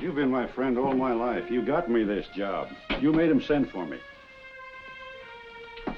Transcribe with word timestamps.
You've 0.00 0.14
been 0.14 0.30
my 0.30 0.46
friend 0.46 0.78
all 0.78 0.94
my 0.94 1.12
life. 1.12 1.50
You 1.50 1.60
got 1.60 1.90
me 1.90 2.04
this 2.04 2.26
job. 2.28 2.68
You 3.00 3.12
made 3.12 3.30
him 3.30 3.42
send 3.42 3.68
for 3.70 3.84
me. 3.84 3.98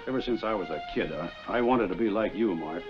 Ever 0.07 0.23
since 0.23 0.43
I 0.43 0.55
was 0.55 0.71
a 0.71 0.83
kid, 0.95 1.13
I, 1.13 1.31
I 1.47 1.61
wanted 1.61 1.89
to 1.89 1.95
be 1.95 2.09
like 2.09 2.35
you, 2.35 2.55
Mark. 2.55 2.83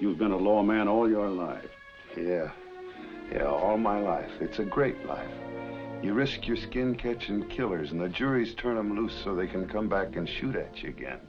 You've 0.00 0.16
been 0.16 0.32
a 0.32 0.36
lawman 0.36 0.88
all 0.88 1.10
your 1.10 1.28
life. 1.28 1.68
Yeah. 2.16 2.50
Yeah, 3.30 3.44
all 3.44 3.76
my 3.76 4.00
life. 4.00 4.30
It's 4.40 4.58
a 4.58 4.64
great 4.64 5.04
life. 5.04 5.30
You 6.02 6.14
risk 6.14 6.46
your 6.46 6.56
skin 6.56 6.94
catching 6.94 7.46
killers, 7.48 7.90
and 7.90 8.00
the 8.00 8.08
juries 8.08 8.54
turn 8.54 8.76
them 8.76 8.96
loose 8.96 9.14
so 9.24 9.34
they 9.34 9.46
can 9.46 9.68
come 9.68 9.88
back 9.90 10.16
and 10.16 10.26
shoot 10.26 10.56
at 10.56 10.82
you 10.82 10.88
again. 10.88 11.20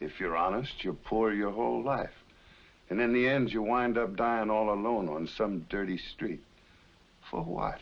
If 0.00 0.20
you're 0.20 0.36
honest, 0.36 0.84
you're 0.84 0.92
poor 0.92 1.32
your 1.32 1.52
whole 1.52 1.82
life. 1.82 2.14
And 2.90 3.00
in 3.00 3.14
the 3.14 3.26
end, 3.26 3.50
you 3.50 3.62
wind 3.62 3.96
up 3.96 4.14
dying 4.16 4.50
all 4.50 4.74
alone 4.74 5.08
on 5.08 5.26
some 5.26 5.64
dirty 5.70 5.96
street. 5.96 6.42
For 7.30 7.42
what? 7.42 7.78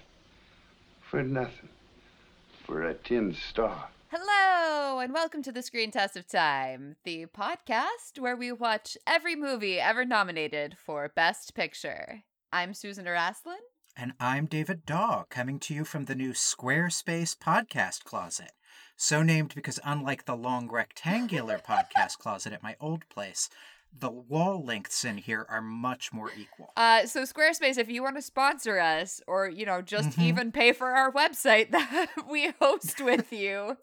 For 1.11 1.25
nothing. 1.25 1.69
For 2.65 2.85
a 2.85 2.95
tin 2.95 3.35
star. 3.35 3.89
Hello, 4.13 5.01
and 5.01 5.13
welcome 5.13 5.43
to 5.43 5.51
the 5.51 5.61
Screen 5.61 5.91
Test 5.91 6.17
of 6.17 6.29
Time, 6.29 6.95
the 7.03 7.27
podcast 7.27 8.21
where 8.21 8.37
we 8.37 8.53
watch 8.53 8.97
every 9.09 9.35
movie 9.35 9.81
ever 9.81 10.05
nominated 10.05 10.77
for 10.79 11.09
Best 11.09 11.57
Picture. 11.57 12.23
I'm 12.53 12.75
Susan 12.75 13.07
Araslin. 13.07 13.59
And 13.97 14.13
I'm 14.21 14.47
David 14.47 14.87
Daw, 14.87 15.25
coming 15.29 15.59
to 15.59 15.75
you 15.75 15.85
from 15.85 16.05
the 16.05 16.15
new 16.15 16.31
Squarespace 16.31 17.37
podcast 17.37 18.05
closet. 18.05 18.53
So 18.97 19.25
named 19.25 19.53
because, 19.57 19.81
unlike 19.85 20.27
the 20.27 20.37
long 20.37 20.71
rectangular 20.71 21.59
podcast 21.69 22.19
closet 22.19 22.53
at 22.53 22.63
my 22.63 22.77
old 22.81 23.09
place, 23.09 23.49
the 23.99 24.11
wall 24.11 24.65
lengths 24.65 25.05
in 25.05 25.19
here 25.19 25.47
are 25.51 25.61
much 25.61 26.13
more 26.13 26.31
equal. 26.39 26.73
Uh, 26.77 27.07
so 27.07 27.23
Squarespace, 27.23 27.77
if 27.77 27.91
you 27.91 28.03
want 28.03 28.17
to 28.17 28.23
sponsor 28.23 28.79
us, 28.79 29.21
or 29.27 29.49
you 29.49 29.67
know, 29.67 29.83
just 29.83 30.11
Mhm. 30.19 30.23
even 30.23 30.53
pay 30.53 30.73
for 30.73 30.93
our 30.93 31.13
website 31.13 31.71
that 31.73 32.09
we 32.29 32.51
host 32.61 33.01
with 33.01 33.33
you, 33.33 33.77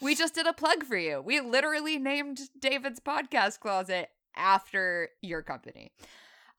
we 0.00 0.14
just 0.14 0.34
did 0.34 0.46
a 0.46 0.52
plug 0.52 0.84
for 0.84 0.96
you. 0.96 1.20
We 1.20 1.40
literally 1.40 1.98
named 1.98 2.40
David's 2.58 2.98
podcast 3.00 3.60
closet 3.60 4.08
after 4.36 5.10
your 5.20 5.42
company. 5.42 5.92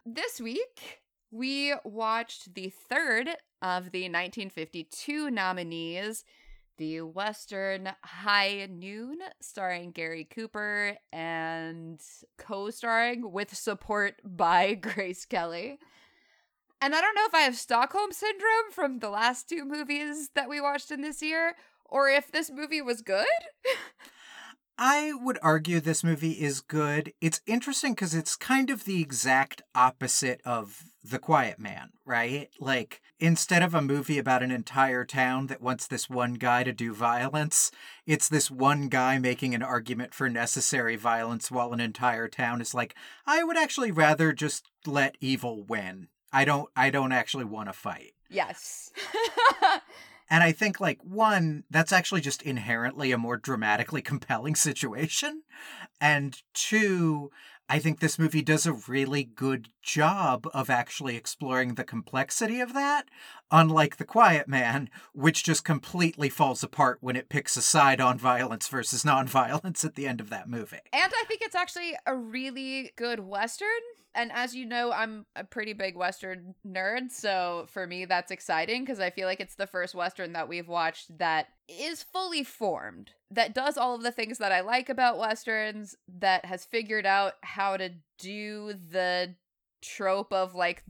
This 0.06 0.40
week, 0.40 1.02
we 1.32 1.74
watched 1.84 2.54
the 2.54 2.70
third 2.70 3.30
of 3.62 3.92
the 3.92 4.04
1952 4.04 5.30
nominees, 5.32 6.24
the 6.78 7.02
Western 7.02 7.90
High 8.04 8.68
Noon, 8.70 9.20
starring 9.42 9.92
Gary 9.92 10.26
Cooper 10.26 10.98
and 11.12 12.00
co 12.38 12.70
starring 12.70 13.32
with 13.32 13.56
support 13.56 14.16
by 14.24 14.74
Grace 14.82 15.26
Kelly. 15.26 15.80
And 16.82 16.94
I 16.94 17.02
don't 17.02 17.16
know 17.16 17.26
if 17.26 17.34
I 17.34 17.42
have 17.42 17.56
Stockholm 17.56 18.12
Syndrome 18.12 18.72
from 18.72 19.00
the 19.00 19.10
last 19.10 19.48
two 19.48 19.64
movies 19.66 20.32
that 20.36 20.50
we 20.50 20.60
watched 20.60 20.92
in 20.92 21.02
this 21.02 21.22
year, 21.22 21.56
or 21.86 22.10
if 22.10 22.32
this 22.32 22.52
movie 22.52 22.82
was 22.82 23.02
good. 23.02 23.26
I 24.78 25.14
would 25.14 25.38
argue 25.44 25.80
this 25.80 26.04
movie 26.04 26.32
is 26.32 26.62
good. 26.62 27.14
It's 27.22 27.42
interesting 27.46 27.94
because 27.94 28.16
it's 28.16 28.36
kind 28.36 28.70
of 28.70 28.86
the 28.86 29.02
exact 29.02 29.62
opposite 29.76 30.42
of 30.46 30.84
The 31.04 31.20
Quiet 31.20 31.60
Man, 31.60 31.92
right? 32.06 32.50
Like, 32.60 33.02
instead 33.20 33.62
of 33.62 33.76
a 33.76 33.82
movie 33.82 34.18
about 34.18 34.42
an 34.42 34.50
entire 34.52 35.06
town 35.06 35.48
that 35.48 35.62
wants 35.62 35.86
this 35.86 36.10
one 36.10 36.34
guy 36.34 36.64
to 36.64 36.74
do 36.74 36.94
violence, 36.94 37.72
it's 38.08 38.28
this 38.28 38.50
one 38.50 38.88
guy 38.88 39.20
making 39.20 39.54
an 39.54 39.62
argument 39.62 40.14
for 40.14 40.28
necessary 40.28 40.96
violence 40.96 41.52
while 41.52 41.72
an 41.72 41.80
entire 41.80 42.28
town 42.28 42.60
is 42.60 42.74
like, 42.74 42.96
I 43.28 43.44
would 43.44 43.58
actually 43.58 43.92
rather 43.92 44.34
just 44.34 44.70
let 44.88 45.18
evil 45.22 45.64
win. 45.64 46.08
I 46.32 46.46
don't 46.46 46.68
I 46.76 46.90
don't 46.90 47.12
actually 47.12 47.46
want 47.46 47.70
to 47.70 47.74
fight. 47.74 48.14
yes. 48.28 48.90
And 50.30 50.44
I 50.44 50.52
think, 50.52 50.80
like, 50.80 51.00
one, 51.04 51.64
that's 51.70 51.92
actually 51.92 52.22
just 52.22 52.42
inherently 52.42 53.12
a 53.12 53.18
more 53.18 53.38
dramatically 53.38 54.02
compelling 54.14 54.56
situation. 54.56 55.44
And 56.00 56.42
two, 56.53 57.31
I 57.69 57.79
think 57.79 58.00
this 58.00 58.19
movie 58.19 58.41
does 58.41 58.66
a 58.66 58.74
really 58.74 59.24
good 59.24 59.69
job 59.81 60.47
of 60.53 60.69
actually 60.69 61.16
exploring 61.16 61.75
the 61.75 61.84
complexity 61.84 62.59
of 62.59 62.74
that, 62.74 63.07
unlike 63.51 63.97
The 63.97 64.06
Quiet 64.06 64.47
Man, 64.47 64.90
which 65.13 65.44
just 65.44 65.63
completely 65.63 66.29
falls 66.29 66.62
apart 66.62 66.97
when 67.02 67.16
it 67.16 67.29
picks 67.29 67.56
a 67.56 67.62
side 67.62 68.02
on 68.02 68.18
violence 68.18 68.68
versus 68.68 69.03
nonviolence 69.03 69.85
at 69.85 69.96
the 69.96 70.07
end 70.07 70.19
of 70.19 70.29
that 70.29 70.50
movie. 70.50 70.78
And 70.91 71.12
I 71.16 71.23
think 71.28 71.41
it's 71.41 71.56
actually 71.56 71.96
a 72.06 72.16
really 72.16 72.91
good 72.97 73.22
Western. 73.22 73.68
And 74.16 74.31
as 74.31 74.53
you 74.53 74.66
know, 74.66 74.91
I'm 74.91 75.25
a 75.35 75.44
pretty 75.44 75.73
big 75.73 75.96
Western 75.96 76.53
nerd. 76.68 77.12
So 77.12 77.66
for 77.69 77.88
me, 77.88 78.06
that's 78.06 78.31
exciting 78.31 78.84
because 78.84 79.00
I 79.00 79.09
feel 79.09 79.25
like 79.25 79.40
it's 79.40 79.56
the 79.56 79.68
first 79.68 79.96
Western 79.96 80.34
that 80.34 80.47
we've 80.47 80.68
watched 80.68 81.18
that 81.18 81.47
is 81.68 82.03
fully 82.03 82.44
formed, 82.44 83.12
that 83.34 83.54
does 83.54 83.78
all 83.78 83.96
of 83.96 84.04
the 84.04 84.12
things 84.12 84.38
that 84.38 84.52
I 84.52 84.62
like 84.62 84.90
about 84.90 85.18
Westerns, 85.18 85.96
that 86.20 86.46
has 86.46 86.66
figured 86.66 87.06
out 87.06 87.34
how 87.42 87.78
to 87.78 87.90
do 88.20 88.74
the 88.74 89.36
trope 89.82 90.32
of 90.32 90.56
like 90.56 90.84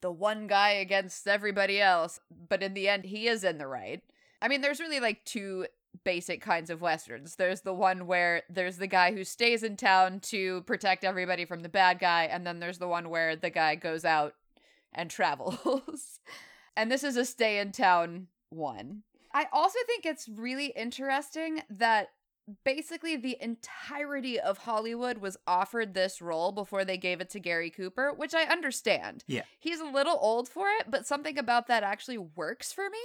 the 0.00 0.10
one 0.10 0.46
guy 0.46 0.70
against 0.70 1.28
everybody 1.28 1.80
else. 1.80 2.18
But 2.48 2.62
in 2.62 2.74
the 2.74 2.88
end, 2.88 3.04
he 3.04 3.28
is 3.28 3.44
in 3.44 3.58
the 3.58 3.66
right. 3.66 4.02
I 4.40 4.48
mean, 4.48 4.60
there's 4.60 4.80
really 4.80 5.00
like 5.00 5.24
two 5.24 5.66
basic 6.04 6.40
kinds 6.40 6.70
of 6.70 6.80
westerns. 6.80 7.36
There's 7.36 7.60
the 7.60 7.74
one 7.74 8.06
where 8.06 8.42
there's 8.48 8.78
the 8.78 8.86
guy 8.86 9.12
who 9.12 9.24
stays 9.24 9.62
in 9.62 9.76
town 9.76 10.20
to 10.20 10.62
protect 10.62 11.04
everybody 11.04 11.44
from 11.44 11.60
the 11.60 11.68
bad 11.68 11.98
guy, 11.98 12.24
and 12.24 12.46
then 12.46 12.58
there's 12.58 12.78
the 12.78 12.88
one 12.88 13.10
where 13.10 13.36
the 13.36 13.50
guy 13.50 13.74
goes 13.74 14.04
out 14.04 14.34
and 14.92 15.10
travels. 15.10 16.20
and 16.76 16.90
this 16.90 17.04
is 17.04 17.16
a 17.16 17.24
stay 17.24 17.58
in 17.58 17.72
town 17.72 18.28
one. 18.50 19.02
I 19.34 19.46
also 19.52 19.78
think 19.86 20.04
it's 20.04 20.28
really 20.28 20.66
interesting 20.76 21.62
that 21.70 22.10
basically 22.64 23.16
the 23.16 23.36
entirety 23.40 24.38
of 24.38 24.58
Hollywood 24.58 25.18
was 25.18 25.36
offered 25.46 25.94
this 25.94 26.20
role 26.20 26.52
before 26.52 26.84
they 26.84 26.96
gave 26.96 27.20
it 27.20 27.30
to 27.30 27.40
Gary 27.40 27.70
Cooper, 27.70 28.12
which 28.12 28.34
I 28.34 28.42
understand. 28.44 29.24
Yeah. 29.26 29.42
He's 29.58 29.80
a 29.80 29.84
little 29.84 30.18
old 30.20 30.48
for 30.48 30.66
it, 30.80 30.90
but 30.90 31.06
something 31.06 31.38
about 31.38 31.68
that 31.68 31.82
actually 31.82 32.18
works 32.18 32.72
for 32.72 32.90
me. 32.90 32.98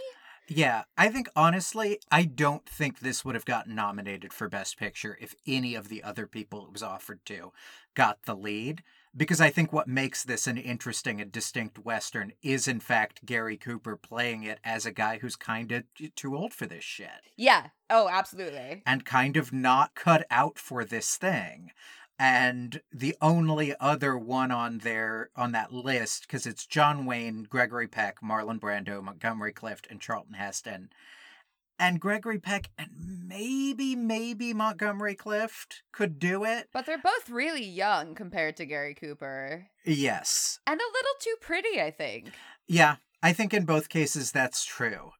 Yeah, 0.49 0.83
I 0.97 1.09
think 1.09 1.27
honestly, 1.35 1.99
I 2.09 2.23
don't 2.23 2.65
think 2.65 2.99
this 2.99 3.25
would 3.25 3.35
have 3.35 3.45
gotten 3.45 3.75
nominated 3.75 4.31
for 4.31 4.47
Best 4.47 4.77
Picture 4.77 5.17
if 5.19 5.35
any 5.45 5.75
of 5.75 5.89
the 5.89 6.03
other 6.03 6.25
people 6.25 6.65
it 6.65 6.71
was 6.71 6.83
offered 6.83 7.25
to 7.25 7.51
got 7.95 8.23
the 8.23 8.35
lead. 8.35 8.81
Because 9.15 9.41
I 9.41 9.49
think 9.49 9.73
what 9.73 9.87
makes 9.87 10.23
this 10.23 10.47
an 10.47 10.57
interesting 10.57 11.19
and 11.19 11.31
distinct 11.31 11.79
Western 11.79 12.33
is, 12.43 12.67
in 12.67 12.79
fact, 12.79 13.25
Gary 13.25 13.57
Cooper 13.57 13.95
playing 13.95 14.43
it 14.43 14.59
as 14.63 14.85
a 14.85 14.91
guy 14.91 15.17
who's 15.19 15.35
kind 15.35 15.71
of 15.71 15.83
too 16.15 16.35
old 16.35 16.53
for 16.53 16.65
this 16.65 16.83
shit 16.83 17.09
Yeah. 17.35 17.67
Oh, 17.89 18.09
absolutely. 18.09 18.83
and 18.85 19.05
kind 19.05 19.37
of 19.37 19.53
not 19.53 19.95
cut 19.95 20.25
out 20.29 20.59
for 20.59 20.83
this 20.83 21.15
thing. 21.17 21.71
And 22.19 22.81
the 22.91 23.15
only 23.21 23.75
other 23.79 24.17
one 24.17 24.51
on 24.51 24.79
there 24.79 25.29
on 25.35 25.51
that 25.51 25.71
list, 25.71 26.23
because 26.23 26.47
it's 26.47 26.65
John 26.65 27.05
Wayne, 27.05 27.43
Gregory 27.43 27.87
Peck, 27.87 28.21
Marlon 28.21 28.59
Brando, 28.59 29.03
Montgomery 29.03 29.53
Clift, 29.53 29.87
and 29.89 30.01
Charlton 30.01 30.33
Heston. 30.33 30.89
And 31.79 31.99
Gregory 31.99 32.39
Peck 32.39 32.69
and 32.77 32.89
maybe, 33.27 33.95
maybe 33.95 34.53
Montgomery 34.53 35.15
Clift 35.15 35.83
could 35.91 36.17
do 36.17 36.43
it. 36.43 36.69
But 36.73 36.85
they're 36.85 36.97
both 36.97 37.29
really 37.29 37.63
young 37.63 38.15
compared 38.15 38.57
to 38.57 38.65
Gary 38.65 38.95
Cooper. 38.95 39.67
Yes. 39.85 40.59
And 40.65 40.79
a 40.79 40.83
little 40.83 41.13
too 41.19 41.35
pretty, 41.39 41.79
I 41.79 41.91
think. 41.91 42.31
Yeah, 42.67 42.95
I 43.21 43.33
think 43.33 43.53
in 43.53 43.65
both 43.65 43.89
cases 43.89 44.31
that's 44.31 44.65
true. 44.65 45.11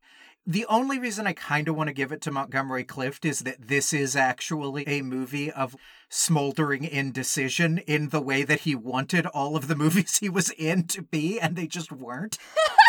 The 0.49 0.65
only 0.67 0.97
reason 0.97 1.27
I 1.27 1.33
kind 1.33 1.67
of 1.67 1.75
want 1.75 1.89
to 1.89 1.93
give 1.93 2.13
it 2.13 2.21
to 2.21 2.31
Montgomery 2.31 2.85
Clift 2.85 3.25
is 3.25 3.41
that 3.41 3.67
this 3.67 3.91
is 3.91 4.15
actually 4.15 4.87
a 4.87 5.01
movie 5.01 5.51
of 5.51 5.75
smoldering 6.09 6.85
indecision 6.85 7.79
in 7.79 8.09
the 8.09 8.21
way 8.21 8.43
that 8.43 8.61
he 8.61 8.73
wanted 8.73 9.25
all 9.25 9.57
of 9.57 9.67
the 9.67 9.75
movies 9.83 10.19
he 10.19 10.29
was 10.29 10.49
in 10.51 10.87
to 10.87 11.01
be, 11.01 11.37
and 11.37 11.57
they 11.57 11.67
just 11.67 11.91
weren't. 11.91 12.37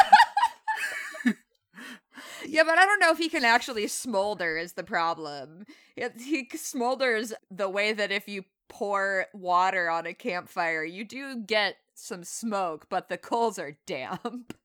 Yeah, 2.47 2.65
but 2.65 2.79
I 2.79 2.85
don't 2.85 3.01
know 3.01 3.11
if 3.11 3.19
he 3.19 3.29
can 3.29 3.45
actually 3.45 3.87
smolder 3.89 4.57
is 4.57 4.73
the 4.75 4.85
problem. 4.85 5.65
He 5.97 6.47
smolders 6.55 7.33
the 7.51 7.69
way 7.69 7.93
that 7.93 8.13
if 8.13 8.29
you 8.29 8.45
pour 8.69 9.27
water 9.33 9.91
on 9.91 10.07
a 10.07 10.15
campfire, 10.15 10.85
you 10.85 11.05
do 11.05 11.43
get 11.43 11.77
some 11.99 12.25
smoke, 12.25 12.87
but 12.89 13.09
the 13.09 13.19
coals 13.19 13.59
are 13.59 13.77
damp. 13.87 14.55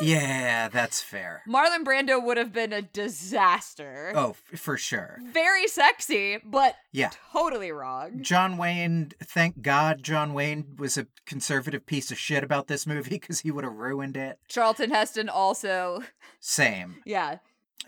Yeah, 0.00 0.66
that's 0.68 1.00
fair. 1.00 1.42
Marlon 1.48 1.84
Brando 1.84 2.20
would 2.22 2.36
have 2.36 2.52
been 2.52 2.72
a 2.72 2.82
disaster. 2.82 4.12
Oh, 4.16 4.30
f- 4.30 4.58
for 4.60 4.76
sure. 4.76 5.20
Very 5.32 5.68
sexy, 5.68 6.38
but 6.44 6.74
Yeah. 6.90 7.10
totally 7.32 7.70
wrong. 7.70 8.20
John 8.20 8.56
Wayne, 8.56 9.12
thank 9.22 9.62
God 9.62 10.02
John 10.02 10.34
Wayne 10.34 10.74
was 10.78 10.98
a 10.98 11.06
conservative 11.26 11.86
piece 11.86 12.10
of 12.10 12.18
shit 12.18 12.42
about 12.42 12.66
this 12.66 12.88
movie 12.88 13.10
because 13.10 13.40
he 13.40 13.52
would 13.52 13.62
have 13.64 13.74
ruined 13.76 14.16
it. 14.16 14.40
Charlton 14.48 14.90
Heston 14.90 15.28
also. 15.28 16.02
Same. 16.40 16.96
Yeah. 17.06 17.36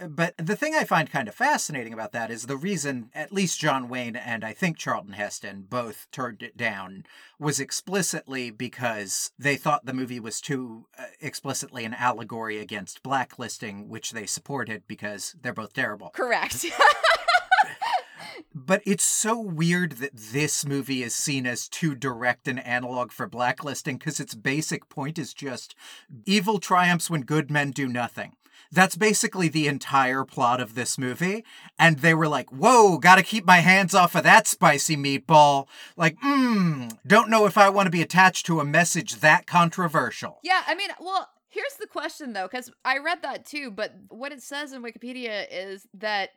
But 0.08 0.34
the 0.36 0.56
thing 0.56 0.74
I 0.74 0.84
find 0.84 1.10
kind 1.10 1.28
of 1.28 1.34
fascinating 1.34 1.92
about 1.92 2.12
that 2.12 2.30
is 2.30 2.46
the 2.46 2.56
reason 2.56 3.10
at 3.14 3.32
least 3.32 3.60
John 3.60 3.88
Wayne 3.88 4.16
and 4.16 4.44
I 4.44 4.52
think 4.52 4.76
Charlton 4.76 5.14
Heston 5.14 5.66
both 5.68 6.06
turned 6.12 6.42
it 6.42 6.56
down 6.56 7.04
was 7.38 7.60
explicitly 7.60 8.50
because 8.50 9.30
they 9.38 9.56
thought 9.56 9.86
the 9.86 9.92
movie 9.92 10.20
was 10.20 10.40
too 10.40 10.86
uh, 10.98 11.04
explicitly 11.20 11.84
an 11.84 11.94
allegory 11.94 12.58
against 12.58 13.02
blacklisting, 13.02 13.88
which 13.88 14.10
they 14.10 14.26
supported 14.26 14.82
because 14.86 15.34
they're 15.40 15.52
both 15.52 15.72
terrible. 15.72 16.10
Correct. 16.10 16.66
But 18.58 18.80
it's 18.86 19.04
so 19.04 19.38
weird 19.38 19.92
that 19.92 20.16
this 20.16 20.64
movie 20.64 21.02
is 21.02 21.14
seen 21.14 21.46
as 21.46 21.68
too 21.68 21.94
direct 21.94 22.48
an 22.48 22.58
analog 22.58 23.12
for 23.12 23.26
blacklisting 23.26 23.98
because 23.98 24.18
its 24.18 24.34
basic 24.34 24.88
point 24.88 25.18
is 25.18 25.34
just 25.34 25.74
evil 26.24 26.58
triumphs 26.58 27.10
when 27.10 27.20
good 27.20 27.50
men 27.50 27.70
do 27.70 27.86
nothing. 27.86 28.34
That's 28.72 28.96
basically 28.96 29.48
the 29.48 29.66
entire 29.66 30.24
plot 30.24 30.60
of 30.60 30.74
this 30.74 30.98
movie. 30.98 31.44
And 31.78 31.98
they 31.98 32.14
were 32.14 32.28
like, 32.28 32.50
whoa, 32.50 32.98
gotta 32.98 33.22
keep 33.22 33.46
my 33.46 33.58
hands 33.58 33.94
off 33.94 34.14
of 34.14 34.24
that 34.24 34.46
spicy 34.46 34.96
meatball. 34.96 35.66
Like, 35.96 36.18
mmm, 36.20 36.96
don't 37.06 37.30
know 37.30 37.46
if 37.46 37.56
I 37.58 37.68
want 37.68 37.86
to 37.86 37.90
be 37.90 38.02
attached 38.02 38.46
to 38.46 38.60
a 38.60 38.64
message 38.64 39.16
that 39.16 39.46
controversial. 39.46 40.40
yeah, 40.42 40.62
I 40.66 40.74
mean, 40.74 40.90
well, 41.00 41.28
here's 41.48 41.74
the 41.80 41.86
question 41.86 42.32
though, 42.32 42.48
because 42.50 42.70
I 42.84 42.98
read 42.98 43.22
that 43.22 43.44
too, 43.44 43.70
but 43.70 43.94
what 44.08 44.32
it 44.32 44.42
says 44.42 44.72
in 44.72 44.82
Wikipedia 44.82 45.46
is 45.50 45.86
that 45.94 46.30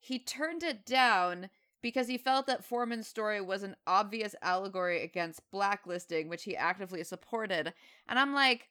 he 0.00 0.18
turned 0.18 0.62
it 0.62 0.84
down 0.84 1.50
because 1.82 2.08
he 2.08 2.16
felt 2.16 2.46
that 2.46 2.64
Foreman's 2.64 3.08
story 3.08 3.40
was 3.40 3.62
an 3.62 3.76
obvious 3.86 4.34
allegory 4.40 5.02
against 5.02 5.48
blacklisting, 5.50 6.28
which 6.28 6.44
he 6.44 6.56
actively 6.56 7.02
supported. 7.04 7.72
And 8.08 8.18
I'm 8.18 8.32
like, 8.32 8.68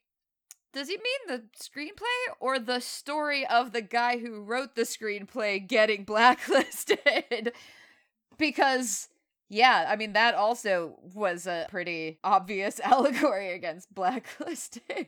does 0.74 0.88
he 0.88 0.98
mean 0.98 1.28
the 1.28 1.44
screenplay 1.60 2.34
or 2.40 2.60
the 2.60 2.80
story 2.80 3.46
of 3.48 3.72
the 3.72 3.82
guy 3.82 4.18
who 4.20 4.42
wrote 4.42 4.76
the 4.76 4.84
screenplay 4.84 5.66
getting 5.66 6.04
blacklisted? 6.06 7.54
because 8.38 9.10
yeah, 9.50 9.86
I 9.88 9.96
mean 9.96 10.14
that 10.14 10.34
also 10.36 10.98
was 11.14 11.48
a 11.48 11.68
pretty 11.70 12.20
obvious 12.24 12.80
allegory 12.84 13.54
against 13.54 13.94
blacklisting. 13.94 15.08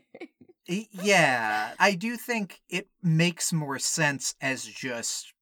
Yeah, 0.66 1.74
I 1.80 1.96
do 1.96 2.16
think 2.16 2.62
it 2.70 2.88
makes 3.02 3.52
more 3.52 3.80
sense 3.80 4.36
as 4.40 4.64
just 4.64 5.34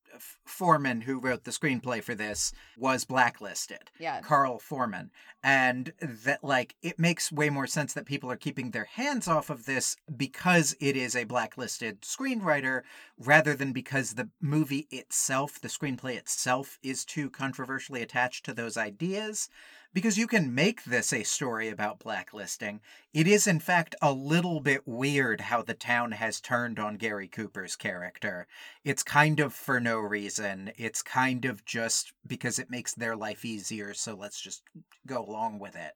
Foreman, 0.45 1.01
who 1.01 1.19
wrote 1.19 1.43
the 1.43 1.51
screenplay 1.51 2.03
for 2.03 2.15
this, 2.15 2.53
was 2.77 3.05
blacklisted. 3.05 3.91
yeah. 3.99 4.21
Carl 4.21 4.59
Foreman. 4.59 5.11
And 5.43 5.93
that, 6.01 6.43
like, 6.43 6.75
it 6.81 6.99
makes 6.99 7.31
way 7.31 7.49
more 7.49 7.67
sense 7.67 7.93
that 7.93 8.05
people 8.05 8.31
are 8.31 8.35
keeping 8.35 8.71
their 8.71 8.85
hands 8.85 9.27
off 9.27 9.49
of 9.49 9.65
this 9.65 9.97
because 10.15 10.75
it 10.79 10.95
is 10.95 11.15
a 11.15 11.23
blacklisted 11.23 12.01
screenwriter 12.01 12.81
rather 13.17 13.55
than 13.55 13.71
because 13.73 14.13
the 14.13 14.29
movie 14.39 14.87
itself, 14.91 15.59
the 15.59 15.67
screenplay 15.67 16.15
itself, 16.15 16.77
is 16.83 17.05
too 17.05 17.29
controversially 17.29 18.01
attached 18.01 18.45
to 18.45 18.53
those 18.53 18.77
ideas. 18.77 19.49
Because 19.93 20.17
you 20.17 20.25
can 20.25 20.55
make 20.55 20.85
this 20.85 21.11
a 21.11 21.23
story 21.23 21.67
about 21.67 21.99
blacklisting. 21.99 22.79
It 23.13 23.27
is, 23.27 23.45
in 23.45 23.59
fact, 23.59 23.93
a 24.01 24.13
little 24.13 24.61
bit 24.61 24.87
weird 24.87 25.41
how 25.41 25.61
the 25.61 25.73
town 25.73 26.13
has 26.13 26.39
turned 26.39 26.79
on 26.79 26.95
Gary 26.95 27.27
Cooper's 27.27 27.75
character. 27.75 28.47
It's 28.85 29.03
kind 29.03 29.41
of 29.41 29.53
for 29.53 29.81
no 29.81 29.99
reason. 29.99 30.71
It's 30.77 31.01
kind 31.01 31.43
of 31.43 31.65
just 31.65 32.13
because 32.25 32.57
it 32.57 32.69
makes 32.69 32.93
their 32.93 33.17
life 33.17 33.43
easier, 33.43 33.93
so 33.93 34.15
let's 34.15 34.39
just 34.39 34.63
go 35.05 35.25
along 35.25 35.59
with 35.59 35.75
it. 35.75 35.93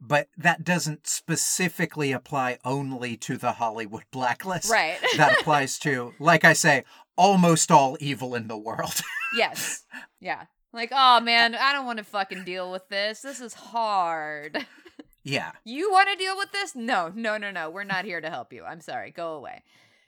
But 0.00 0.28
that 0.36 0.64
doesn't 0.64 1.06
specifically 1.06 2.12
apply 2.12 2.58
only 2.64 3.16
to 3.18 3.36
the 3.36 3.52
Hollywood 3.52 4.04
blacklist. 4.10 4.70
Right. 4.70 4.98
that 5.16 5.40
applies 5.40 5.78
to, 5.80 6.14
like 6.18 6.44
I 6.44 6.52
say, 6.52 6.84
almost 7.16 7.70
all 7.70 7.96
evil 8.00 8.34
in 8.34 8.48
the 8.48 8.58
world. 8.58 9.00
yes. 9.36 9.84
Yeah. 10.20 10.44
Like, 10.76 10.92
oh 10.92 11.20
man, 11.20 11.54
I 11.54 11.72
don't 11.72 11.86
want 11.86 11.98
to 11.98 12.04
fucking 12.04 12.44
deal 12.44 12.70
with 12.70 12.86
this. 12.90 13.22
This 13.22 13.40
is 13.40 13.54
hard. 13.54 14.66
yeah. 15.24 15.52
You 15.64 15.90
want 15.90 16.10
to 16.10 16.16
deal 16.16 16.36
with 16.36 16.52
this? 16.52 16.76
No, 16.76 17.10
no, 17.14 17.38
no, 17.38 17.50
no. 17.50 17.70
We're 17.70 17.84
not 17.84 18.04
here 18.04 18.20
to 18.20 18.28
help 18.28 18.52
you. 18.52 18.62
I'm 18.62 18.82
sorry. 18.82 19.10
Go 19.10 19.32
away. 19.32 19.62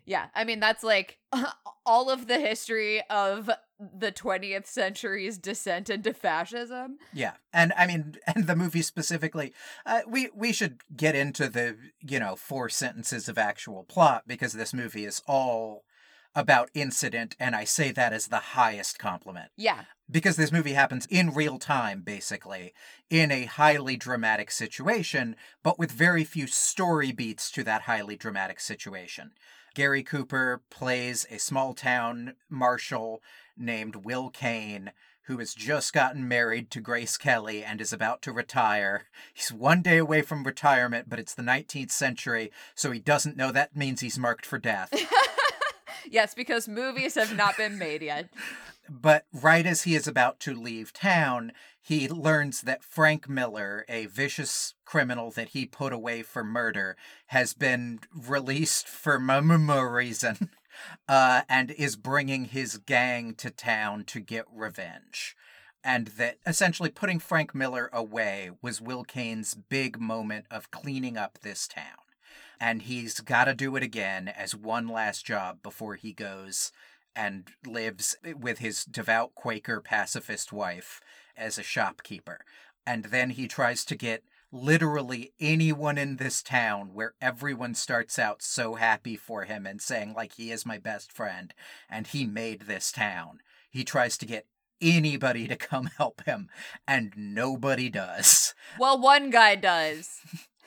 Yeah, 0.04 0.26
I 0.34 0.44
mean 0.44 0.60
that's 0.60 0.82
like 0.82 1.18
all 1.86 2.10
of 2.10 2.28
the 2.28 2.38
history 2.38 3.02
of 3.08 3.50
the 3.78 4.10
20th 4.10 4.66
century's 4.66 5.38
descent 5.38 5.88
into 5.88 6.12
fascism. 6.12 6.98
Yeah, 7.12 7.32
and 7.52 7.72
I 7.76 7.86
mean, 7.86 8.16
and 8.26 8.46
the 8.46 8.56
movie 8.56 8.82
specifically, 8.82 9.54
uh, 9.86 10.00
we 10.06 10.28
we 10.34 10.52
should 10.52 10.80
get 10.94 11.14
into 11.14 11.48
the 11.48 11.76
you 12.00 12.20
know 12.20 12.36
four 12.36 12.68
sentences 12.68 13.28
of 13.28 13.38
actual 13.38 13.84
plot 13.84 14.24
because 14.26 14.52
this 14.52 14.74
movie 14.74 15.06
is 15.06 15.22
all 15.26 15.84
about 16.34 16.70
incident, 16.74 17.34
and 17.40 17.54
I 17.56 17.64
say 17.64 17.90
that 17.92 18.12
as 18.12 18.28
the 18.28 18.38
highest 18.38 18.98
compliment 18.98 19.50
Yeah. 19.56 19.84
because 20.10 20.36
this 20.36 20.52
movie 20.52 20.74
happens 20.74 21.06
in 21.10 21.34
real 21.34 21.58
time, 21.58 22.02
basically, 22.02 22.72
in 23.10 23.30
a 23.30 23.44
highly 23.46 23.96
dramatic 23.96 24.50
situation, 24.50 25.36
but 25.62 25.78
with 25.78 25.90
very 25.90 26.24
few 26.24 26.46
story 26.46 27.12
beats 27.12 27.50
to 27.52 27.64
that 27.64 27.82
highly 27.82 28.16
dramatic 28.16 28.60
situation. 28.60 29.32
Gary 29.74 30.02
Cooper 30.02 30.62
plays 30.70 31.26
a 31.30 31.38
small 31.38 31.74
town 31.74 32.34
marshal 32.48 33.22
named 33.56 33.96
Will 33.96 34.30
Kane 34.30 34.92
who 35.22 35.36
has 35.38 35.52
just 35.52 35.92
gotten 35.92 36.26
married 36.26 36.70
to 36.70 36.80
Grace 36.80 37.18
Kelly 37.18 37.62
and 37.62 37.82
is 37.82 37.92
about 37.92 38.22
to 38.22 38.32
retire. 38.32 39.04
He's 39.34 39.52
one 39.52 39.82
day 39.82 39.98
away 39.98 40.22
from 40.22 40.42
retirement, 40.42 41.10
but 41.10 41.18
it's 41.18 41.34
the 41.34 41.42
19th 41.42 41.90
century, 41.90 42.50
so 42.74 42.90
he 42.92 42.98
doesn't 42.98 43.36
know 43.36 43.52
that 43.52 43.76
means 43.76 44.00
he's 44.00 44.18
marked 44.18 44.46
for 44.46 44.58
death. 44.58 44.90
yes, 46.10 46.34
because 46.34 46.68
movies 46.68 47.14
have 47.14 47.36
not 47.36 47.56
been 47.56 47.78
made 47.78 48.02
yet. 48.02 48.28
But 48.88 49.26
right 49.32 49.66
as 49.66 49.82
he 49.82 49.94
is 49.94 50.06
about 50.06 50.40
to 50.40 50.54
leave 50.54 50.92
town, 50.92 51.52
he 51.80 52.08
learns 52.08 52.62
that 52.62 52.82
Frank 52.82 53.28
Miller, 53.28 53.84
a 53.88 54.06
vicious 54.06 54.74
criminal 54.84 55.30
that 55.32 55.48
he 55.48 55.66
put 55.66 55.92
away 55.92 56.22
for 56.22 56.42
murder, 56.42 56.96
has 57.26 57.52
been 57.52 58.00
released 58.14 58.88
for 58.88 59.16
m 59.30 59.70
reason 59.70 60.50
uh, 61.08 61.42
and 61.48 61.70
is 61.72 61.96
bringing 61.96 62.46
his 62.46 62.78
gang 62.78 63.34
to 63.34 63.50
town 63.50 64.04
to 64.04 64.20
get 64.20 64.46
revenge. 64.52 65.36
And 65.84 66.08
that 66.08 66.38
essentially 66.46 66.90
putting 66.90 67.20
Frank 67.20 67.54
Miller 67.54 67.88
away 67.92 68.50
was 68.60 68.80
Will 68.80 69.04
Kane's 69.04 69.54
big 69.54 70.00
moment 70.00 70.46
of 70.50 70.70
cleaning 70.70 71.16
up 71.16 71.38
this 71.42 71.68
town. 71.68 72.07
And 72.60 72.82
he's 72.82 73.20
got 73.20 73.44
to 73.44 73.54
do 73.54 73.76
it 73.76 73.82
again 73.82 74.28
as 74.28 74.54
one 74.54 74.88
last 74.88 75.24
job 75.24 75.62
before 75.62 75.94
he 75.94 76.12
goes 76.12 76.72
and 77.14 77.48
lives 77.66 78.16
with 78.36 78.58
his 78.58 78.84
devout 78.84 79.34
Quaker 79.34 79.80
pacifist 79.80 80.52
wife 80.52 81.00
as 81.36 81.58
a 81.58 81.62
shopkeeper. 81.62 82.40
And 82.86 83.06
then 83.06 83.30
he 83.30 83.48
tries 83.48 83.84
to 83.86 83.96
get 83.96 84.24
literally 84.50 85.32
anyone 85.38 85.98
in 85.98 86.16
this 86.16 86.42
town 86.42 86.90
where 86.94 87.14
everyone 87.20 87.74
starts 87.74 88.18
out 88.18 88.42
so 88.42 88.74
happy 88.74 89.14
for 89.16 89.44
him 89.44 89.66
and 89.66 89.80
saying, 89.80 90.14
like, 90.14 90.34
he 90.34 90.50
is 90.50 90.64
my 90.64 90.78
best 90.78 91.12
friend 91.12 91.52
and 91.88 92.06
he 92.06 92.24
made 92.24 92.62
this 92.62 92.90
town. 92.90 93.40
He 93.70 93.84
tries 93.84 94.16
to 94.18 94.26
get 94.26 94.46
anybody 94.80 95.46
to 95.48 95.56
come 95.56 95.86
help 95.96 96.24
him, 96.24 96.48
and 96.86 97.12
nobody 97.16 97.88
does. 97.88 98.54
Well, 98.78 98.98
one 98.98 99.30
guy 99.30 99.54
does. 99.56 100.20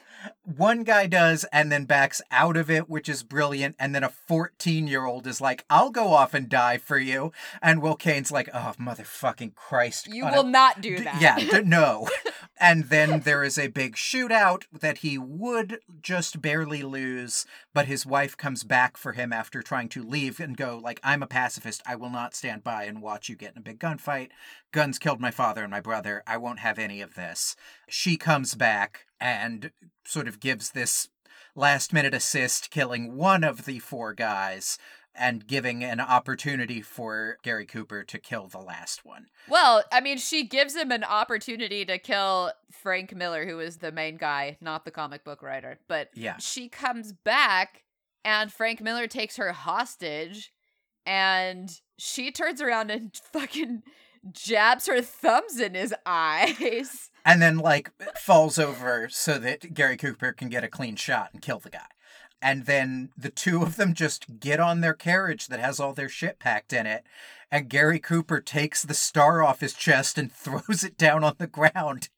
One 0.43 0.83
guy 0.83 1.07
does 1.07 1.45
and 1.51 1.71
then 1.71 1.85
backs 1.85 2.21
out 2.31 2.57
of 2.57 2.69
it, 2.69 2.89
which 2.89 3.07
is 3.09 3.23
brilliant. 3.23 3.75
And 3.79 3.95
then 3.95 4.03
a 4.03 4.09
14 4.09 4.87
year 4.87 5.05
old 5.05 5.25
is 5.27 5.41
like, 5.41 5.65
I'll 5.69 5.91
go 5.91 6.07
off 6.13 6.33
and 6.33 6.49
die 6.49 6.77
for 6.77 6.97
you. 6.97 7.31
And 7.61 7.81
Will 7.81 7.95
Kane's 7.95 8.31
like, 8.31 8.49
oh, 8.53 8.73
motherfucking 8.79 9.55
Christ. 9.55 10.07
You 10.07 10.25
will 10.25 10.45
a- 10.45 10.49
not 10.49 10.81
do 10.81 10.97
D- 10.97 11.03
that. 11.03 11.21
Yeah, 11.21 11.37
d- 11.37 11.61
no. 11.65 12.07
and 12.59 12.85
then 12.85 13.21
there 13.21 13.43
is 13.43 13.57
a 13.57 13.67
big 13.67 13.95
shootout 13.95 14.63
that 14.71 14.99
he 14.99 15.17
would 15.17 15.79
just 16.01 16.41
barely 16.41 16.83
lose, 16.83 17.45
but 17.73 17.87
his 17.87 18.05
wife 18.05 18.35
comes 18.37 18.63
back 18.63 18.97
for 18.97 19.13
him 19.13 19.33
after 19.33 19.61
trying 19.61 19.89
to 19.89 20.03
leave 20.03 20.39
and 20.39 20.55
go 20.57 20.79
like, 20.81 20.99
"I'm 21.03 21.23
a 21.23 21.27
pacifist. 21.27 21.81
I 21.85 21.95
will 21.95 22.09
not 22.09 22.35
stand 22.35 22.63
by 22.63 22.83
and 22.83 23.01
watch 23.01 23.29
you 23.29 23.35
get 23.35 23.53
in 23.53 23.57
a 23.57 23.61
big 23.61 23.79
gunfight. 23.79 24.29
Guns 24.71 24.97
killed 24.99 25.19
my 25.19 25.31
father 25.31 25.63
and 25.63 25.71
my 25.71 25.81
brother. 25.81 26.23
I 26.25 26.37
won't 26.37 26.59
have 26.59 26.79
any 26.79 27.01
of 27.01 27.15
this." 27.15 27.55
She 27.89 28.17
comes 28.17 28.55
back 28.55 29.05
and 29.19 29.71
sort 30.05 30.27
of 30.27 30.39
gives 30.39 30.71
this 30.71 31.09
last 31.55 31.91
minute 31.93 32.13
assist 32.13 32.69
killing 32.71 33.15
one 33.15 33.43
of 33.43 33.65
the 33.65 33.79
four 33.79 34.13
guys 34.13 34.77
and 35.13 35.45
giving 35.45 35.83
an 35.83 35.99
opportunity 35.99 36.81
for 36.81 37.37
Gary 37.43 37.65
Cooper 37.65 38.01
to 38.05 38.17
kill 38.17 38.47
the 38.47 38.59
last 38.61 39.03
one. 39.03 39.25
Well, 39.49 39.83
I 39.91 39.99
mean, 39.99 40.17
she 40.17 40.43
gives 40.47 40.73
him 40.73 40.89
an 40.89 41.03
opportunity 41.03 41.83
to 41.83 41.97
kill 41.97 42.53
Frank 42.71 43.13
Miller, 43.13 43.45
who 43.45 43.59
is 43.59 43.77
the 43.79 43.91
main 43.91 44.15
guy, 44.15 44.57
not 44.61 44.85
the 44.85 44.91
comic 44.91 45.25
book 45.25 45.41
writer. 45.41 45.79
But 45.89 46.11
Yeah. 46.13 46.37
she 46.37 46.69
comes 46.69 47.11
back, 47.11 47.83
and 48.23 48.53
Frank 48.53 48.79
Miller 48.79 49.07
takes 49.07 49.35
her 49.35 49.51
hostage, 49.51 50.53
and 51.05 51.69
she 51.97 52.31
turns 52.31 52.61
around 52.61 52.89
and 52.89 53.13
fucking 53.33 53.83
jabs 54.31 54.87
her 54.87 55.01
thumbs 55.01 55.59
in 55.59 55.73
his 55.73 55.93
eyes. 56.05 57.09
and 57.25 57.41
then 57.41 57.57
like 57.57 57.91
falls 58.17 58.59
over 58.59 59.07
so 59.09 59.37
that 59.39 59.73
Gary 59.73 59.97
Cooper 59.97 60.31
can 60.31 60.49
get 60.49 60.63
a 60.63 60.67
clean 60.67 60.95
shot 60.95 61.29
and 61.33 61.41
kill 61.41 61.59
the 61.59 61.69
guy. 61.69 61.87
and 62.41 62.65
then 62.65 63.09
the 63.17 63.29
two 63.29 63.61
of 63.61 63.75
them 63.75 63.93
just 63.93 64.39
get 64.39 64.59
on 64.59 64.81
their 64.81 64.93
carriage 64.95 65.47
that 65.47 65.59
has 65.59 65.79
all 65.79 65.93
their 65.93 66.09
shit 66.09 66.39
packed 66.39 66.73
in 66.73 66.85
it. 66.87 67.05
And 67.51 67.69
Gary 67.69 67.99
Cooper 67.99 68.39
takes 68.39 68.81
the 68.81 68.93
star 68.93 69.43
off 69.43 69.59
his 69.59 69.73
chest 69.73 70.17
and 70.17 70.31
throws 70.43 70.83
it 70.83 70.97
down 70.97 71.23
on 71.23 71.35
the 71.37 71.47
ground. 71.47 72.09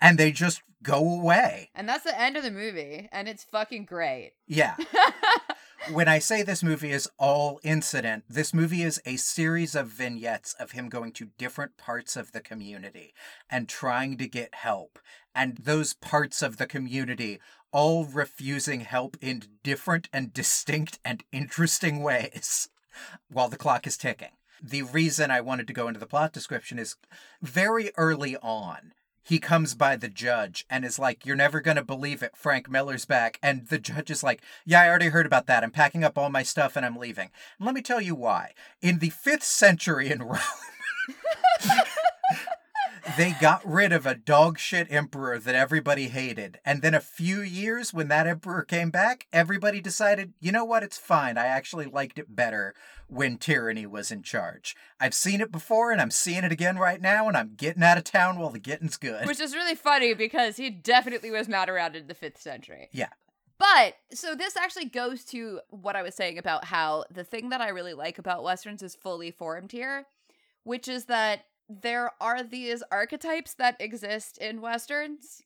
And 0.00 0.16
they 0.18 0.32
just 0.32 0.62
go 0.82 0.96
away. 0.98 1.70
And 1.74 1.88
that's 1.88 2.04
the 2.04 2.18
end 2.18 2.36
of 2.36 2.42
the 2.42 2.50
movie, 2.50 3.08
and 3.12 3.28
it's 3.28 3.44
fucking 3.44 3.84
great. 3.84 4.32
Yeah. 4.46 4.76
when 5.90 6.08
I 6.08 6.18
say 6.18 6.42
this 6.42 6.62
movie 6.62 6.90
is 6.90 7.08
all 7.18 7.60
incident, 7.62 8.24
this 8.28 8.52
movie 8.52 8.82
is 8.82 9.00
a 9.06 9.16
series 9.16 9.74
of 9.74 9.88
vignettes 9.88 10.54
of 10.54 10.72
him 10.72 10.88
going 10.88 11.12
to 11.12 11.30
different 11.38 11.76
parts 11.76 12.16
of 12.16 12.32
the 12.32 12.40
community 12.40 13.14
and 13.50 13.68
trying 13.68 14.18
to 14.18 14.28
get 14.28 14.54
help. 14.54 14.98
And 15.34 15.56
those 15.58 15.94
parts 15.94 16.42
of 16.42 16.56
the 16.56 16.66
community 16.66 17.38
all 17.70 18.04
refusing 18.04 18.80
help 18.80 19.16
in 19.20 19.42
different 19.62 20.08
and 20.12 20.32
distinct 20.32 20.98
and 21.04 21.22
interesting 21.32 22.02
ways 22.02 22.68
while 23.30 23.48
the 23.48 23.56
clock 23.56 23.86
is 23.86 23.96
ticking. 23.96 24.32
The 24.62 24.82
reason 24.82 25.30
I 25.30 25.40
wanted 25.40 25.68
to 25.68 25.72
go 25.72 25.86
into 25.86 26.00
the 26.00 26.06
plot 26.06 26.32
description 26.32 26.78
is 26.78 26.96
very 27.40 27.92
early 27.96 28.36
on 28.38 28.92
he 29.28 29.38
comes 29.38 29.74
by 29.74 29.94
the 29.94 30.08
judge 30.08 30.64
and 30.70 30.86
is 30.86 30.98
like, 30.98 31.26
You're 31.26 31.36
never 31.36 31.60
going 31.60 31.76
to 31.76 31.84
believe 31.84 32.22
it. 32.22 32.34
Frank 32.34 32.70
Miller's 32.70 33.04
back. 33.04 33.38
And 33.42 33.68
the 33.68 33.78
judge 33.78 34.10
is 34.10 34.22
like, 34.22 34.40
Yeah, 34.64 34.80
I 34.80 34.88
already 34.88 35.08
heard 35.08 35.26
about 35.26 35.46
that. 35.46 35.62
I'm 35.62 35.70
packing 35.70 36.02
up 36.02 36.16
all 36.16 36.30
my 36.30 36.42
stuff 36.42 36.76
and 36.76 36.86
I'm 36.86 36.96
leaving. 36.96 37.28
And 37.58 37.66
let 37.66 37.74
me 37.74 37.82
tell 37.82 38.00
you 38.00 38.14
why. 38.14 38.52
In 38.80 39.00
the 39.00 39.10
fifth 39.10 39.44
century 39.44 40.10
in 40.10 40.22
Rome, 40.22 40.40
they 43.16 43.34
got 43.40 43.64
rid 43.64 43.92
of 43.92 44.06
a 44.06 44.14
dog 44.14 44.58
shit 44.58 44.86
emperor 44.90 45.38
that 45.38 45.54
everybody 45.54 46.08
hated. 46.08 46.60
And 46.64 46.82
then 46.82 46.94
a 46.94 47.00
few 47.00 47.40
years 47.40 47.94
when 47.94 48.08
that 48.08 48.26
emperor 48.26 48.62
came 48.62 48.90
back, 48.90 49.26
everybody 49.32 49.80
decided, 49.80 50.34
you 50.40 50.52
know 50.52 50.64
what, 50.64 50.82
it's 50.82 50.98
fine. 50.98 51.38
I 51.38 51.46
actually 51.46 51.86
liked 51.86 52.18
it 52.18 52.34
better 52.34 52.74
when 53.06 53.38
tyranny 53.38 53.86
was 53.86 54.10
in 54.10 54.22
charge. 54.22 54.76
I've 55.00 55.14
seen 55.14 55.40
it 55.40 55.50
before 55.50 55.90
and 55.90 56.00
I'm 56.00 56.10
seeing 56.10 56.44
it 56.44 56.52
again 56.52 56.78
right 56.78 57.00
now, 57.00 57.28
and 57.28 57.36
I'm 57.36 57.54
getting 57.56 57.82
out 57.82 57.98
of 57.98 58.04
town 58.04 58.38
while 58.38 58.50
the 58.50 58.58
getting's 58.58 58.96
good. 58.96 59.26
Which 59.26 59.40
is 59.40 59.54
really 59.54 59.74
funny 59.74 60.14
because 60.14 60.56
he 60.56 60.70
definitely 60.70 61.30
was 61.30 61.48
not 61.48 61.70
around 61.70 61.96
in 61.96 62.06
the 62.06 62.14
fifth 62.14 62.40
century. 62.40 62.88
Yeah. 62.92 63.08
But 63.58 63.94
so 64.12 64.34
this 64.34 64.56
actually 64.56 64.86
goes 64.86 65.24
to 65.26 65.60
what 65.70 65.96
I 65.96 66.02
was 66.02 66.14
saying 66.14 66.38
about 66.38 66.64
how 66.66 67.04
the 67.10 67.24
thing 67.24 67.48
that 67.48 67.60
I 67.60 67.68
really 67.68 67.94
like 67.94 68.18
about 68.18 68.44
westerns 68.44 68.82
is 68.82 68.94
fully 68.94 69.30
formed 69.30 69.72
here, 69.72 70.06
which 70.62 70.86
is 70.86 71.06
that 71.06 71.46
there 71.68 72.10
are 72.20 72.42
these 72.42 72.82
archetypes 72.90 73.54
that 73.54 73.76
exist 73.80 74.38
in 74.38 74.60
westerns 74.60 75.42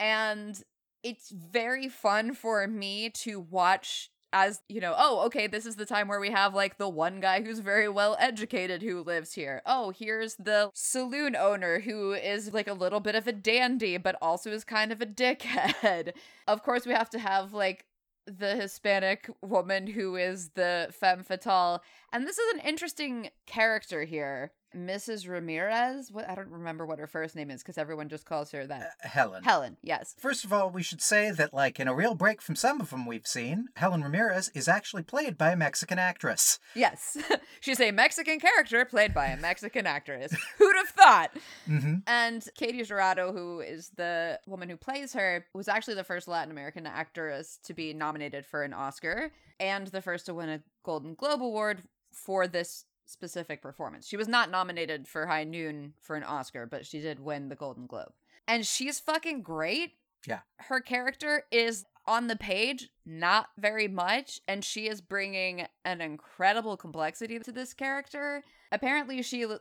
and 0.00 0.62
it's 1.02 1.30
very 1.30 1.88
fun 1.88 2.34
for 2.34 2.66
me 2.66 3.10
to 3.10 3.40
watch 3.40 4.10
as 4.32 4.62
you 4.68 4.80
know 4.80 4.94
oh 4.98 5.24
okay 5.24 5.46
this 5.46 5.64
is 5.64 5.76
the 5.76 5.86
time 5.86 6.08
where 6.08 6.18
we 6.18 6.30
have 6.30 6.54
like 6.54 6.78
the 6.78 6.88
one 6.88 7.20
guy 7.20 7.42
who's 7.42 7.60
very 7.60 7.88
well 7.88 8.16
educated 8.18 8.82
who 8.82 9.02
lives 9.02 9.34
here 9.34 9.62
oh 9.66 9.90
here's 9.90 10.34
the 10.34 10.70
saloon 10.74 11.36
owner 11.36 11.80
who 11.80 12.12
is 12.12 12.52
like 12.52 12.66
a 12.66 12.72
little 12.72 13.00
bit 13.00 13.14
of 13.14 13.28
a 13.28 13.32
dandy 13.32 13.96
but 13.96 14.16
also 14.20 14.50
is 14.50 14.64
kind 14.64 14.90
of 14.90 15.00
a 15.00 15.06
dickhead 15.06 16.12
of 16.48 16.62
course 16.62 16.86
we 16.86 16.92
have 16.92 17.10
to 17.10 17.18
have 17.18 17.52
like 17.52 17.84
the 18.26 18.56
Hispanic 18.56 19.30
woman 19.40 19.86
who 19.86 20.16
is 20.16 20.50
the 20.50 20.88
femme 20.90 21.22
fatale. 21.22 21.82
And 22.12 22.26
this 22.26 22.38
is 22.38 22.54
an 22.54 22.60
interesting 22.66 23.30
character 23.46 24.04
here 24.04 24.52
Mrs. 24.74 25.28
Ramirez. 25.28 26.10
What 26.10 26.28
I 26.28 26.34
don't 26.34 26.48
remember 26.48 26.86
what 26.86 26.98
her 26.98 27.06
first 27.06 27.36
name 27.36 27.50
is 27.50 27.62
because 27.62 27.78
everyone 27.78 28.08
just 28.08 28.24
calls 28.24 28.50
her 28.52 28.66
that. 28.66 28.92
Uh, 29.04 29.08
Helen. 29.08 29.44
Helen, 29.44 29.76
yes. 29.82 30.14
First 30.18 30.44
of 30.44 30.52
all, 30.52 30.70
we 30.70 30.82
should 30.82 31.00
say 31.00 31.30
that, 31.30 31.52
like, 31.54 31.78
in 31.78 31.88
a 31.88 31.94
real 31.94 32.14
break 32.14 32.40
from 32.42 32.56
some 32.56 32.80
of 32.80 32.90
them 32.90 33.06
we've 33.06 33.26
seen, 33.26 33.68
Helen 33.76 34.02
Ramirez 34.02 34.50
is 34.54 34.68
actually 34.68 35.02
played 35.02 35.38
by 35.38 35.52
a 35.52 35.56
Mexican 35.56 35.98
actress. 35.98 36.58
Yes. 36.74 37.16
She's 37.60 37.80
a 37.80 37.90
Mexican 37.90 38.40
character 38.40 38.84
played 38.84 39.14
by 39.14 39.26
a 39.26 39.36
Mexican 39.36 39.86
actress. 39.86 40.34
Who'd 40.58 40.76
have 40.76 40.88
thought? 40.88 41.30
Mm-hmm. 41.68 41.94
And 42.06 42.46
Katy 42.56 42.82
Jurado, 42.82 43.32
who 43.32 43.60
is 43.60 43.90
the 43.96 44.38
woman 44.46 44.68
who 44.68 44.76
plays 44.76 45.12
her, 45.12 45.46
was 45.54 45.68
actually 45.68 45.94
the 45.94 46.04
first 46.04 46.28
Latin 46.28 46.50
American 46.50 46.86
actress 46.86 47.58
to 47.64 47.74
be 47.74 47.92
nominated 47.92 48.44
for 48.46 48.62
an 48.62 48.72
Oscar 48.72 49.32
and 49.58 49.86
the 49.88 50.02
first 50.02 50.26
to 50.26 50.34
win 50.34 50.48
a 50.48 50.62
Golden 50.84 51.14
Globe 51.14 51.42
Award 51.42 51.82
for 52.12 52.46
this 52.46 52.84
specific 53.06 53.62
performance. 53.62 54.06
She 54.06 54.16
was 54.16 54.28
not 54.28 54.50
nominated 54.50 55.08
for 55.08 55.26
High 55.26 55.44
Noon 55.44 55.94
for 56.00 56.16
an 56.16 56.24
Oscar, 56.24 56.66
but 56.66 56.84
she 56.84 57.00
did 57.00 57.20
win 57.20 57.48
the 57.48 57.54
Golden 57.56 57.86
Globe. 57.86 58.12
And 58.46 58.66
she's 58.66 59.00
fucking 59.00 59.42
great. 59.42 59.92
Yeah. 60.26 60.40
Her 60.56 60.80
character 60.80 61.44
is 61.50 61.86
on 62.06 62.26
the 62.28 62.36
page 62.36 62.90
not 63.04 63.48
very 63.58 63.88
much 63.88 64.40
and 64.46 64.64
she 64.64 64.88
is 64.88 65.00
bringing 65.00 65.66
an 65.84 66.00
incredible 66.00 66.76
complexity 66.76 67.38
to 67.38 67.50
this 67.52 67.74
character. 67.74 68.42
Apparently 68.70 69.22
she 69.22 69.42
l- 69.42 69.60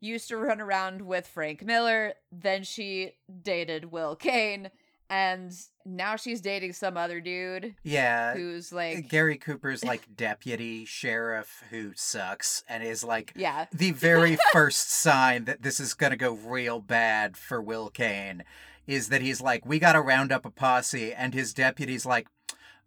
used 0.00 0.28
to 0.28 0.36
run 0.36 0.60
around 0.60 1.02
with 1.02 1.26
Frank 1.26 1.64
Miller, 1.64 2.14
then 2.32 2.64
she 2.64 3.12
dated 3.42 3.92
Will 3.92 4.16
Kane 4.16 4.70
and 5.12 5.52
now 5.84 6.16
she's 6.16 6.40
dating 6.40 6.72
some 6.72 6.96
other 6.96 7.20
dude 7.20 7.74
Yeah. 7.84 8.34
who's 8.34 8.72
eh, 8.72 8.76
like 8.76 9.08
Gary 9.08 9.36
Cooper's 9.36 9.84
like 9.84 10.16
deputy 10.16 10.84
sheriff 10.86 11.62
who 11.70 11.92
sucks 11.94 12.64
and 12.68 12.82
is 12.82 13.04
like 13.04 13.32
yeah 13.36 13.66
the 13.72 13.90
very 13.92 14.38
first 14.52 14.90
sign 14.90 15.44
that 15.44 15.62
this 15.62 15.78
is 15.78 15.92
going 15.94 16.12
to 16.12 16.16
go 16.16 16.32
real 16.32 16.80
bad 16.80 17.36
for 17.36 17.60
Will 17.60 17.90
Kane 17.90 18.42
is 18.84 19.10
that 19.10 19.22
he's 19.22 19.40
like, 19.40 19.64
we 19.64 19.78
got 19.78 19.92
to 19.92 20.00
round 20.00 20.32
up 20.32 20.44
a 20.44 20.50
posse. 20.50 21.14
And 21.14 21.34
his 21.34 21.54
deputy's 21.54 22.04
like, 22.04 22.26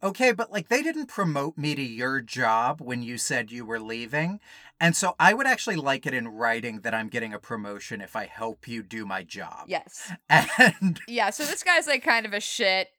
okay, 0.06 0.32
but 0.32 0.52
like 0.52 0.70
they 0.70 0.82
didn't 0.82 1.08
promote 1.08 1.58
me 1.58 1.76
to 1.76 1.82
your 1.82 2.22
job 2.22 2.80
when 2.80 3.02
you 3.04 3.18
said 3.18 3.52
you 3.52 3.66
were 3.66 3.80
leaving. 3.80 4.40
And 4.80 4.96
so 4.96 5.16
I 5.20 5.34
would 5.34 5.48
actually 5.48 5.78
like 5.78 6.06
it 6.06 6.14
in 6.14 6.28
writing 6.28 6.82
that 6.82 6.94
I'm 6.94 7.10
getting 7.10 7.34
a 7.34 7.40
promotion 7.40 8.02
if 8.02 8.16
I 8.16 8.26
help 8.26 8.68
you 8.68 8.84
do 8.84 9.06
my 9.06 9.24
job. 9.24 9.66
yes 9.68 10.12
And 10.30 11.00
yeah 11.08 11.30
so 11.32 11.44
this 11.46 11.64
guy's 11.64 11.88
like 11.88 12.04
kind 12.04 12.26
of 12.26 12.34
a 12.34 12.40
shit 12.40 12.90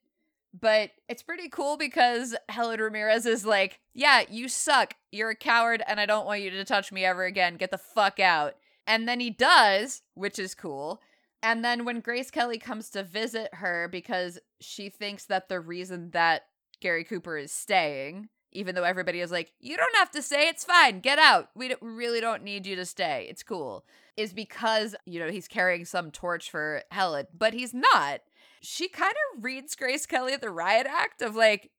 but 0.58 0.90
it's 1.08 1.22
pretty 1.22 1.48
cool 1.48 1.76
because 1.76 2.34
Helen 2.48 2.80
Ramirez 2.80 3.26
is 3.26 3.44
like, 3.44 3.80
yeah, 3.94 4.22
you 4.30 4.48
suck. 4.48 4.94
You're 5.12 5.30
a 5.30 5.36
coward, 5.36 5.82
and 5.86 6.00
I 6.00 6.06
don't 6.06 6.25
want 6.25 6.40
you 6.40 6.50
to 6.50 6.64
touch 6.64 6.90
me 6.90 7.04
ever 7.04 7.25
again. 7.25 7.56
Get 7.56 7.70
the 7.70 7.78
fuck 7.78 8.18
out. 8.20 8.54
And 8.86 9.06
then 9.06 9.20
he 9.20 9.28
does, 9.28 10.02
which 10.14 10.38
is 10.38 10.54
cool. 10.54 11.02
And 11.42 11.64
then 11.64 11.84
when 11.84 12.00
Grace 12.00 12.30
Kelly 12.30 12.58
comes 12.58 12.88
to 12.90 13.02
visit 13.02 13.54
her 13.54 13.88
because 13.88 14.38
she 14.60 14.88
thinks 14.88 15.26
that 15.26 15.48
the 15.48 15.60
reason 15.60 16.10
that 16.12 16.46
Gary 16.80 17.04
Cooper 17.04 17.37
is 17.37 17.52
staying, 17.52 18.28
even 18.52 18.75
though 18.75 18.85
everybody 18.85 19.21
is 19.21 19.30
like, 19.30 19.52
you 19.61 19.76
don't 19.76 19.97
have 19.97 20.11
to 20.12 20.23
stay, 20.23 20.49
it's 20.49 20.64
fine, 20.64 21.00
get 21.00 21.18
out. 21.18 21.50
We, 21.54 21.68
don't, 21.68 21.83
we 21.83 21.90
really 21.90 22.21
don't 22.21 22.42
need 22.42 22.66
you 22.66 22.76
to 22.76 22.85
stay, 22.87 23.26
it's 23.28 23.42
cool, 23.42 23.85
is 24.16 24.33
because, 24.33 24.95
you 25.04 25.21
know, 25.21 25.30
he's 25.30 25.49
carrying 25.49 25.85
some 25.85 26.11
torch 26.11 26.50
for 26.50 26.83
Helen, 26.90 27.26
but 27.37 27.54
he's 27.54 27.75
not 27.75 28.21
she 28.66 28.88
kind 28.88 29.14
of 29.35 29.45
reads 29.45 29.76
Grace 29.76 30.06
Kelly 30.06 30.37
the 30.37 30.50
riot 30.50 30.87
act 30.88 31.23
of 31.23 31.37
like, 31.37 31.71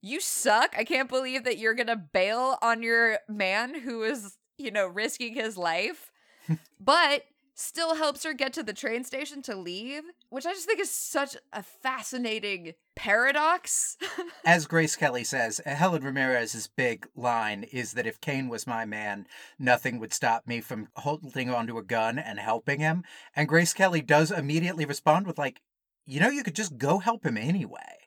you 0.00 0.20
suck. 0.20 0.74
I 0.78 0.84
can't 0.84 1.08
believe 1.08 1.44
that 1.44 1.58
you're 1.58 1.74
gonna 1.74 1.96
bail 1.96 2.56
on 2.62 2.82
your 2.82 3.18
man 3.28 3.74
who 3.74 4.02
is, 4.02 4.38
you 4.56 4.70
know, 4.70 4.86
risking 4.86 5.34
his 5.34 5.58
life, 5.58 6.12
but 6.80 7.24
still 7.60 7.94
helps 7.94 8.24
her 8.24 8.32
get 8.32 8.52
to 8.54 8.62
the 8.62 8.72
train 8.72 9.04
station 9.04 9.42
to 9.42 9.54
leave, 9.54 10.02
which 10.30 10.46
I 10.46 10.52
just 10.52 10.66
think 10.66 10.80
is 10.80 10.90
such 10.90 11.36
a 11.52 11.62
fascinating 11.62 12.74
paradox. 12.96 13.96
as 14.44 14.66
Grace 14.66 14.96
Kelly 14.96 15.24
says, 15.24 15.60
uh, 15.64 15.74
Helen 15.74 16.02
Ramirez's 16.02 16.68
big 16.68 17.06
line 17.14 17.64
is 17.64 17.92
that 17.92 18.06
if 18.06 18.20
Kane 18.20 18.48
was 18.48 18.66
my 18.66 18.84
man, 18.84 19.26
nothing 19.58 19.98
would 19.98 20.12
stop 20.12 20.46
me 20.46 20.60
from 20.60 20.88
holding 20.96 21.50
onto 21.50 21.78
a 21.78 21.82
gun 21.82 22.18
and 22.18 22.38
helping 22.38 22.80
him. 22.80 23.04
And 23.36 23.48
Grace 23.48 23.74
Kelly 23.74 24.00
does 24.00 24.30
immediately 24.30 24.84
respond 24.84 25.26
with, 25.26 25.38
like, 25.38 25.60
you 26.06 26.20
know, 26.20 26.30
you 26.30 26.42
could 26.42 26.56
just 26.56 26.78
go 26.78 26.98
help 26.98 27.24
him 27.24 27.36
anyway. 27.36 28.00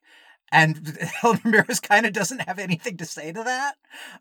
And 0.52 0.98
Helen 1.22 1.40
Ramirez 1.44 1.80
kind 1.80 2.06
of 2.06 2.14
doesn't 2.14 2.42
have 2.42 2.60
anything 2.60 2.98
to 2.98 3.06
say 3.06 3.32
to 3.32 3.44
that 3.44 3.76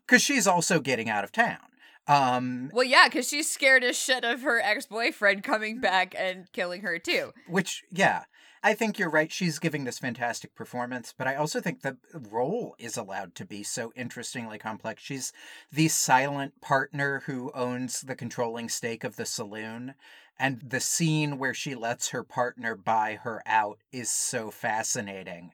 because 0.05 0.21
she's 0.21 0.47
also 0.47 0.79
getting 0.79 1.09
out 1.09 1.23
of 1.23 1.31
town. 1.31 1.59
Um, 2.07 2.69
well, 2.73 2.83
yeah, 2.83 3.07
because 3.07 3.27
she's 3.29 3.49
scared 3.49 3.83
as 3.83 3.97
shit 3.97 4.25
of 4.25 4.41
her 4.41 4.59
ex 4.59 4.85
boyfriend 4.85 5.43
coming 5.43 5.79
back 5.79 6.13
and 6.17 6.51
killing 6.51 6.81
her 6.81 6.99
too. 6.99 7.31
which, 7.47 7.83
yeah, 7.91 8.23
I 8.65 8.73
think 8.73 8.97
you're 8.97 9.09
right. 9.09 9.31
She's 9.31 9.59
giving 9.59 9.83
this 9.83 9.99
fantastic 9.99 10.55
performance, 10.55 11.13
but 11.17 11.27
I 11.27 11.35
also 11.35 11.59
think 11.59 11.81
the 11.81 11.97
role 12.13 12.75
is 12.79 12.95
allowed 12.95 13.35
to 13.35 13.45
be 13.45 13.61
so 13.61 13.91
interestingly 13.95 14.57
complex. 14.57 15.03
She's 15.03 15.33
the 15.71 15.89
silent 15.89 16.61
partner 16.61 17.23
who 17.25 17.51
owns 17.53 18.01
the 18.01 18.15
controlling 18.15 18.69
stake 18.69 19.03
of 19.03 19.17
the 19.17 19.25
saloon. 19.25 19.95
And 20.39 20.61
the 20.61 20.79
scene 20.79 21.37
where 21.37 21.53
she 21.53 21.75
lets 21.75 22.09
her 22.09 22.23
partner 22.23 22.75
buy 22.75 23.19
her 23.23 23.43
out 23.45 23.79
is 23.91 24.09
so 24.09 24.49
fascinating 24.49 25.51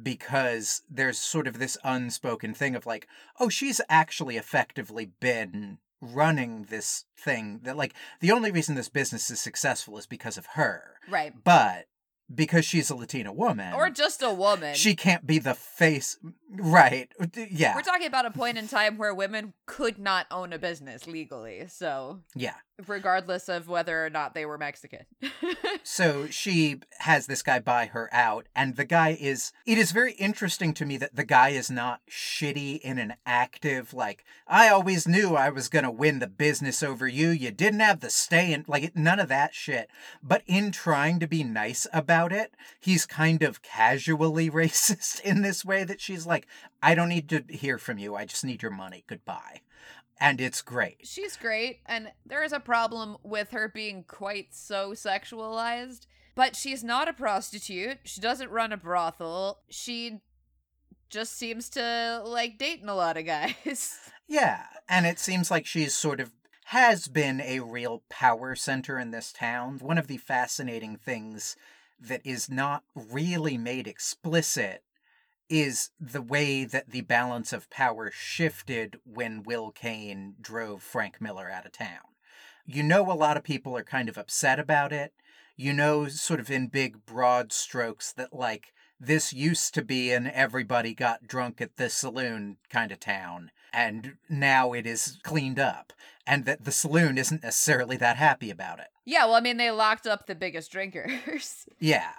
because 0.00 0.82
there's 0.90 1.18
sort 1.18 1.46
of 1.46 1.58
this 1.58 1.78
unspoken 1.82 2.54
thing 2.54 2.74
of 2.74 2.86
like, 2.86 3.08
oh, 3.40 3.48
she's 3.48 3.80
actually 3.88 4.36
effectively 4.36 5.10
been 5.20 5.78
running 6.00 6.64
this 6.70 7.04
thing 7.16 7.60
that 7.64 7.76
like 7.76 7.94
the 8.20 8.30
only 8.32 8.50
reason 8.50 8.74
this 8.74 8.88
business 8.88 9.30
is 9.30 9.40
successful 9.40 9.98
is 9.98 10.06
because 10.06 10.38
of 10.38 10.46
her. 10.54 10.96
Right. 11.08 11.32
But 11.42 11.86
because 12.32 12.64
she's 12.64 12.90
a 12.90 12.94
Latina 12.94 13.32
woman, 13.32 13.72
Or 13.72 13.88
just 13.88 14.22
a 14.22 14.30
woman. 14.30 14.74
she 14.74 14.94
can't 14.94 15.26
be 15.26 15.38
the 15.38 15.54
face. 15.54 16.18
Right. 16.50 17.10
Uh, 17.18 17.26
yeah. 17.50 17.74
We're 17.74 17.82
talking 17.82 18.06
about 18.06 18.26
a 18.26 18.30
point 18.30 18.58
in 18.58 18.68
time 18.68 18.98
where 18.98 19.14
women 19.14 19.54
could 19.66 19.98
not 19.98 20.26
own 20.30 20.52
a 20.52 20.58
business 20.58 21.06
legally. 21.06 21.66
So, 21.68 22.20
yeah. 22.34 22.54
Regardless 22.86 23.48
of 23.48 23.68
whether 23.68 24.04
or 24.04 24.10
not 24.10 24.34
they 24.34 24.46
were 24.46 24.58
Mexican. 24.58 25.06
So 25.84 26.26
she 26.26 26.80
has 26.98 27.26
this 27.26 27.42
guy 27.42 27.60
buy 27.60 27.86
her 27.86 28.08
out, 28.12 28.46
and 28.54 28.76
the 28.76 28.84
guy 28.84 29.16
is. 29.18 29.52
It 29.64 29.78
is 29.78 29.90
very 29.90 30.12
interesting 30.12 30.74
to 30.74 30.84
me 30.84 30.96
that 30.98 31.16
the 31.16 31.24
guy 31.24 31.50
is 31.50 31.70
not 31.70 32.02
shitty 32.10 32.80
in 32.80 32.98
an 32.98 33.14
active, 33.24 33.94
like, 33.94 34.24
I 34.46 34.68
always 34.68 35.08
knew 35.08 35.34
I 35.34 35.48
was 35.48 35.68
gonna 35.68 35.90
win 35.90 36.18
the 36.18 36.26
business 36.26 36.82
over 36.82 37.08
you. 37.08 37.30
You 37.30 37.50
didn't 37.50 37.80
have 37.80 38.00
the 38.00 38.10
stay 38.10 38.52
in. 38.52 38.64
Like, 38.68 38.94
none 38.96 39.18
of 39.18 39.28
that 39.28 39.54
shit. 39.54 39.88
But 40.22 40.42
in 40.46 40.72
trying 40.72 41.20
to 41.20 41.26
be 41.26 41.42
nice 41.42 41.86
about 41.92 42.32
it, 42.32 42.54
he's 42.78 43.06
kind 43.06 43.42
of 43.42 43.62
casually 43.62 44.50
racist 44.50 45.20
in 45.20 45.42
this 45.42 45.64
way 45.64 45.84
that 45.84 46.00
she's 46.00 46.26
like, 46.26 46.46
I 46.82 46.94
don't 46.94 47.08
need 47.08 47.28
to 47.30 47.44
hear 47.48 47.78
from 47.78 47.98
you. 47.98 48.14
I 48.14 48.24
just 48.24 48.44
need 48.44 48.62
your 48.62 48.70
money. 48.72 49.04
Goodbye. 49.06 49.62
And 50.20 50.40
it's 50.40 50.62
great. 50.62 50.98
She's 51.04 51.36
great, 51.36 51.80
and 51.86 52.10
there 52.26 52.42
is 52.42 52.52
a 52.52 52.60
problem 52.60 53.16
with 53.22 53.50
her 53.50 53.68
being 53.68 54.04
quite 54.04 54.48
so 54.52 54.90
sexualized. 54.90 56.06
But 56.34 56.54
she's 56.54 56.84
not 56.84 57.08
a 57.08 57.12
prostitute. 57.12 57.98
She 58.04 58.20
doesn't 58.20 58.50
run 58.50 58.72
a 58.72 58.76
brothel. 58.76 59.58
She 59.70 60.20
just 61.10 61.36
seems 61.36 61.68
to 61.70 62.22
like 62.24 62.58
dating 62.58 62.88
a 62.88 62.94
lot 62.94 63.16
of 63.16 63.26
guys. 63.26 63.98
Yeah, 64.30 64.64
and 64.90 65.06
it 65.06 65.18
seems 65.18 65.50
like 65.50 65.64
she's 65.64 65.94
sort 65.94 66.20
of 66.20 66.32
has 66.66 67.08
been 67.08 67.40
a 67.40 67.60
real 67.60 68.02
power 68.10 68.54
center 68.54 68.98
in 68.98 69.10
this 69.10 69.32
town. 69.32 69.78
One 69.78 69.96
of 69.96 70.06
the 70.06 70.18
fascinating 70.18 70.96
things 70.96 71.56
that 71.98 72.20
is 72.26 72.50
not 72.50 72.84
really 72.94 73.56
made 73.56 73.86
explicit 73.88 74.82
is 75.48 75.90
the 76.00 76.22
way 76.22 76.64
that 76.64 76.90
the 76.90 77.00
balance 77.02 77.52
of 77.52 77.70
power 77.70 78.10
shifted 78.12 79.00
when 79.04 79.42
Will 79.42 79.70
Kane 79.70 80.34
drove 80.40 80.82
Frank 80.82 81.20
Miller 81.20 81.50
out 81.50 81.66
of 81.66 81.72
town. 81.72 82.00
You 82.66 82.82
know, 82.82 83.10
a 83.10 83.14
lot 83.14 83.36
of 83.36 83.44
people 83.44 83.76
are 83.76 83.82
kind 83.82 84.08
of 84.08 84.18
upset 84.18 84.58
about 84.58 84.92
it. 84.92 85.12
You 85.56 85.72
know, 85.72 86.06
sort 86.08 86.38
of 86.38 86.50
in 86.50 86.68
big, 86.68 87.04
broad 87.06 87.52
strokes, 87.52 88.12
that 88.12 88.32
like 88.32 88.72
this 89.00 89.32
used 89.32 89.74
to 89.74 89.82
be 89.82 90.12
an 90.12 90.30
everybody 90.32 90.94
got 90.94 91.26
drunk 91.26 91.60
at 91.60 91.76
the 91.76 91.88
saloon 91.88 92.58
kind 92.70 92.92
of 92.92 93.00
town, 93.00 93.50
and 93.72 94.16
now 94.28 94.72
it 94.72 94.86
is 94.86 95.18
cleaned 95.22 95.58
up, 95.58 95.92
and 96.26 96.44
that 96.44 96.64
the 96.64 96.72
saloon 96.72 97.18
isn't 97.18 97.42
necessarily 97.42 97.96
that 97.96 98.16
happy 98.16 98.50
about 98.50 98.78
it. 98.78 98.88
yeah, 99.04 99.24
well, 99.24 99.34
I 99.34 99.40
mean, 99.40 99.56
they 99.56 99.70
locked 99.70 100.06
up 100.06 100.26
the 100.26 100.34
biggest 100.34 100.70
drinkers. 100.70 101.66
Yeah. 101.80 102.12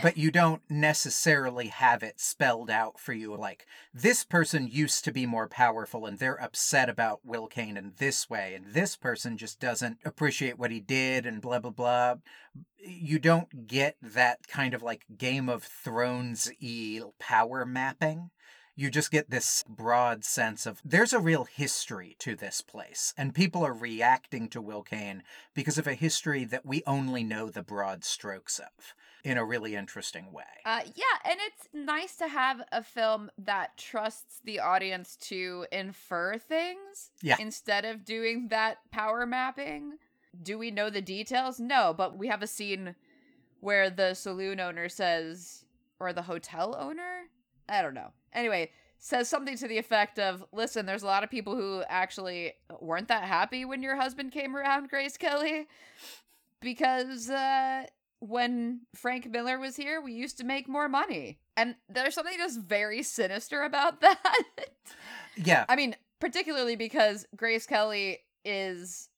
But 0.00 0.16
you 0.16 0.30
don't 0.30 0.62
necessarily 0.70 1.66
have 1.68 2.02
it 2.02 2.18
spelled 2.18 2.70
out 2.70 2.98
for 2.98 3.12
you 3.12 3.36
like 3.36 3.66
this 3.92 4.24
person 4.24 4.66
used 4.66 5.04
to 5.04 5.12
be 5.12 5.26
more 5.26 5.48
powerful 5.48 6.06
and 6.06 6.18
they're 6.18 6.42
upset 6.42 6.88
about 6.88 7.20
Will 7.24 7.46
Kane 7.46 7.76
in 7.76 7.92
this 7.98 8.30
way 8.30 8.54
and 8.54 8.72
this 8.72 8.96
person 8.96 9.36
just 9.36 9.60
doesn't 9.60 9.98
appreciate 10.04 10.58
what 10.58 10.70
he 10.70 10.80
did 10.80 11.26
and 11.26 11.42
blah 11.42 11.58
blah 11.58 11.70
blah. 11.70 12.14
You 12.78 13.18
don't 13.18 13.66
get 13.66 13.96
that 14.00 14.48
kind 14.48 14.72
of 14.72 14.82
like 14.82 15.04
Game 15.18 15.48
of 15.48 15.62
Thrones 15.62 16.50
e 16.58 17.02
power 17.18 17.66
mapping. 17.66 18.30
You 18.74 18.90
just 18.90 19.10
get 19.10 19.28
this 19.28 19.62
broad 19.68 20.24
sense 20.24 20.64
of 20.64 20.80
there's 20.82 21.12
a 21.12 21.20
real 21.20 21.44
history 21.44 22.16
to 22.20 22.34
this 22.34 22.62
place, 22.62 23.12
and 23.18 23.34
people 23.34 23.62
are 23.66 23.74
reacting 23.74 24.48
to 24.48 24.62
Will 24.62 24.82
Kane 24.82 25.22
because 25.52 25.76
of 25.76 25.86
a 25.86 25.92
history 25.92 26.44
that 26.46 26.64
we 26.64 26.82
only 26.86 27.22
know 27.22 27.50
the 27.50 27.62
broad 27.62 28.02
strokes 28.02 28.58
of 28.58 28.94
in 29.24 29.38
a 29.38 29.44
really 29.44 29.76
interesting 29.76 30.32
way. 30.32 30.42
Uh, 30.64 30.80
yeah, 30.96 31.30
and 31.30 31.38
it's 31.46 31.68
nice 31.72 32.16
to 32.16 32.26
have 32.28 32.60
a 32.72 32.82
film 32.82 33.30
that 33.38 33.76
trusts 33.76 34.40
the 34.44 34.58
audience 34.60 35.16
to 35.16 35.64
infer 35.70 36.36
things 36.38 37.10
Yeah. 37.22 37.36
instead 37.38 37.84
of 37.84 38.04
doing 38.04 38.48
that 38.48 38.78
power 38.90 39.24
mapping. 39.26 39.98
Do 40.42 40.58
we 40.58 40.70
know 40.70 40.90
the 40.90 41.02
details? 41.02 41.60
No, 41.60 41.94
but 41.96 42.18
we 42.18 42.26
have 42.28 42.42
a 42.42 42.46
scene 42.46 42.96
where 43.60 43.90
the 43.90 44.14
saloon 44.14 44.58
owner 44.58 44.88
says, 44.88 45.64
or 46.00 46.12
the 46.12 46.22
hotel 46.22 46.74
owner? 46.76 47.24
I 47.68 47.80
don't 47.82 47.94
know. 47.94 48.12
Anyway, 48.32 48.70
says 48.98 49.28
something 49.28 49.56
to 49.58 49.68
the 49.68 49.78
effect 49.78 50.18
of 50.18 50.44
listen, 50.52 50.84
there's 50.86 51.02
a 51.04 51.06
lot 51.06 51.22
of 51.22 51.30
people 51.30 51.54
who 51.54 51.82
actually 51.88 52.54
weren't 52.80 53.08
that 53.08 53.24
happy 53.24 53.64
when 53.64 53.82
your 53.82 53.94
husband 53.96 54.32
came 54.32 54.56
around, 54.56 54.88
Grace 54.88 55.16
Kelly, 55.16 55.68
because 56.60 57.30
uh, 57.30 57.84
when 58.22 58.82
Frank 58.94 59.28
Miller 59.28 59.58
was 59.58 59.74
here, 59.74 60.00
we 60.00 60.12
used 60.12 60.38
to 60.38 60.44
make 60.44 60.68
more 60.68 60.88
money. 60.88 61.40
And 61.56 61.74
there's 61.88 62.14
something 62.14 62.36
just 62.38 62.60
very 62.60 63.02
sinister 63.02 63.62
about 63.62 64.00
that. 64.00 64.36
Yeah. 65.36 65.64
I 65.68 65.74
mean, 65.74 65.96
particularly 66.20 66.76
because 66.76 67.26
Grace 67.34 67.66
Kelly 67.66 68.20
is 68.44 69.08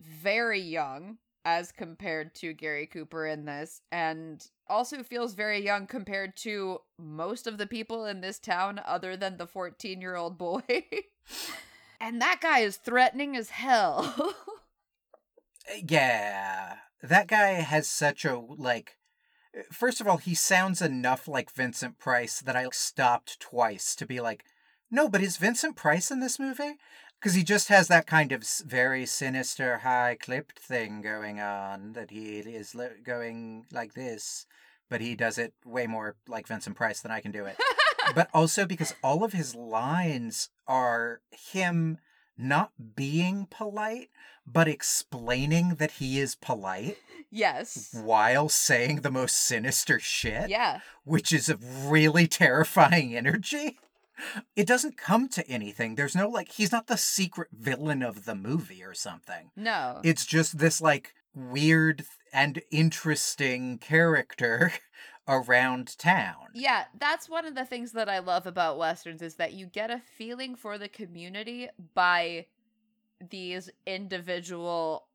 very 0.00 0.60
young 0.60 1.16
as 1.46 1.72
compared 1.72 2.34
to 2.34 2.52
Gary 2.52 2.86
Cooper 2.86 3.26
in 3.26 3.46
this, 3.46 3.80
and 3.90 4.46
also 4.68 5.02
feels 5.02 5.34
very 5.34 5.64
young 5.64 5.86
compared 5.86 6.36
to 6.36 6.78
most 6.98 7.46
of 7.46 7.58
the 7.58 7.66
people 7.66 8.04
in 8.04 8.20
this 8.20 8.38
town, 8.38 8.80
other 8.84 9.16
than 9.16 9.38
the 9.38 9.46
14 9.46 10.00
year 10.00 10.14
old 10.14 10.36
boy. 10.36 10.62
and 12.00 12.20
that 12.20 12.40
guy 12.42 12.60
is 12.60 12.76
threatening 12.76 13.34
as 13.36 13.50
hell. 13.50 14.34
Uh, 15.70 15.78
yeah. 15.86 16.74
That 17.02 17.26
guy 17.26 17.52
has 17.54 17.88
such 17.88 18.24
a 18.24 18.38
like 18.38 18.96
First 19.70 20.00
of 20.00 20.08
all, 20.08 20.16
he 20.16 20.34
sounds 20.34 20.80
enough 20.80 21.28
like 21.28 21.50
Vincent 21.50 21.98
Price 21.98 22.40
that 22.40 22.56
I 22.56 22.66
stopped 22.72 23.38
twice 23.38 23.94
to 23.96 24.06
be 24.06 24.18
like, 24.18 24.44
"No, 24.90 25.10
but 25.10 25.20
is 25.20 25.36
Vincent 25.36 25.76
Price 25.76 26.10
in 26.10 26.20
this 26.20 26.38
movie?" 26.38 26.78
Cuz 27.20 27.34
he 27.34 27.44
just 27.44 27.68
has 27.68 27.88
that 27.88 28.06
kind 28.06 28.32
of 28.32 28.48
very 28.64 29.04
sinister 29.04 29.78
high 29.78 30.16
clipped 30.18 30.58
thing 30.58 31.02
going 31.02 31.38
on 31.38 31.92
that 31.92 32.10
he 32.10 32.38
is 32.38 32.74
li- 32.74 33.00
going 33.02 33.66
like 33.70 33.92
this, 33.92 34.46
but 34.88 35.00
he 35.00 35.14
does 35.14 35.38
it 35.38 35.54
way 35.64 35.86
more 35.86 36.16
like 36.26 36.46
Vincent 36.46 36.76
Price 36.76 37.00
than 37.00 37.12
I 37.12 37.20
can 37.20 37.30
do 37.30 37.44
it. 37.44 37.56
but 38.14 38.28
also 38.32 38.64
because 38.64 38.94
all 39.02 39.22
of 39.22 39.32
his 39.32 39.54
lines 39.54 40.48
are 40.66 41.20
him 41.30 41.98
not 42.42 42.72
being 42.96 43.46
polite, 43.50 44.10
but 44.46 44.68
explaining 44.68 45.76
that 45.76 45.92
he 45.92 46.18
is 46.18 46.34
polite 46.34 46.98
yes. 47.30 47.90
while 48.02 48.48
saying 48.48 49.00
the 49.00 49.10
most 49.10 49.36
sinister 49.36 49.98
shit, 49.98 50.50
Yeah. 50.50 50.80
which 51.04 51.32
is 51.32 51.48
a 51.48 51.56
really 51.56 52.26
terrifying 52.26 53.16
energy. 53.16 53.78
It 54.54 54.66
doesn't 54.66 54.96
come 54.96 55.28
to 55.30 55.46
anything. 55.48 55.94
There's 55.94 56.14
no 56.14 56.28
like, 56.28 56.52
he's 56.52 56.70
not 56.72 56.86
the 56.86 56.96
secret 56.98 57.48
villain 57.52 58.02
of 58.02 58.24
the 58.24 58.34
movie 58.34 58.84
or 58.84 58.94
something. 58.94 59.50
No. 59.56 60.00
It's 60.04 60.26
just 60.26 60.58
this 60.58 60.80
like 60.80 61.14
weird 61.34 62.04
and 62.32 62.62
interesting 62.70 63.78
character 63.78 64.72
around 65.28 65.96
town. 65.98 66.48
Yeah, 66.54 66.84
that's 66.98 67.28
one 67.28 67.46
of 67.46 67.54
the 67.54 67.64
things 67.64 67.92
that 67.92 68.08
I 68.08 68.18
love 68.18 68.46
about 68.46 68.78
westerns 68.78 69.22
is 69.22 69.36
that 69.36 69.52
you 69.52 69.66
get 69.66 69.90
a 69.90 70.02
feeling 70.16 70.54
for 70.54 70.78
the 70.78 70.88
community 70.88 71.68
by 71.94 72.46
these 73.30 73.70
individual 73.86 75.06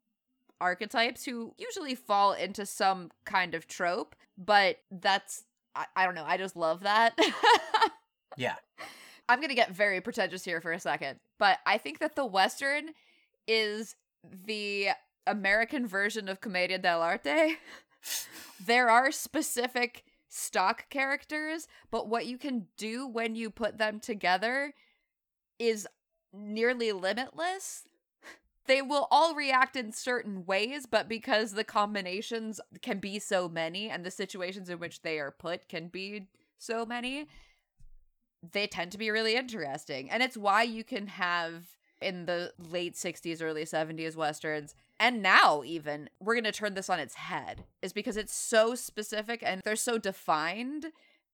archetypes 0.60 1.26
who 1.26 1.54
usually 1.58 1.93
fall 1.93 2.34
into 2.34 2.65
some 2.65 3.12
kind 3.26 3.54
of 3.54 3.67
trope, 3.67 4.15
but 4.38 4.78
that's 4.89 5.43
I, 5.76 5.86
I 5.96 6.06
don't 6.06 6.15
know, 6.15 6.26
I 6.26 6.38
just 6.38 6.56
love 6.56 6.82
that. 6.82 7.17
Yeah. 8.38 8.56
I'm 9.28 9.39
going 9.39 9.50
to 9.50 9.56
get 9.56 9.76
very 9.76 10.00
pretentious 10.00 10.46
here 10.46 10.62
for 10.62 10.72
a 10.72 10.80
second, 10.80 11.20
but 11.38 11.58
I 11.65 11.78
think 11.78 12.00
that 12.00 12.15
the 12.15 12.26
western 12.26 12.91
is 13.46 13.96
the 14.46 14.89
American 15.26 15.86
version 15.86 16.30
of 16.30 16.39
Commedia 16.39 16.80
dell'arte. 16.80 17.56
there 18.63 18.89
are 18.89 19.12
specific 19.12 20.03
stock 20.29 20.89
characters, 20.89 21.67
but 21.91 22.07
what 22.07 22.25
you 22.25 22.38
can 22.38 22.67
do 22.77 23.07
when 23.07 23.36
you 23.36 23.49
put 23.49 23.77
them 23.77 23.99
together 23.99 24.73
is 25.60 25.88
nearly 26.33 26.91
limitless. 26.91 27.86
They 28.65 28.81
will 28.81 29.07
all 29.10 29.33
react 29.33 29.77
in 29.77 29.93
certain 29.93 30.45
ways, 30.45 30.86
but 30.86 31.07
because 31.07 31.53
the 31.53 31.63
combinations 31.63 32.60
can 32.81 32.99
be 32.99 33.17
so 33.17 33.47
many 33.47 33.89
and 33.89 34.05
the 34.05 34.12
situations 34.12 34.69
in 34.69 34.79
which 34.79 35.01
they 35.01 35.19
are 35.19 35.31
put 35.31 35.69
can 35.69 35.88
be 35.88 36.27
so 36.57 36.86
many, 36.86 37.27
they 38.51 38.67
tend 38.67 38.91
to 38.91 38.97
be 38.97 39.10
really 39.10 39.36
interesting. 39.36 40.10
And 40.10 40.21
it's 40.21 40.38
why 40.38 40.63
you 40.63 40.83
can 40.83 41.07
have 41.07 41.77
in 42.01 42.25
the 42.25 42.51
late 42.69 42.95
60s, 42.95 43.41
early 43.41 43.63
70s 43.63 44.15
westerns, 44.15 44.75
and 44.99 45.21
now 45.21 45.63
even, 45.65 46.10
we're 46.19 46.36
going 46.36 46.43
to 46.43 46.51
turn 46.51 46.73
this 46.73 46.89
on 46.89 46.99
its 46.99 47.15
head, 47.15 47.65
is 47.81 47.93
because 47.93 48.17
it's 48.17 48.36
so 48.36 48.75
specific 48.75 49.41
and 49.45 49.62
they're 49.63 49.75
so 49.75 49.97
defined 49.97 50.88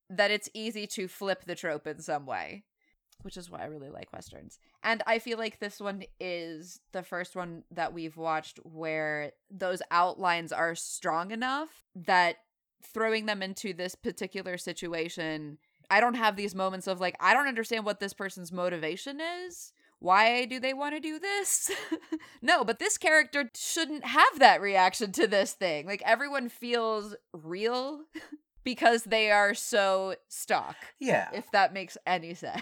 that 0.09 0.31
it's 0.31 0.49
easy 0.53 0.85
to 0.87 1.07
flip 1.07 1.45
the 1.45 1.55
trope 1.55 1.87
in 1.87 1.99
some 1.99 2.25
way, 2.25 2.63
which 3.21 3.37
is 3.37 3.49
why 3.49 3.61
I 3.61 3.65
really 3.65 3.89
like 3.89 4.11
westerns. 4.11 4.59
And 4.83 5.01
I 5.07 5.19
feel 5.19 5.37
like 5.37 5.59
this 5.59 5.79
one 5.79 6.03
is 6.19 6.81
the 6.91 7.03
first 7.03 7.35
one 7.35 7.63
that 7.71 7.93
we've 7.93 8.17
watched 8.17 8.59
where 8.63 9.31
those 9.49 9.81
outlines 9.91 10.51
are 10.51 10.75
strong 10.75 11.31
enough 11.31 11.69
that 11.95 12.37
throwing 12.83 13.25
them 13.25 13.41
into 13.41 13.73
this 13.73 13.95
particular 13.95 14.57
situation 14.57 15.57
I 15.89 15.99
don't 15.99 16.15
have 16.15 16.35
these 16.35 16.55
moments 16.55 16.87
of 16.87 16.99
like, 16.99 17.15
I 17.19 17.33
don't 17.33 17.47
understand 17.47 17.85
what 17.85 17.99
this 17.99 18.13
person's 18.13 18.51
motivation 18.51 19.19
is. 19.45 19.71
Why 20.03 20.43
do 20.43 20.59
they 20.59 20.73
want 20.73 20.95
to 20.95 20.99
do 20.99 21.17
this? 21.17 21.71
no, 22.41 22.65
but 22.65 22.77
this 22.77 22.97
character 22.97 23.49
shouldn't 23.55 24.03
have 24.03 24.39
that 24.39 24.59
reaction 24.59 25.13
to 25.13 25.27
this 25.27 25.53
thing. 25.53 25.85
Like, 25.87 26.01
everyone 26.05 26.49
feels 26.49 27.15
real 27.31 28.01
because 28.65 29.03
they 29.05 29.31
are 29.31 29.53
so 29.53 30.15
stock, 30.27 30.75
Yeah. 30.99 31.29
if 31.33 31.49
that 31.51 31.71
makes 31.73 31.97
any 32.05 32.33
sense. 32.33 32.61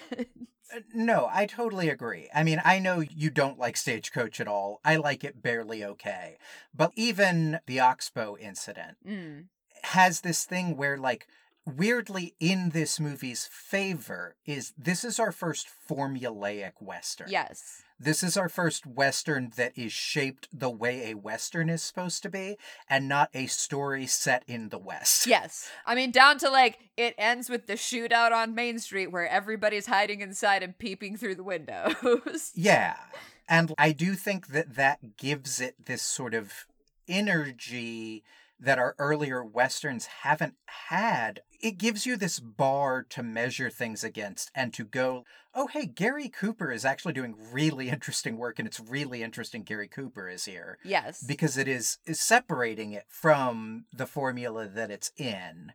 Uh, 0.73 0.81
No, 0.93 1.27
I 1.31 1.47
totally 1.47 1.89
agree. 1.89 2.29
I 2.33 2.43
mean, 2.43 2.61
I 2.63 2.77
know 2.77 2.99
you 2.99 3.31
don't 3.31 3.57
like 3.57 3.75
Stagecoach 3.75 4.39
at 4.39 4.47
all. 4.47 4.79
I 4.85 4.97
like 4.97 5.23
it 5.23 5.41
barely 5.41 5.83
okay. 5.83 6.37
But 6.75 6.91
even 6.95 7.59
the 7.65 7.79
Oxbow 7.79 8.37
incident 8.37 8.97
Mm. 9.03 9.45
has 9.83 10.21
this 10.21 10.45
thing 10.45 10.77
where, 10.77 10.95
like, 10.95 11.27
weirdly 11.65 12.35
in 12.39 12.69
this 12.69 12.99
movie's 12.99 13.47
favor 13.51 14.35
is 14.45 14.73
this 14.77 15.03
is 15.03 15.19
our 15.19 15.31
first 15.31 15.67
formulaic 15.89 16.73
western. 16.79 17.29
Yes. 17.29 17.83
This 17.99 18.23
is 18.23 18.35
our 18.35 18.49
first 18.49 18.87
western 18.87 19.51
that 19.57 19.77
is 19.77 19.91
shaped 19.91 20.47
the 20.51 20.71
way 20.71 21.11
a 21.11 21.13
western 21.15 21.69
is 21.69 21.83
supposed 21.83 22.23
to 22.23 22.29
be 22.29 22.57
and 22.89 23.07
not 23.07 23.29
a 23.35 23.45
story 23.45 24.07
set 24.07 24.43
in 24.47 24.69
the 24.69 24.79
west. 24.79 25.27
Yes. 25.27 25.69
I 25.85 25.93
mean, 25.93 26.09
down 26.09 26.39
to 26.39 26.49
like, 26.49 26.79
it 26.97 27.13
ends 27.17 27.47
with 27.47 27.67
the 27.67 27.73
shootout 27.73 28.31
on 28.31 28.55
Main 28.55 28.79
Street 28.79 29.11
where 29.11 29.27
everybody's 29.27 29.85
hiding 29.85 30.21
inside 30.21 30.63
and 30.63 30.77
peeping 30.77 31.15
through 31.17 31.35
the 31.35 31.43
windows. 31.43 32.51
Yeah. 32.61 32.95
And 33.47 33.73
I 33.77 33.91
do 33.91 34.13
think 34.15 34.47
that 34.47 34.75
that 34.75 35.17
gives 35.17 35.59
it 35.59 35.85
this 35.85 36.01
sort 36.01 36.33
of 36.33 36.65
energy 37.07 38.23
that 38.61 38.79
our 38.79 38.95
earlier 38.99 39.43
westerns 39.43 40.05
haven't 40.23 40.53
had. 40.65 41.41
It 41.59 41.77
gives 41.77 42.05
you 42.05 42.15
this 42.15 42.39
bar 42.39 43.03
to 43.09 43.23
measure 43.23 43.69
things 43.69 44.03
against 44.03 44.51
and 44.55 44.73
to 44.73 44.85
go, 44.85 45.25
oh, 45.53 45.67
hey, 45.67 45.87
Gary 45.87 46.29
Cooper 46.29 46.71
is 46.71 46.85
actually 46.85 47.13
doing 47.13 47.35
really 47.51 47.89
interesting 47.89 48.37
work, 48.37 48.59
and 48.59 48.67
it's 48.67 48.79
really 48.79 49.23
interesting 49.23 49.63
Gary 49.63 49.87
Cooper 49.87 50.29
is 50.29 50.45
here 50.45 50.77
yes. 50.85 51.23
because 51.23 51.57
it 51.57 51.67
is, 51.67 51.97
is 52.05 52.21
separating 52.21 52.91
it 52.93 53.05
from 53.09 53.85
the 53.91 54.05
formula 54.05 54.67
that 54.67 54.91
it's 54.91 55.11
in. 55.17 55.73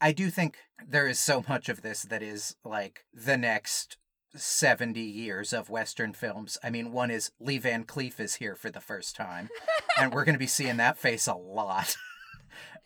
I 0.00 0.12
do 0.12 0.30
think 0.30 0.58
there 0.86 1.08
is 1.08 1.18
so 1.18 1.44
much 1.48 1.68
of 1.68 1.82
this 1.82 2.02
that 2.02 2.22
is 2.22 2.54
like 2.64 3.06
the 3.12 3.36
next 3.36 3.96
70 4.34 5.00
years 5.00 5.52
of 5.52 5.70
Western 5.70 6.12
films. 6.12 6.58
I 6.62 6.70
mean, 6.70 6.92
one 6.92 7.10
is 7.10 7.32
Lee 7.40 7.58
Van 7.58 7.84
Cleef 7.84 8.20
is 8.20 8.36
here 8.36 8.54
for 8.54 8.70
the 8.70 8.80
first 8.80 9.16
time, 9.16 9.48
and 9.98 10.12
we're 10.12 10.24
going 10.24 10.34
to 10.34 10.38
be 10.38 10.46
seeing 10.46 10.76
that 10.76 10.98
face 10.98 11.26
a 11.26 11.34
lot 11.34 11.96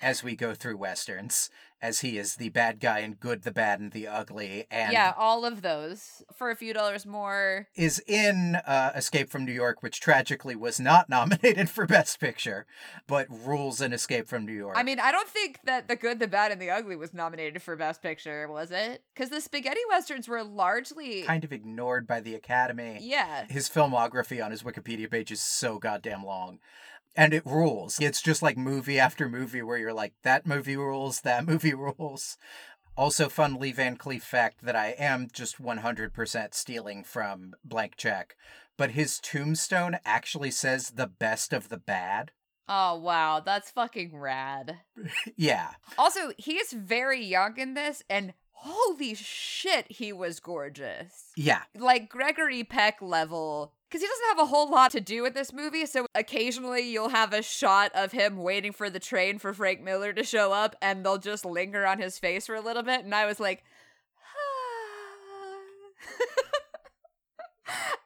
as 0.00 0.24
we 0.24 0.34
go 0.34 0.54
through 0.54 0.76
Westerns, 0.76 1.48
as 1.82 2.00
he 2.00 2.16
is 2.16 2.36
the 2.36 2.48
bad 2.50 2.78
guy 2.78 3.00
and 3.00 3.18
Good, 3.18 3.42
the 3.42 3.50
Bad, 3.50 3.80
and 3.80 3.90
the 3.90 4.06
Ugly, 4.06 4.66
and 4.70 4.92
yeah, 4.92 5.12
all 5.16 5.44
of 5.44 5.62
those 5.62 6.22
for 6.32 6.50
a 6.50 6.56
few 6.56 6.72
dollars 6.72 7.04
more. 7.04 7.66
is 7.74 8.00
in 8.06 8.56
uh, 8.66 8.92
Escape 8.94 9.28
from 9.28 9.44
New 9.44 9.52
York, 9.52 9.82
which 9.82 10.00
tragically 10.00 10.54
was 10.54 10.78
not 10.78 11.08
nominated 11.08 11.68
for 11.68 11.86
Best 11.86 12.20
Picture, 12.20 12.66
but 13.08 13.26
rules 13.28 13.80
in 13.80 13.92
Escape 13.92 14.28
from 14.28 14.46
New 14.46 14.52
York. 14.52 14.76
I 14.76 14.84
mean, 14.84 15.00
I 15.00 15.10
don't 15.10 15.28
think 15.28 15.58
that 15.64 15.88
The 15.88 15.96
Good, 15.96 16.20
the 16.20 16.28
Bad, 16.28 16.52
and 16.52 16.62
the 16.62 16.70
Ugly 16.70 16.96
was 16.96 17.12
nominated 17.12 17.60
for 17.62 17.74
Best 17.74 18.00
Picture, 18.00 18.48
was 18.48 18.70
it? 18.70 19.02
Because 19.14 19.30
the 19.30 19.40
spaghetti 19.40 19.80
westerns 19.88 20.28
were 20.28 20.44
largely. 20.44 21.22
kind 21.22 21.42
of 21.42 21.52
ignored 21.52 22.06
by 22.06 22.20
the 22.20 22.34
Academy. 22.36 22.98
Yeah. 23.00 23.46
His 23.48 23.68
filmography 23.68 24.44
on 24.44 24.52
his 24.52 24.62
Wikipedia 24.62 25.10
page 25.10 25.32
is 25.32 25.40
so 25.40 25.78
goddamn 25.78 26.24
long. 26.24 26.60
And 27.14 27.34
it 27.34 27.44
rules. 27.44 27.98
It's 28.00 28.22
just 28.22 28.42
like 28.42 28.56
movie 28.56 28.98
after 28.98 29.28
movie 29.28 29.62
where 29.62 29.78
you're 29.78 29.92
like, 29.92 30.14
that 30.22 30.46
movie 30.46 30.76
rules, 30.76 31.20
that 31.22 31.46
movie 31.46 31.74
rules. 31.74 32.38
Also, 32.96 33.28
fun 33.28 33.54
Lee 33.54 33.72
Van 33.72 33.96
Cleef 33.96 34.22
fact 34.22 34.62
that 34.62 34.76
I 34.76 34.88
am 34.98 35.28
just 35.32 35.62
100% 35.62 36.54
stealing 36.54 37.04
from 37.04 37.54
Blank 37.64 37.96
Check, 37.96 38.36
but 38.76 38.90
his 38.90 39.18
tombstone 39.18 39.98
actually 40.04 40.50
says 40.50 40.90
the 40.90 41.06
best 41.06 41.52
of 41.54 41.70
the 41.70 41.78
bad. 41.78 42.32
Oh, 42.68 42.98
wow. 42.98 43.40
That's 43.40 43.70
fucking 43.70 44.16
rad. 44.16 44.78
Yeah. 45.36 45.70
Also, 45.98 46.32
he 46.36 46.54
is 46.54 46.72
very 46.72 47.24
young 47.24 47.58
in 47.58 47.74
this, 47.74 48.02
and 48.08 48.34
holy 48.62 49.14
shit, 49.14 49.90
he 49.90 50.12
was 50.12 50.38
gorgeous. 50.38 51.32
Yeah. 51.36 51.62
Like 51.76 52.08
Gregory 52.08 52.62
Peck 52.62 53.02
level. 53.02 53.72
Because 53.88 54.02
he 54.02 54.06
doesn't 54.06 54.28
have 54.28 54.38
a 54.38 54.46
whole 54.46 54.70
lot 54.70 54.92
to 54.92 55.00
do 55.00 55.22
with 55.22 55.34
this 55.34 55.52
movie, 55.52 55.84
so 55.84 56.06
occasionally 56.14 56.88
you'll 56.90 57.10
have 57.10 57.32
a 57.32 57.42
shot 57.42 57.90
of 57.94 58.12
him 58.12 58.36
waiting 58.38 58.72
for 58.72 58.88
the 58.88 59.00
train 59.00 59.38
for 59.38 59.52
Frank 59.52 59.82
Miller 59.82 60.12
to 60.12 60.22
show 60.24 60.52
up, 60.52 60.76
and 60.80 61.04
they'll 61.04 61.18
just 61.18 61.44
linger 61.44 61.84
on 61.86 61.98
his 61.98 62.18
face 62.18 62.46
for 62.46 62.54
a 62.54 62.60
little 62.60 62.82
bit, 62.82 63.04
and 63.04 63.14
I 63.14 63.26
was 63.26 63.38
like, 63.38 63.64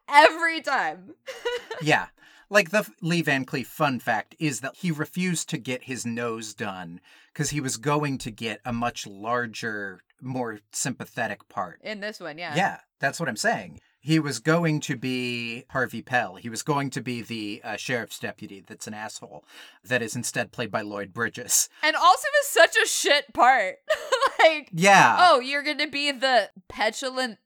ah. 0.09 0.25
every 0.25 0.61
time. 0.61 1.15
Yeah. 1.83 2.07
Like 2.49 2.71
the 2.71 2.89
Lee 3.03 3.23
Van 3.23 3.45
Cleef 3.45 3.67
fun 3.67 3.99
fact 3.99 4.35
is 4.39 4.61
that 4.61 4.77
he 4.77 4.91
refused 4.91 5.49
to 5.51 5.59
get 5.59 5.85
his 5.85 6.07
nose 6.07 6.55
done 6.55 7.01
because 7.33 7.51
he 7.51 7.61
was 7.61 7.77
going 7.77 8.19
to 8.19 8.31
get 8.31 8.61
a 8.65 8.73
much 8.73 9.07
larger, 9.07 10.01
more 10.21 10.61
sympathetic 10.73 11.49
part. 11.49 11.81
In 11.83 12.01
this 12.01 12.21
one, 12.21 12.39
yeah. 12.39 12.55
Yeah, 12.55 12.79
that's 13.01 13.19
what 13.19 13.29
I'm 13.29 13.37
saying. 13.37 13.81
He 13.99 14.21
was 14.21 14.39
going 14.39 14.79
to 14.83 14.95
be 14.97 15.65
Harvey 15.71 16.01
Pell. 16.01 16.37
He 16.37 16.49
was 16.49 16.63
going 16.63 16.91
to 16.91 17.01
be 17.01 17.23
the 17.23 17.61
uh, 17.65 17.77
sheriff's 17.77 18.21
deputy 18.21 18.63
that's 18.65 18.87
an 18.87 18.95
asshole, 18.95 19.45
that 19.83 20.01
is 20.01 20.15
instead 20.15 20.53
played 20.53 20.71
by 20.71 20.83
Lloyd 20.83 21.13
Bridges. 21.13 21.69
And 21.83 21.97
also 21.97 22.29
is 22.43 22.47
such 22.47 22.77
a 22.81 22.87
shit 22.87 23.35
part. 23.35 23.79
like, 24.39 24.69
Yeah. 24.73 25.17
oh, 25.19 25.41
you're 25.41 25.65
gonna 25.65 25.89
be 25.89 26.13
the 26.13 26.51
petulant 26.69 27.39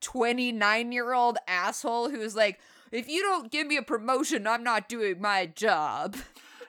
29 0.00 0.92
year 0.92 1.12
old 1.12 1.36
asshole 1.46 2.08
who's 2.08 2.34
like, 2.34 2.58
if 2.96 3.08
you 3.08 3.22
don't 3.22 3.50
give 3.52 3.66
me 3.66 3.76
a 3.76 3.82
promotion, 3.82 4.46
I'm 4.46 4.64
not 4.64 4.88
doing 4.88 5.20
my 5.20 5.46
job. 5.46 6.16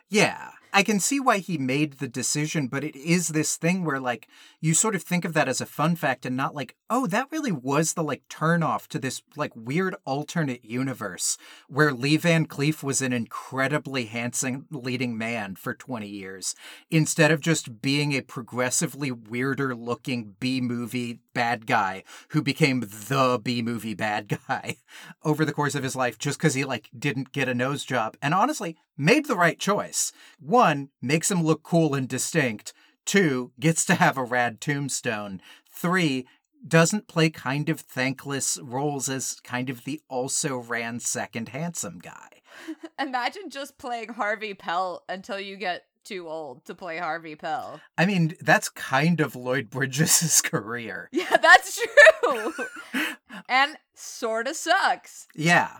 Yeah. 0.09 0.51
I 0.73 0.83
can 0.83 0.99
see 0.99 1.19
why 1.19 1.39
he 1.39 1.57
made 1.57 1.93
the 1.93 2.07
decision, 2.07 2.67
but 2.67 2.83
it 2.83 2.95
is 2.95 3.29
this 3.29 3.55
thing 3.55 3.83
where, 3.83 3.99
like, 3.99 4.27
you 4.59 4.73
sort 4.73 4.95
of 4.95 5.01
think 5.01 5.23
of 5.23 5.33
that 5.33 5.47
as 5.47 5.61
a 5.61 5.65
fun 5.65 5.95
fact 5.95 6.25
and 6.25 6.35
not 6.35 6.53
like, 6.53 6.75
oh, 6.89 7.07
that 7.07 7.31
really 7.31 7.53
was 7.53 7.93
the, 7.93 8.03
like, 8.03 8.27
turn 8.27 8.61
off 8.61 8.87
to 8.89 8.99
this, 8.99 9.21
like, 9.35 9.53
weird 9.55 9.95
alternate 10.05 10.65
universe 10.65 11.37
where 11.67 11.93
Lee 11.93 12.17
Van 12.17 12.45
Cleef 12.45 12.83
was 12.83 13.01
an 13.01 13.13
incredibly 13.13 14.05
handsome 14.05 14.67
leading 14.69 15.17
man 15.17 15.55
for 15.55 15.73
20 15.73 16.07
years 16.07 16.53
instead 16.91 17.31
of 17.31 17.39
just 17.39 17.81
being 17.81 18.11
a 18.11 18.21
progressively 18.21 19.09
weirder 19.09 19.73
looking 19.73 20.35
B 20.39 20.59
movie 20.59 21.21
bad 21.37 21.67
guy 21.67 22.03
who 22.29 22.41
became 22.41 22.79
the 22.79 23.39
B 23.43 23.61
movie 23.61 23.93
bad 23.93 24.39
guy 24.47 24.77
over 25.23 25.45
the 25.45 25.53
course 25.53 25.75
of 25.75 25.83
his 25.83 25.95
life 25.95 26.17
just 26.17 26.39
because 26.39 26.55
he, 26.55 26.65
like, 26.65 26.89
didn't 26.97 27.31
get 27.31 27.47
a 27.47 27.53
nose 27.53 27.85
job. 27.85 28.17
And 28.23 28.33
honestly, 28.33 28.75
made 28.97 29.27
the 29.27 29.35
right 29.35 29.59
choice. 29.59 30.11
One, 30.39 30.89
makes 30.99 31.29
him 31.29 31.43
look 31.43 31.61
cool 31.61 31.93
and 31.93 32.07
distinct. 32.09 32.73
Two, 33.05 33.51
gets 33.59 33.85
to 33.85 33.93
have 33.93 34.17
a 34.17 34.23
rad 34.23 34.59
tombstone. 34.59 35.39
Three, 35.71 36.25
doesn't 36.67 37.07
play 37.07 37.29
kind 37.29 37.69
of 37.69 37.81
thankless 37.81 38.57
roles 38.63 39.07
as 39.07 39.39
kind 39.43 39.69
of 39.69 39.83
the 39.83 40.01
also 40.09 40.57
ran 40.57 40.99
second 40.99 41.49
handsome 41.49 41.99
guy. 41.99 42.41
Imagine 42.99 43.51
just 43.51 43.77
playing 43.77 44.09
Harvey 44.09 44.55
Pell 44.55 45.03
until 45.07 45.39
you 45.39 45.55
get 45.55 45.83
too 46.07 46.27
old 46.27 46.65
to 46.65 46.75
play 46.75 46.97
Harvey 46.97 47.35
Pell. 47.35 47.81
I 47.97 48.05
mean, 48.05 48.35
that's 48.41 48.69
kind 48.69 49.19
of 49.19 49.35
Lloyd 49.35 49.69
Bridges' 49.69 50.41
career. 50.45 51.09
Yeah, 51.17 51.37
that's 51.37 51.81
true. 52.23 52.53
and 53.49 53.75
sorta 53.95 54.53
sucks. 54.53 55.27
Yeah. 55.35 55.77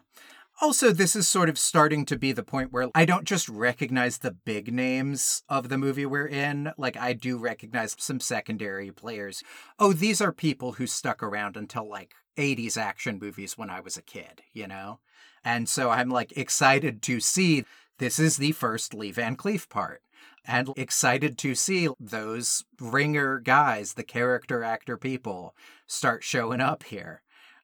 Also, 0.60 0.92
this 0.92 1.16
is 1.16 1.28
sort 1.28 1.50
of 1.50 1.60
starting 1.60 2.04
to 2.06 2.18
be 2.18 2.32
the 2.32 2.44
point 2.44 2.74
where 2.74 2.90
I 2.96 3.06
don't 3.06 3.26
just 3.26 3.48
recognize 3.48 4.18
the 4.18 4.32
big 4.32 4.74
names 4.74 5.44
of 5.48 5.70
the 5.70 5.78
movie 5.78 6.06
we're 6.06 6.26
in. 6.26 6.72
Like, 6.78 6.98
I 6.98 7.13
do 7.13 7.38
recognize 7.38 7.96
some 8.00 8.20
secondary 8.20 8.92
players. 8.92 9.44
Oh, 9.78 9.94
these 9.94 10.20
are 10.20 10.32
people 10.32 10.74
who 10.74 10.88
stuck 10.88 11.22
around 11.22 11.56
until 11.56 11.88
like 11.88 12.16
80s 12.38 12.76
action 12.76 13.20
movies 13.22 13.58
when 13.58 13.70
I 13.70 13.82
was 13.82 13.98
a 13.98 14.02
kid, 14.02 14.42
you 14.52 14.68
know? 14.68 15.00
And 15.44 15.70
so 15.70 15.92
I'm 15.92 16.10
like 16.10 16.36
excited 16.36 17.04
to 17.04 17.20
see 17.20 17.63
this 18.00 18.18
is 18.20 18.38
the 18.38 18.52
first 18.52 18.94
Lee 18.94 19.12
Van 19.12 19.36
Cleef 19.36 19.70
part. 19.70 20.02
And 20.48 20.70
excited 20.78 21.38
to 21.40 21.56
see 21.56 21.90
those 22.00 22.64
ringer 22.80 23.40
guys, 23.40 23.94
the 23.94 24.04
character 24.04 24.64
actor 24.64 24.98
people, 24.98 25.54
start 25.86 26.24
showing 26.24 26.62
up 26.62 26.84
here. 26.84 27.22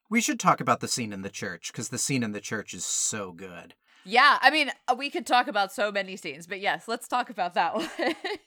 We 0.10 0.20
should 0.20 0.40
talk 0.40 0.60
about 0.60 0.82
the 0.82 0.88
scene 0.88 1.14
in 1.14 1.22
the 1.22 1.30
church 1.30 1.72
because 1.72 1.90
the 1.90 1.98
scene 1.98 2.24
in 2.24 2.34
the 2.34 2.42
church 2.42 2.74
is 2.74 2.86
so 2.86 3.32
good. 3.32 3.74
Yeah, 4.06 4.38
I 4.42 4.52
mean, 4.52 4.70
uh, 4.88 4.96
we 4.98 5.10
could 5.10 5.26
talk 5.26 5.48
about 5.48 5.72
so 5.72 5.92
many 5.92 6.18
scenes, 6.18 6.46
but 6.46 6.60
yes, 6.60 6.88
let's 6.88 7.08
talk 7.08 7.30
about 7.30 7.54
that 7.54 7.76
one. 7.76 7.90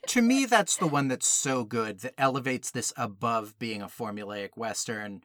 to 0.09 0.22
me, 0.22 0.44
that's 0.44 0.77
the 0.77 0.87
one 0.87 1.09
that's 1.09 1.27
so 1.27 1.64
good 1.64 2.01
that 2.01 2.14
elevates 2.18 2.70
this 2.70 2.92
above 2.96 3.59
being 3.59 3.81
a 3.81 3.87
formulaic 3.87 4.51
Western 4.55 5.22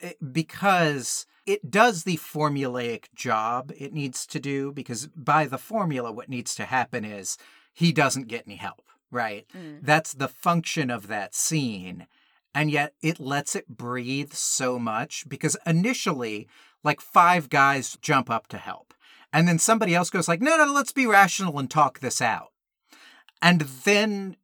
eh, 0.00 0.12
because 0.30 1.26
it 1.46 1.70
does 1.70 2.04
the 2.04 2.16
formulaic 2.16 3.06
job 3.14 3.72
it 3.76 3.92
needs 3.92 4.24
to 4.26 4.38
do. 4.38 4.70
Because 4.70 5.08
by 5.08 5.46
the 5.46 5.58
formula, 5.58 6.12
what 6.12 6.28
needs 6.28 6.54
to 6.54 6.64
happen 6.64 7.04
is 7.04 7.36
he 7.72 7.92
doesn't 7.92 8.28
get 8.28 8.44
any 8.46 8.56
help, 8.56 8.86
right? 9.10 9.46
Mm. 9.56 9.80
That's 9.82 10.12
the 10.14 10.28
function 10.28 10.90
of 10.90 11.06
that 11.08 11.34
scene. 11.34 12.06
and 12.54 12.70
yet 12.70 12.94
it 13.02 13.18
lets 13.18 13.56
it 13.56 13.68
breathe 13.68 14.32
so 14.32 14.78
much 14.78 15.24
because 15.28 15.56
initially, 15.66 16.48
like 16.84 17.00
five 17.00 17.48
guys 17.48 17.96
jump 18.02 18.28
up 18.30 18.46
to 18.48 18.58
help. 18.58 18.94
And 19.32 19.48
then 19.48 19.58
somebody 19.58 19.94
else 19.94 20.10
goes 20.10 20.28
like, 20.28 20.42
no, 20.42 20.56
no, 20.56 20.70
let's 20.70 20.92
be 20.92 21.06
rational 21.06 21.58
and 21.58 21.70
talk 21.70 22.00
this 22.00 22.20
out. 22.20 22.52
And 23.40 23.62
then 23.62 24.36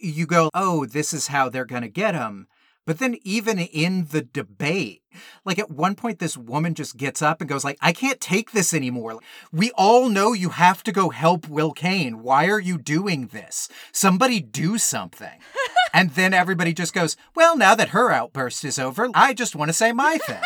you 0.00 0.26
go, 0.26 0.50
oh, 0.54 0.86
this 0.86 1.12
is 1.12 1.26
how 1.26 1.48
they're 1.48 1.64
going 1.64 1.82
to 1.82 1.88
get 1.88 2.14
him. 2.14 2.46
But 2.86 3.00
then 3.00 3.16
even 3.22 3.58
in 3.58 4.06
the 4.12 4.22
debate, 4.22 5.02
like 5.44 5.58
at 5.58 5.70
one 5.70 5.96
point 5.96 6.20
this 6.20 6.36
woman 6.36 6.74
just 6.74 6.96
gets 6.96 7.20
up 7.20 7.40
and 7.40 7.50
goes 7.50 7.64
like, 7.64 7.78
I 7.80 7.92
can't 7.92 8.20
take 8.20 8.52
this 8.52 8.72
anymore. 8.72 9.18
We 9.52 9.72
all 9.72 10.08
know 10.08 10.32
you 10.32 10.50
have 10.50 10.84
to 10.84 10.92
go 10.92 11.10
help 11.10 11.48
Will 11.48 11.72
Kane. 11.72 12.22
Why 12.22 12.46
are 12.46 12.60
you 12.60 12.78
doing 12.78 13.26
this? 13.26 13.68
Somebody 13.90 14.40
do 14.40 14.78
something. 14.78 15.40
and 15.92 16.10
then 16.10 16.32
everybody 16.32 16.72
just 16.72 16.94
goes, 16.94 17.16
Well, 17.34 17.56
now 17.56 17.74
that 17.74 17.88
her 17.88 18.12
outburst 18.12 18.64
is 18.64 18.78
over, 18.78 19.08
I 19.14 19.34
just 19.34 19.56
want 19.56 19.68
to 19.68 19.74
say 19.74 19.92
my 19.92 20.18
thing. 20.18 20.42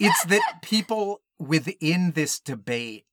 it's 0.00 0.24
that 0.24 0.58
people 0.62 1.22
within 1.38 2.12
this 2.12 2.40
debate 2.40 3.04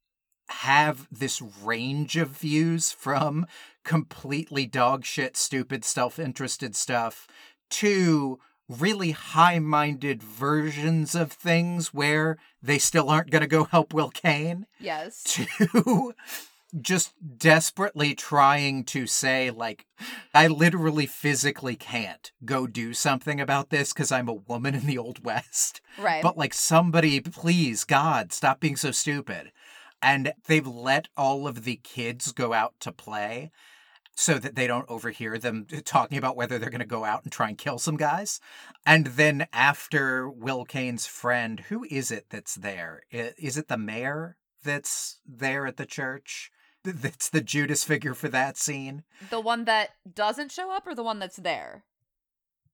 have 0.50 1.08
this 1.12 1.42
range 1.42 2.18
of 2.18 2.30
views 2.30 2.92
from 2.92 3.46
completely 3.84 4.68
dogshit, 4.68 5.36
stupid, 5.36 5.86
self 5.86 6.18
interested 6.18 6.76
stuff 6.76 7.28
to 7.70 8.40
really 8.80 9.12
high 9.12 9.60
minded 9.60 10.22
versions 10.22 11.16
of 11.16 11.32
things 11.32 11.94
where 11.94 12.38
they 12.62 12.78
still 12.78 13.10
aren't 13.10 13.30
going 13.30 13.42
to 13.42 13.48
go 13.48 13.66
help 13.66 13.94
Will 13.94 14.10
Kane 14.10 14.66
Yes. 14.80 15.24
to 15.24 16.14
just 16.80 17.14
desperately 17.38 18.16
trying 18.16 18.84
to 18.84 19.06
say, 19.06 19.52
like, 19.52 19.86
I 20.34 20.48
literally 20.48 21.06
physically 21.06 21.76
can't 21.76 22.32
go 22.44 22.66
do 22.68 22.94
something 22.94 23.40
about 23.40 23.70
this 23.70 23.94
because 23.94 24.12
I'm 24.12 24.28
a 24.28 24.34
woman 24.34 24.74
in 24.74 24.88
the 24.88 24.98
Old 24.98 25.24
West. 25.24 25.82
Right. 25.98 26.24
But, 26.24 26.38
like, 26.38 26.54
somebody, 26.54 27.20
please, 27.20 27.84
God, 27.84 28.34
stop 28.34 28.60
being 28.60 28.76
so 28.76 28.92
stupid. 28.92 29.52
And 30.02 30.34
they've 30.48 30.68
let 30.68 31.08
all 31.16 31.48
of 31.48 31.64
the 31.64 31.78
kids 31.78 32.32
go 32.32 32.54
out 32.54 32.74
to 32.82 32.92
play 32.92 33.52
so 34.16 34.38
that 34.40 34.56
they 34.56 34.68
don't 34.68 34.90
overhear 34.90 35.38
them 35.38 35.66
talking 35.86 36.18
about 36.18 36.36
whether 36.36 36.60
they're 36.60 36.70
going 36.70 36.80
to 36.80 36.86
go 36.86 37.04
out 37.04 37.24
and 37.24 37.32
try 37.32 37.50
and 37.50 37.58
kill 37.58 37.80
some 37.80 37.98
guys. 37.98 38.40
And 38.86 39.08
then 39.08 39.48
after 39.52 40.30
Will 40.30 40.66
Kane's 40.66 41.06
friend, 41.06 41.60
who 41.62 41.86
is 41.90 42.12
it 42.12 42.28
that's 42.30 42.56
there? 42.56 43.02
Is 43.12 43.58
it 43.58 43.68
the 43.68 43.78
mayor 43.78 44.38
that's 44.64 45.20
there 45.26 45.66
at 45.66 45.78
the 45.78 45.86
church? 45.86 46.52
That's 46.86 47.30
the 47.30 47.40
Judas 47.40 47.86
figure 47.86 48.14
for 48.14 48.28
that 48.28 48.58
scene. 48.58 49.04
the 49.30 49.40
one 49.40 49.64
that 49.64 49.92
doesn't 50.14 50.52
show 50.52 50.70
up 50.70 50.86
or 50.86 50.94
the 50.94 51.02
one 51.02 51.18
that's 51.18 51.38
there 51.38 51.86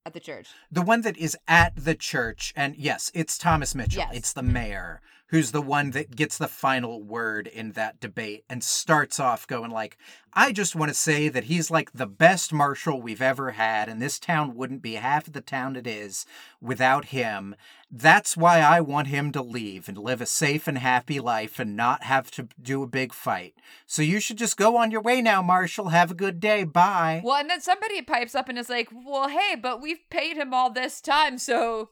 at 0.03 0.13
the 0.13 0.19
church? 0.19 0.47
The 0.71 0.81
one 0.81 1.01
that 1.01 1.15
is 1.15 1.37
at 1.47 1.75
the 1.75 1.93
church, 1.93 2.51
and 2.55 2.75
yes, 2.75 3.11
it's 3.13 3.37
Thomas 3.37 3.75
Mitchell. 3.75 3.99
Yes. 3.99 4.15
It's 4.15 4.33
the 4.33 4.41
mayor 4.41 5.01
who's 5.29 5.51
the 5.51 5.61
one 5.61 5.91
that 5.91 6.15
gets 6.15 6.37
the 6.37 6.47
final 6.47 7.03
word 7.03 7.47
in 7.47 7.73
that 7.73 7.99
debate 7.99 8.43
and 8.49 8.63
starts 8.63 9.19
off 9.19 9.45
going 9.45 9.69
like, 9.69 9.97
I 10.33 10.51
just 10.51 10.75
want 10.75 10.89
to 10.89 10.95
say 10.95 11.29
that 11.29 11.45
he's 11.45 11.69
like 11.71 11.91
the 11.91 12.07
best 12.07 12.51
marshal 12.51 13.01
we've 13.01 13.21
ever 13.21 13.51
had, 13.51 13.89
and 13.89 14.01
this 14.01 14.19
town 14.19 14.55
wouldn't 14.55 14.81
be 14.81 14.93
half 14.95 15.27
of 15.27 15.33
the 15.33 15.41
town 15.41 15.75
it 15.75 15.87
is 15.87 16.25
without 16.61 17.05
him. 17.05 17.55
That's 17.91 18.37
why 18.37 18.59
I 18.59 18.81
want 18.81 19.07
him 19.07 19.31
to 19.31 19.41
leave 19.41 19.87
and 19.87 19.97
live 19.97 20.21
a 20.21 20.25
safe 20.25 20.67
and 20.67 20.77
happy 20.77 21.19
life 21.19 21.59
and 21.59 21.75
not 21.75 22.03
have 22.03 22.29
to 22.31 22.47
do 22.61 22.83
a 22.83 22.87
big 22.87 23.13
fight. 23.13 23.55
So 23.85 24.01
you 24.01 24.19
should 24.19 24.37
just 24.37 24.57
go 24.57 24.77
on 24.77 24.91
your 24.91 25.01
way 25.01 25.21
now, 25.21 25.41
Marshal. 25.41 25.89
Have 25.89 26.11
a 26.11 26.15
good 26.15 26.39
day. 26.39 26.63
Bye. 26.63 27.21
Well, 27.23 27.37
and 27.37 27.49
then 27.49 27.61
somebody 27.61 28.01
pipes 28.01 28.35
up 28.35 28.49
and 28.49 28.57
is 28.57 28.69
like, 28.69 28.89
"Well, 28.91 29.29
hey, 29.29 29.55
but 29.55 29.81
we've 29.81 30.07
paid 30.09 30.37
him 30.37 30.53
all 30.53 30.71
this 30.71 31.01
time, 31.01 31.37
so 31.37 31.89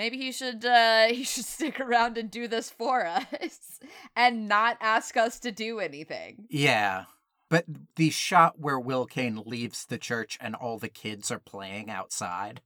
maybe 0.00 0.16
he 0.16 0.32
should 0.32 0.64
uh 0.64 1.06
he 1.10 1.24
should 1.24 1.44
stick 1.44 1.78
around 1.78 2.16
and 2.16 2.30
do 2.30 2.48
this 2.48 2.70
for 2.70 3.06
us 3.06 3.80
and 4.16 4.48
not 4.48 4.78
ask 4.80 5.16
us 5.16 5.38
to 5.40 5.52
do 5.52 5.78
anything." 5.78 6.46
Yeah. 6.48 7.04
But 7.50 7.64
the 7.96 8.10
shot 8.10 8.60
where 8.60 8.78
Will 8.78 9.06
Kane 9.06 9.42
leaves 9.44 9.84
the 9.84 9.98
church 9.98 10.38
and 10.40 10.54
all 10.54 10.78
the 10.78 10.88
kids 10.88 11.32
are 11.32 11.40
playing 11.40 11.90
outside 11.90 12.60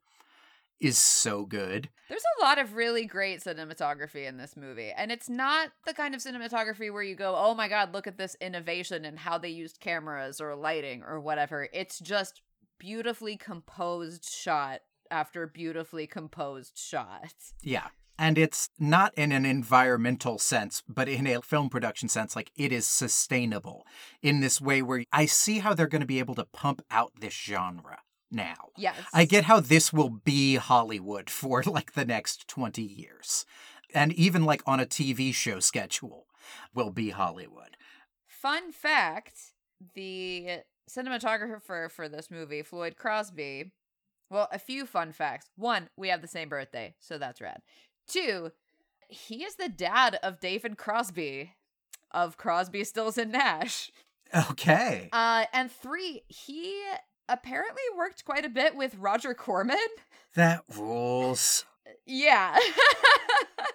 is 0.78 0.98
so 0.98 1.46
good. 1.46 1.88
There's 2.10 2.22
a 2.38 2.44
lot 2.44 2.58
of 2.58 2.74
really 2.74 3.06
great 3.06 3.40
cinematography 3.40 4.26
in 4.26 4.36
this 4.36 4.56
movie, 4.56 4.92
and 4.94 5.10
it's 5.10 5.30
not 5.30 5.70
the 5.86 5.94
kind 5.94 6.14
of 6.14 6.20
cinematography 6.20 6.92
where 6.92 7.02
you 7.02 7.16
go, 7.16 7.34
"Oh 7.36 7.54
my 7.54 7.68
god, 7.68 7.92
look 7.92 8.06
at 8.06 8.18
this 8.18 8.36
innovation 8.40 9.04
and 9.04 9.18
how 9.18 9.38
they 9.38 9.48
used 9.48 9.80
cameras 9.80 10.40
or 10.40 10.54
lighting 10.54 11.02
or 11.02 11.18
whatever." 11.18 11.68
It's 11.72 11.98
just 11.98 12.42
beautifully 12.78 13.36
composed 13.36 14.28
shot 14.28 14.82
after 15.10 15.46
beautifully 15.46 16.06
composed 16.06 16.78
shots. 16.78 17.54
Yeah. 17.62 17.88
And 18.18 18.38
it's 18.38 18.70
not 18.78 19.12
in 19.14 19.32
an 19.32 19.44
environmental 19.44 20.38
sense, 20.38 20.82
but 20.88 21.08
in 21.08 21.26
a 21.26 21.42
film 21.42 21.68
production 21.68 22.08
sense, 22.08 22.36
like 22.36 22.52
it 22.56 22.70
is 22.70 22.86
sustainable 22.86 23.84
in 24.22 24.40
this 24.40 24.60
way 24.60 24.82
where 24.82 25.04
I 25.12 25.26
see 25.26 25.58
how 25.58 25.74
they're 25.74 25.88
going 25.88 26.00
to 26.00 26.06
be 26.06 26.20
able 26.20 26.36
to 26.36 26.44
pump 26.44 26.82
out 26.90 27.12
this 27.20 27.34
genre 27.34 27.98
now. 28.30 28.70
Yes. 28.76 28.96
I 29.12 29.24
get 29.24 29.44
how 29.44 29.58
this 29.60 29.92
will 29.92 30.10
be 30.10 30.56
Hollywood 30.56 31.28
for 31.28 31.62
like 31.64 31.94
the 31.94 32.04
next 32.04 32.46
20 32.46 32.82
years. 32.82 33.46
And 33.92 34.12
even 34.12 34.44
like 34.44 34.62
on 34.66 34.80
a 34.80 34.86
TV 34.86 35.34
show 35.34 35.58
schedule 35.58 36.26
will 36.72 36.90
be 36.90 37.10
Hollywood. 37.10 37.76
Fun 38.28 38.70
fact 38.70 39.38
the 39.94 40.60
cinematographer 40.88 41.90
for 41.90 42.08
this 42.08 42.30
movie, 42.30 42.62
Floyd 42.62 42.96
Crosby, 42.96 43.72
well, 44.30 44.48
a 44.52 44.58
few 44.58 44.87
fun 44.87 45.12
facts. 45.12 45.50
One, 45.56 45.88
we 45.96 46.08
have 46.08 46.22
the 46.22 46.28
same 46.28 46.48
birthday, 46.48 46.94
so 46.98 47.18
that's 47.18 47.40
rad. 47.40 47.62
Two, 48.06 48.52
he 49.08 49.44
is 49.44 49.56
the 49.56 49.68
dad 49.68 50.18
of 50.22 50.40
David 50.40 50.76
Crosby 50.76 51.52
of 52.10 52.37
Crosby, 52.37 52.84
Stills, 52.84 53.18
and 53.18 53.32
Nash. 53.32 53.90
Okay. 54.50 55.08
Uh, 55.12 55.44
and 55.52 55.70
three, 55.70 56.22
he 56.28 56.80
apparently 57.28 57.82
worked 57.96 58.24
quite 58.24 58.44
a 58.44 58.48
bit 58.48 58.76
with 58.76 58.94
Roger 58.96 59.34
Corman. 59.34 59.76
That 60.34 60.64
rules. 60.76 61.64
Yeah. 62.06 62.58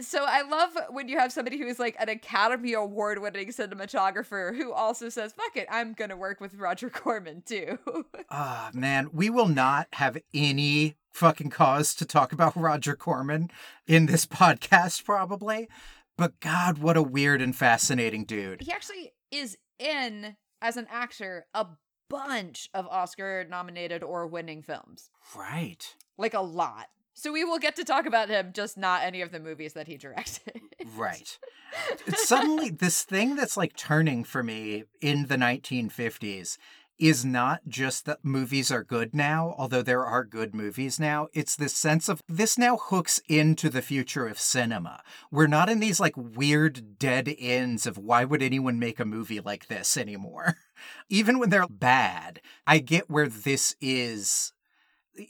so 0.00 0.24
I 0.26 0.42
love 0.42 0.76
when 0.90 1.08
you 1.08 1.18
have 1.18 1.32
somebody 1.32 1.58
who 1.58 1.66
is 1.66 1.78
like 1.78 1.96
an 1.98 2.08
Academy 2.08 2.72
Award 2.72 3.20
winning 3.20 3.48
cinematographer 3.48 4.56
who 4.56 4.72
also 4.72 5.08
says, 5.08 5.32
fuck 5.32 5.56
it, 5.56 5.66
I'm 5.70 5.92
going 5.92 6.10
to 6.10 6.16
work 6.16 6.40
with 6.40 6.54
Roger 6.54 6.90
Corman 6.90 7.42
too. 7.44 7.78
Ah, 8.30 8.70
man, 8.74 9.10
we 9.12 9.30
will 9.30 9.46
not 9.46 9.86
have 9.92 10.18
any 10.32 10.96
fucking 11.12 11.50
cause 11.50 11.94
to 11.94 12.04
talk 12.04 12.32
about 12.32 12.56
Roger 12.56 12.96
Corman 12.96 13.50
in 13.86 14.06
this 14.06 14.26
podcast, 14.26 15.04
probably. 15.04 15.68
But 16.16 16.40
God, 16.40 16.78
what 16.78 16.96
a 16.96 17.02
weird 17.02 17.40
and 17.40 17.54
fascinating 17.54 18.24
dude. 18.24 18.62
he 18.62 18.72
actually 18.72 19.12
is 19.30 19.56
in, 19.78 20.36
as 20.60 20.76
an 20.76 20.88
actor, 20.90 21.46
a 21.54 21.66
bunch 22.10 22.68
of 22.74 22.86
Oscar 22.88 23.46
nominated 23.48 24.02
or 24.02 24.26
winning 24.26 24.62
films. 24.62 25.10
Right. 25.36 25.94
Like 26.18 26.34
a 26.34 26.40
lot. 26.40 26.86
So 27.14 27.32
we 27.32 27.44
will 27.44 27.60
get 27.60 27.76
to 27.76 27.84
talk 27.84 28.06
about 28.06 28.28
him, 28.28 28.50
just 28.52 28.76
not 28.76 29.02
any 29.02 29.22
of 29.22 29.30
the 29.30 29.38
movies 29.38 29.72
that 29.74 29.86
he 29.86 29.96
directed. 29.96 30.60
Right. 30.96 31.38
Suddenly, 32.16 32.70
this 32.70 33.04
thing 33.04 33.36
that's 33.36 33.56
like 33.56 33.76
turning 33.76 34.24
for 34.24 34.42
me 34.42 34.84
in 35.00 35.28
the 35.28 35.36
1950s 35.36 36.58
is 36.98 37.24
not 37.24 37.60
just 37.66 38.04
that 38.06 38.24
movies 38.24 38.70
are 38.70 38.84
good 38.84 39.14
now, 39.14 39.54
although 39.58 39.82
there 39.82 40.04
are 40.04 40.24
good 40.24 40.54
movies 40.54 41.00
now. 41.00 41.28
It's 41.32 41.56
this 41.56 41.74
sense 41.74 42.08
of 42.08 42.22
this 42.28 42.56
now 42.56 42.76
hooks 42.76 43.20
into 43.28 43.68
the 43.68 43.82
future 43.82 44.26
of 44.26 44.38
cinema. 44.38 45.02
We're 45.30 45.46
not 45.46 45.68
in 45.68 45.80
these 45.80 45.98
like 45.98 46.16
weird 46.16 46.98
dead 46.98 47.34
ends 47.38 47.86
of 47.86 47.98
why 47.98 48.24
would 48.24 48.42
anyone 48.42 48.78
make 48.78 49.00
a 49.00 49.04
movie 49.04 49.40
like 49.40 49.66
this 49.66 49.96
anymore? 49.96 50.56
Even 51.08 51.38
when 51.38 51.50
they're 51.50 51.66
bad, 51.68 52.40
I 52.66 52.78
get 52.78 53.10
where 53.10 53.28
this 53.28 53.74
is. 53.80 54.52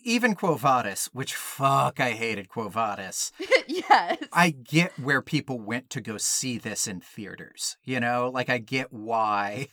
Even 0.02 0.34
Quo 0.34 0.54
Vadis, 0.54 1.10
which 1.12 1.34
fuck, 1.34 2.00
I 2.00 2.12
hated 2.12 2.48
Quo 2.48 2.68
Vadis. 2.68 3.32
yes. 3.66 4.18
I 4.32 4.50
get 4.50 4.98
where 4.98 5.20
people 5.20 5.60
went 5.60 5.90
to 5.90 6.00
go 6.00 6.16
see 6.16 6.58
this 6.58 6.86
in 6.86 7.00
theaters. 7.00 7.76
You 7.84 8.00
know, 8.00 8.30
like 8.32 8.48
I 8.48 8.58
get 8.58 8.92
why 8.92 9.68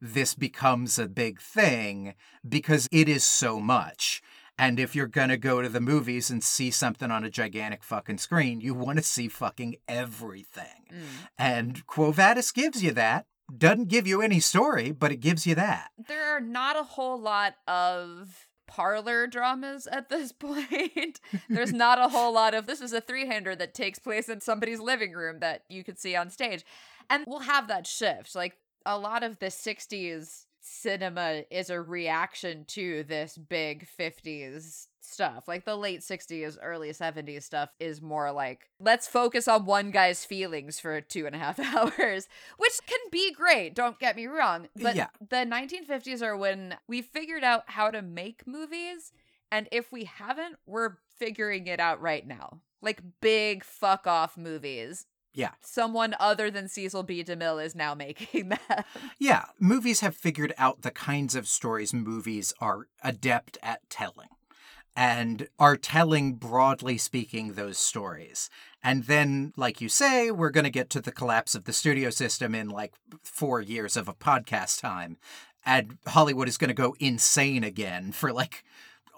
this 0.00 0.34
becomes 0.34 0.98
a 0.98 1.06
big 1.06 1.40
thing 1.40 2.14
because 2.46 2.88
it 2.90 3.08
is 3.08 3.24
so 3.24 3.60
much. 3.60 4.20
And 4.58 4.78
if 4.78 4.94
you're 4.94 5.06
gonna 5.06 5.36
go 5.36 5.62
to 5.62 5.68
the 5.68 5.80
movies 5.80 6.30
and 6.30 6.42
see 6.42 6.70
something 6.70 7.10
on 7.10 7.24
a 7.24 7.30
gigantic 7.30 7.82
fucking 7.82 8.18
screen, 8.18 8.60
you 8.60 8.74
want 8.74 8.98
to 8.98 9.04
see 9.04 9.28
fucking 9.28 9.76
everything. 9.88 10.86
Mm. 10.92 11.02
And 11.38 11.86
Quo 11.86 12.10
Vadis 12.12 12.52
gives 12.52 12.82
you 12.82 12.92
that. 12.92 13.26
Doesn't 13.56 13.88
give 13.88 14.06
you 14.06 14.22
any 14.22 14.40
story, 14.40 14.92
but 14.92 15.12
it 15.12 15.16
gives 15.20 15.46
you 15.46 15.54
that. 15.54 15.90
there 16.08 16.36
are 16.36 16.40
not 16.40 16.76
a 16.76 16.82
whole 16.82 17.20
lot 17.20 17.54
of 17.66 18.48
parlor 18.72 19.26
dramas 19.26 19.86
at 19.86 20.08
this 20.08 20.32
point. 20.46 21.20
There's 21.48 21.72
not 21.72 21.98
a 21.98 22.08
whole 22.08 22.32
lot 22.32 22.54
of 22.54 22.66
this 22.66 22.80
is 22.80 22.92
a 22.92 23.00
three-hander 23.00 23.54
that 23.56 23.74
takes 23.74 23.98
place 23.98 24.28
in 24.28 24.40
somebody's 24.40 24.80
living 24.80 25.12
room 25.12 25.40
that 25.40 25.64
you 25.68 25.84
could 25.84 25.98
see 25.98 26.16
on 26.16 26.30
stage. 26.30 26.64
And 27.10 27.24
we'll 27.26 27.40
have 27.40 27.68
that 27.68 27.86
shift. 27.86 28.34
Like 28.34 28.56
a 28.86 28.98
lot 28.98 29.22
of 29.22 29.38
the 29.38 29.46
60s 29.46 30.46
cinema 30.60 31.42
is 31.50 31.68
a 31.68 31.80
reaction 31.80 32.64
to 32.68 33.02
this 33.04 33.36
big 33.36 33.86
50s 33.98 34.86
stuff. 35.04 35.48
Like 35.48 35.64
the 35.64 35.76
late 35.76 36.00
60s, 36.00 36.56
early 36.62 36.90
70s 36.90 37.42
stuff 37.42 37.70
is 37.80 38.00
more 38.02 38.30
like, 38.32 38.68
let's 38.80 39.06
focus 39.08 39.48
on 39.48 39.66
one 39.66 39.90
guy's 39.90 40.24
feelings 40.24 40.78
for 40.80 41.00
two 41.00 41.26
and 41.26 41.34
a 41.34 41.38
half 41.38 41.58
hours, 41.74 42.28
which 42.58 42.78
can 42.86 42.98
be 43.10 43.32
great, 43.32 43.74
don't 43.74 43.98
get 43.98 44.16
me 44.16 44.26
wrong. 44.26 44.68
But 44.80 44.96
Yeah. 44.96 45.08
the 45.20 45.36
1950s 45.46 46.22
are 46.22 46.36
when 46.36 46.76
we 46.88 47.02
figured 47.02 47.44
out 47.44 47.64
how 47.66 47.90
to 47.90 48.02
make 48.02 48.46
movies. 48.46 49.12
And 49.50 49.68
if 49.70 49.92
we 49.92 50.04
haven't, 50.04 50.56
we're 50.66 50.96
figuring 51.18 51.66
it 51.66 51.78
out 51.80 52.00
right 52.00 52.26
now. 52.26 52.60
Like 52.80 53.00
big 53.20 53.64
fuck 53.64 54.06
off 54.06 54.36
movies. 54.36 55.06
Yeah. 55.34 55.52
Someone 55.62 56.14
other 56.20 56.50
than 56.50 56.68
Cecil 56.68 57.04
B. 57.04 57.24
DeMille 57.24 57.64
is 57.64 57.74
now 57.74 57.94
making 58.06 58.50
that. 58.50 58.86
Yeah, 59.18 59.46
movies 59.58 60.00
have 60.00 60.14
figured 60.16 60.52
out 60.58 60.82
the 60.82 60.90
kinds 60.90 61.34
of 61.34 61.48
stories 61.48 61.94
movies 61.94 62.52
are 62.60 62.86
adept 63.02 63.56
at 63.62 63.88
telling 63.88 64.28
and 64.94 65.48
are 65.58 65.76
telling, 65.76 66.34
broadly 66.34 66.98
speaking, 66.98 67.52
those 67.52 67.78
stories. 67.78 68.50
And 68.82 69.04
then, 69.04 69.52
like 69.56 69.80
you 69.80 69.88
say, 69.88 70.30
we're 70.30 70.50
going 70.50 70.64
to 70.64 70.70
get 70.70 70.90
to 70.90 71.00
the 71.00 71.12
collapse 71.12 71.54
of 71.54 71.64
the 71.64 71.72
studio 71.72 72.10
system 72.10 72.54
in 72.54 72.68
like 72.68 72.94
four 73.22 73.60
years 73.60 73.96
of 73.96 74.08
a 74.08 74.14
podcast 74.14 74.80
time. 74.80 75.16
And 75.64 75.98
Hollywood 76.06 76.48
is 76.48 76.58
going 76.58 76.68
to 76.68 76.74
go 76.74 76.96
insane 76.98 77.64
again 77.64 78.12
for 78.12 78.32
like, 78.32 78.64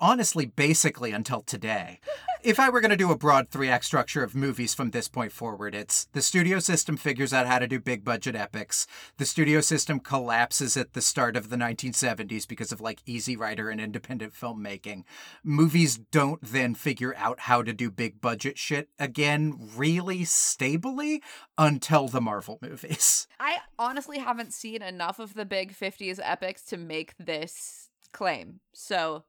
honestly, 0.01 0.47
basically 0.47 1.13
until 1.13 1.41
today. 1.41 2.01
If 2.43 2.61
I 2.61 2.69
were 2.69 2.83
going 2.83 2.91
to 2.91 2.97
do 2.97 3.11
a 3.11 3.17
broad 3.17 3.49
three 3.49 3.71
act 3.71 3.87
structure 3.87 4.23
of 4.23 4.35
movies 4.35 4.75
from 4.75 4.91
this 4.91 5.09
point 5.09 5.33
forward, 5.33 5.75
it's 5.75 6.05
the 6.13 6.21
studio 6.21 6.59
system 6.59 6.99
figures 6.99 7.33
out 7.33 7.47
how 7.47 7.59
to 7.59 7.67
do 7.67 7.81
big 7.81 8.05
budget 8.05 8.37
epics. 8.37 8.87
The 9.17 9.25
studio 9.25 9.63
system 9.63 9.99
collapses 9.99 10.77
at 10.77 10.93
the 10.93 11.01
start 11.01 11.37
of 11.37 11.49
the 11.49 11.57
1970s 11.57 12.47
because 12.47 12.71
of 12.71 12.83
like 12.83 13.01
Easy 13.07 13.35
Rider 13.35 13.71
and 13.71 13.81
independent 13.81 14.35
filmmaking. 14.35 15.05
Movies 15.43 15.97
don't 15.97 16.43
then 16.43 16.75
figure 16.75 17.15
out 17.17 17.41
how 17.41 17.63
to 17.63 17.73
do 17.73 17.91
big 17.91 18.21
budget 18.21 18.59
shit 18.59 18.91
again 18.99 19.71
really 19.75 20.25
stably 20.25 21.23
until 21.57 22.09
the 22.09 22.21
Marvel 22.21 22.59
movies. 22.61 23.27
I 23.41 23.59
honestly 23.79 24.19
haven't 24.19 24.53
seen 24.53 24.83
enough 24.83 25.19
of 25.19 25.33
the 25.33 25.47
big 25.47 25.75
50s 25.75 26.21
epics 26.23 26.63
to 26.67 26.77
make 26.77 27.15
this 27.19 27.89
claim. 28.13 28.61
So 28.75 29.25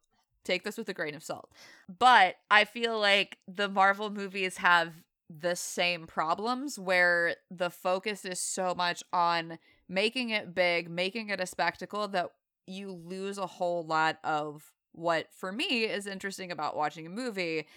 take 0.46 0.64
this 0.64 0.78
with 0.78 0.88
a 0.88 0.94
grain 0.94 1.16
of 1.16 1.24
salt. 1.24 1.50
But 2.00 2.36
I 2.50 2.64
feel 2.64 3.00
like 3.00 3.40
the 3.48 3.68
Marvel 3.68 4.10
movies 4.10 4.58
have 4.58 4.94
the 5.30 5.56
same 5.56 6.06
problems 6.08 6.78
where 6.78 7.36
the 7.50 7.70
focus 7.70 8.26
is 8.26 8.40
so 8.40 8.74
much 8.76 9.04
on 9.12 9.58
making 9.90 10.30
it 10.30 10.54
big, 10.56 10.90
making 10.90 11.30
it 11.30 11.42
a 11.42 11.46
spectacle 11.46 12.08
that 12.10 12.30
you 12.68 12.92
lose 12.92 13.38
a 13.38 13.48
whole 13.48 13.84
lot 13.84 14.18
of 14.24 14.72
what 14.94 15.28
for 15.34 15.52
me 15.52 15.84
is 15.84 16.08
interesting 16.08 16.52
about 16.52 16.78
watching 16.78 17.06
a 17.06 17.10
movie, 17.10 17.68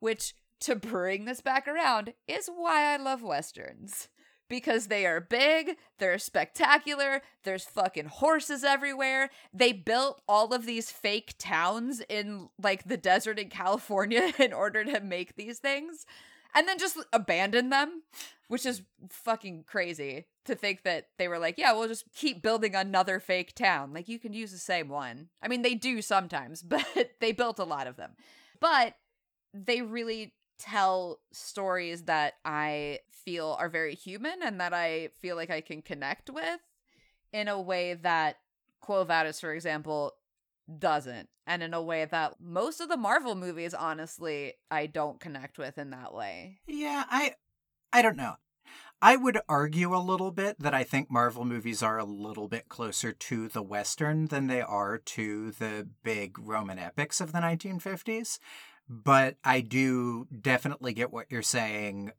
which 0.00 0.34
to 0.60 0.76
bring 0.76 1.24
this 1.24 1.40
back 1.40 1.66
around 1.66 2.12
is 2.28 2.48
why 2.54 2.92
I 2.92 2.96
love 2.96 3.22
westerns 3.22 4.08
because 4.52 4.88
they 4.88 5.06
are 5.06 5.18
big, 5.18 5.78
they're 5.98 6.18
spectacular, 6.18 7.22
there's 7.42 7.64
fucking 7.64 8.04
horses 8.04 8.62
everywhere. 8.62 9.30
They 9.50 9.72
built 9.72 10.20
all 10.28 10.52
of 10.52 10.66
these 10.66 10.90
fake 10.90 11.32
towns 11.38 12.02
in 12.06 12.50
like 12.62 12.84
the 12.84 12.98
desert 12.98 13.38
in 13.38 13.48
California 13.48 14.30
in 14.38 14.52
order 14.52 14.84
to 14.84 15.00
make 15.00 15.36
these 15.36 15.58
things 15.58 16.04
and 16.54 16.68
then 16.68 16.78
just 16.78 16.98
abandon 17.14 17.70
them, 17.70 18.02
which 18.48 18.66
is 18.66 18.82
fucking 19.08 19.64
crazy 19.66 20.26
to 20.44 20.54
think 20.54 20.82
that 20.82 21.06
they 21.16 21.28
were 21.28 21.38
like, 21.38 21.56
yeah, 21.56 21.72
we'll 21.72 21.88
just 21.88 22.04
keep 22.14 22.42
building 22.42 22.74
another 22.74 23.18
fake 23.20 23.54
town. 23.54 23.94
Like 23.94 24.06
you 24.06 24.18
can 24.18 24.34
use 24.34 24.52
the 24.52 24.58
same 24.58 24.90
one. 24.90 25.28
I 25.42 25.48
mean, 25.48 25.62
they 25.62 25.74
do 25.74 26.02
sometimes, 26.02 26.62
but 26.62 27.12
they 27.20 27.32
built 27.32 27.58
a 27.58 27.64
lot 27.64 27.86
of 27.86 27.96
them. 27.96 28.10
But 28.60 28.96
they 29.54 29.80
really 29.80 30.34
tell 30.62 31.20
stories 31.32 32.02
that 32.04 32.34
I 32.44 33.00
feel 33.10 33.56
are 33.58 33.68
very 33.68 33.94
human 33.94 34.42
and 34.42 34.60
that 34.60 34.72
I 34.72 35.08
feel 35.20 35.36
like 35.36 35.50
I 35.50 35.60
can 35.60 35.82
connect 35.82 36.30
with 36.30 36.60
in 37.32 37.48
a 37.48 37.60
way 37.60 37.94
that 37.94 38.36
Quo 38.80 39.04
Vadis, 39.04 39.40
for 39.40 39.52
example, 39.52 40.12
doesn't. 40.78 41.28
And 41.46 41.62
in 41.62 41.74
a 41.74 41.82
way 41.82 42.04
that 42.04 42.34
most 42.40 42.80
of 42.80 42.88
the 42.88 42.96
Marvel 42.96 43.34
movies, 43.34 43.74
honestly, 43.74 44.54
I 44.70 44.86
don't 44.86 45.18
connect 45.18 45.58
with 45.58 45.78
in 45.78 45.90
that 45.90 46.14
way. 46.14 46.60
Yeah, 46.66 47.04
I 47.10 47.34
I 47.92 48.02
don't 48.02 48.16
know. 48.16 48.36
I 49.04 49.16
would 49.16 49.40
argue 49.48 49.96
a 49.96 49.98
little 49.98 50.30
bit 50.30 50.60
that 50.60 50.74
I 50.74 50.84
think 50.84 51.10
Marvel 51.10 51.44
movies 51.44 51.82
are 51.82 51.98
a 51.98 52.04
little 52.04 52.46
bit 52.46 52.68
closer 52.68 53.10
to 53.10 53.48
the 53.48 53.62
Western 53.62 54.26
than 54.26 54.46
they 54.46 54.60
are 54.60 54.96
to 54.96 55.50
the 55.50 55.88
big 56.04 56.38
Roman 56.38 56.78
epics 56.78 57.20
of 57.20 57.32
the 57.32 57.40
1950s. 57.40 58.38
But 58.92 59.36
I 59.42 59.62
do 59.62 60.26
definitely 60.26 60.92
get 60.92 61.10
what 61.10 61.30
you're 61.30 61.40
saying. 61.40 62.12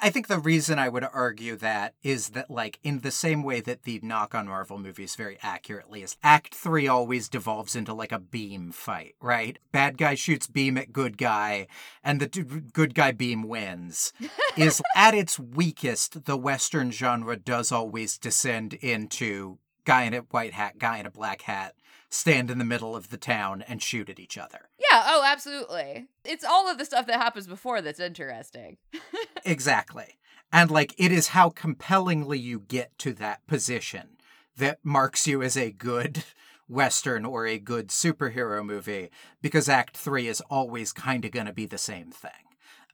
I 0.00 0.10
think 0.10 0.28
the 0.28 0.38
reason 0.38 0.78
I 0.78 0.88
would 0.88 1.04
argue 1.12 1.56
that 1.56 1.94
is 2.04 2.28
that, 2.30 2.48
like, 2.48 2.78
in 2.84 3.00
the 3.00 3.10
same 3.10 3.42
way 3.42 3.60
that 3.62 3.82
the 3.82 3.98
knock 4.04 4.32
on 4.32 4.46
Marvel 4.46 4.78
movies 4.78 5.16
very 5.16 5.36
accurately 5.42 6.02
is 6.02 6.16
Act 6.22 6.54
3 6.54 6.86
always 6.86 7.28
devolves 7.28 7.74
into 7.74 7.92
like 7.92 8.12
a 8.12 8.20
beam 8.20 8.70
fight, 8.70 9.16
right? 9.20 9.58
Bad 9.72 9.98
guy 9.98 10.14
shoots 10.14 10.46
beam 10.46 10.78
at 10.78 10.92
good 10.92 11.18
guy, 11.18 11.66
and 12.04 12.20
the 12.20 12.28
d- 12.28 12.42
good 12.42 12.94
guy 12.94 13.10
beam 13.10 13.42
wins. 13.42 14.12
is 14.56 14.80
at 14.94 15.14
its 15.14 15.40
weakest, 15.40 16.24
the 16.24 16.36
Western 16.36 16.92
genre 16.92 17.36
does 17.36 17.72
always 17.72 18.16
descend 18.16 18.74
into 18.74 19.58
guy 19.84 20.04
in 20.04 20.14
a 20.14 20.20
white 20.20 20.52
hat, 20.52 20.78
guy 20.78 20.98
in 20.98 21.06
a 21.06 21.10
black 21.10 21.42
hat, 21.42 21.74
stand 22.10 22.50
in 22.50 22.58
the 22.58 22.64
middle 22.64 22.94
of 22.96 23.10
the 23.10 23.16
town 23.16 23.62
and 23.62 23.82
shoot 23.82 24.10
at 24.10 24.20
each 24.20 24.36
other. 24.36 24.68
Yeah, 24.78 25.04
oh, 25.06 25.22
absolutely. 25.24 26.08
It's 26.24 26.44
all 26.44 26.68
of 26.68 26.76
the 26.76 26.84
stuff 26.84 27.06
that 27.06 27.20
happens 27.20 27.46
before 27.46 27.80
that's 27.80 28.00
interesting. 28.00 28.76
Exactly. 29.46 30.18
And 30.52 30.70
like 30.70 30.94
it 30.98 31.10
is 31.10 31.28
how 31.28 31.48
compellingly 31.48 32.38
you 32.38 32.60
get 32.60 32.98
to 32.98 33.14
that 33.14 33.46
position 33.46 34.18
that 34.56 34.78
marks 34.82 35.26
you 35.26 35.42
as 35.42 35.56
a 35.56 35.70
good 35.70 36.24
western 36.68 37.24
or 37.24 37.46
a 37.46 37.58
good 37.58 37.88
superhero 37.88 38.64
movie 38.64 39.10
because 39.40 39.68
act 39.68 39.96
3 39.96 40.28
is 40.28 40.42
always 40.50 40.92
kind 40.92 41.24
of 41.24 41.30
going 41.30 41.46
to 41.46 41.54
be 41.54 41.64
the 41.66 41.78
same 41.78 42.10
thing. 42.10 42.30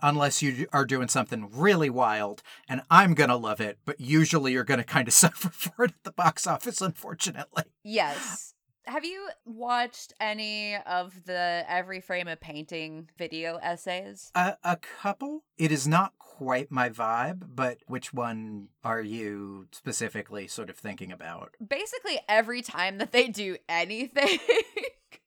Unless 0.02 0.40
you 0.40 0.66
are 0.72 0.84
doing 0.84 1.08
something 1.08 1.48
really 1.50 1.90
wild, 1.90 2.42
and 2.68 2.82
I'm 2.90 3.14
going 3.14 3.30
to 3.30 3.36
love 3.36 3.60
it, 3.60 3.78
but 3.86 3.98
usually 3.98 4.52
you're 4.52 4.62
going 4.62 4.78
to 4.78 4.84
kind 4.84 5.08
of 5.08 5.14
suffer 5.24 5.48
for 5.48 5.84
it 5.84 5.92
at 5.92 6.04
the 6.04 6.12
box 6.12 6.46
office, 6.46 6.80
unfortunately. 6.80 7.64
Yes. 7.82 8.54
Have 8.86 9.04
you 9.04 9.28
watched 9.44 10.12
any 10.20 10.76
of 10.76 11.24
the 11.24 11.64
Every 11.68 12.00
Frame 12.00 12.28
a 12.28 12.36
Painting 12.36 13.08
video 13.18 13.56
essays? 13.56 14.30
A, 14.36 14.56
a 14.62 14.76
couple. 14.76 15.42
It 15.58 15.72
is 15.72 15.88
not 15.88 16.12
quite 16.20 16.70
my 16.70 16.88
vibe, 16.88 17.48
but 17.52 17.78
which 17.88 18.14
one 18.14 18.68
are 18.84 19.00
you 19.00 19.66
specifically 19.72 20.46
sort 20.46 20.70
of 20.70 20.76
thinking 20.76 21.10
about? 21.10 21.56
Basically, 21.66 22.20
every 22.28 22.62
time 22.62 22.98
that 22.98 23.10
they 23.10 23.26
do 23.26 23.56
anything, 23.68 24.38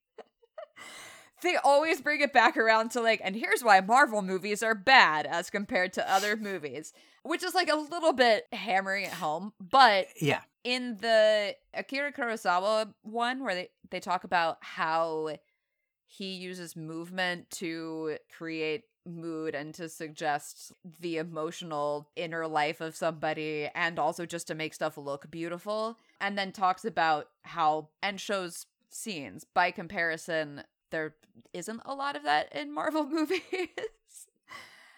they 1.42 1.58
always 1.58 2.00
bring 2.00 2.22
it 2.22 2.32
back 2.32 2.56
around 2.56 2.92
to 2.92 3.02
like, 3.02 3.20
and 3.24 3.36
here's 3.36 3.62
why 3.62 3.82
Marvel 3.82 4.22
movies 4.22 4.64
are 4.64 4.76
bad 4.76 5.26
as 5.26 5.50
compared 5.50 5.92
to 5.94 6.12
other 6.12 6.38
movies, 6.38 6.94
which 7.24 7.44
is 7.44 7.54
like 7.54 7.70
a 7.70 7.76
little 7.76 8.14
bit 8.14 8.48
hammering 8.54 9.04
it 9.04 9.14
home. 9.14 9.52
But 9.60 10.08
Yeah. 10.22 10.42
In 10.70 10.98
the 10.98 11.56
Akira 11.74 12.14
Kurosawa 12.14 12.94
one 13.02 13.44
where 13.44 13.56
they, 13.56 13.70
they 13.90 14.00
talk 14.00 14.24
about 14.24 14.60
how 14.62 15.36
he 16.06 16.36
uses 16.36 16.76
movement 16.76 17.50
to 17.50 18.18
create 18.38 18.84
mood 19.04 19.56
and 19.56 19.74
to 19.74 19.90
suggest 19.90 20.72
the 21.00 21.18
emotional 21.18 22.12
inner 22.16 22.46
life 22.46 22.82
of 22.82 22.96
somebody 22.96 23.68
and 23.74 23.98
also 23.98 24.28
just 24.28 24.46
to 24.46 24.54
make 24.54 24.76
stuff 24.76 24.96
look 24.96 25.32
beautiful 25.32 25.98
and 26.22 26.38
then 26.38 26.52
talks 26.52 26.86
about 26.86 27.30
how 27.42 27.90
and 28.04 28.22
shows 28.22 28.68
scenes. 28.92 29.44
By 29.52 29.72
comparison 29.72 30.64
there 30.92 31.16
isn't 31.52 31.82
a 31.84 31.96
lot 31.96 32.16
of 32.16 32.22
that 32.24 32.54
in 32.56 32.72
Marvel 32.72 33.10
movies. 33.10 33.42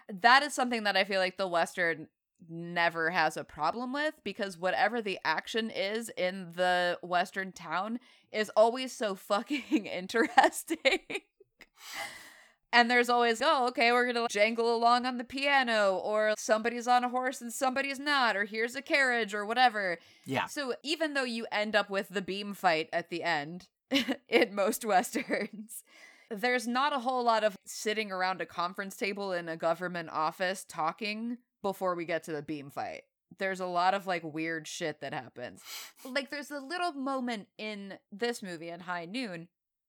That 0.10 0.44
is 0.44 0.54
something 0.54 0.84
that 0.84 0.98
I 0.98 1.06
feel 1.06 1.22
like 1.22 1.38
the 1.38 1.48
Western 1.48 2.10
never 2.50 3.12
has 3.12 3.38
a 3.38 3.44
problem 3.44 3.94
with 3.94 4.16
because 4.24 4.58
whatever 4.58 5.02
the 5.02 5.20
action 5.24 5.70
is 5.70 6.10
in 6.18 6.52
the 6.56 6.98
Western 7.02 7.52
town 7.52 8.00
is 8.32 8.50
always 8.56 8.92
so 8.92 9.16
fucking 9.16 9.86
interesting. 9.86 11.00
and 12.74 12.90
there's 12.90 13.10
always, 13.10 13.42
oh, 13.44 13.68
okay, 13.68 13.92
we're 13.92 14.12
gonna 14.12 14.28
jangle 14.30 14.76
along 14.76 15.06
on 15.06 15.18
the 15.18 15.24
piano, 15.24 15.96
or 15.96 16.34
somebody's 16.38 16.88
on 16.88 17.04
a 17.04 17.10
horse 17.10 17.42
and 17.42 17.52
somebody's 17.52 18.00
not, 18.00 18.36
or 18.36 18.46
here's 18.46 18.76
a 18.76 18.82
carriage, 18.82 19.34
or 19.34 19.46
whatever. 19.46 19.98
Yeah. 20.26 20.46
So 20.46 20.74
even 20.84 21.14
though 21.14 21.24
you 21.24 21.46
end 21.52 21.76
up 21.76 21.90
with 21.90 22.10
the 22.10 22.22
beam 22.22 22.54
fight 22.54 22.90
at 22.94 23.10
the 23.10 23.24
end 23.24 23.68
in 24.30 24.56
most 24.56 24.86
westerns, 24.86 25.84
there's 26.30 26.68
not 26.68 26.94
a 26.94 27.00
whole 27.00 27.24
lot 27.24 27.44
of 27.44 27.58
sitting 27.66 28.12
around 28.12 28.40
a 28.42 28.46
conference 28.46 28.96
table 28.96 29.34
in 29.34 29.50
a 29.50 29.58
government 29.58 30.10
office 30.12 30.66
talking 30.68 31.38
before 31.62 31.96
we 31.96 32.06
get 32.06 32.24
to 32.24 32.32
the 32.32 32.42
beam 32.42 32.70
fight. 32.70 33.04
there's 33.40 33.60
a 33.62 33.66
lot 33.66 33.94
of 33.94 34.06
like 34.08 34.24
weird 34.24 34.68
shit 34.68 35.00
that 35.02 35.14
happens. 35.14 35.62
Like 36.04 36.30
there's 36.30 36.52
a 36.52 36.60
little 36.60 36.92
moment 36.94 37.48
in 37.58 37.98
this 38.12 38.44
movie 38.44 38.70
in 38.70 38.82
High 38.82 39.06
Noon 39.06 39.48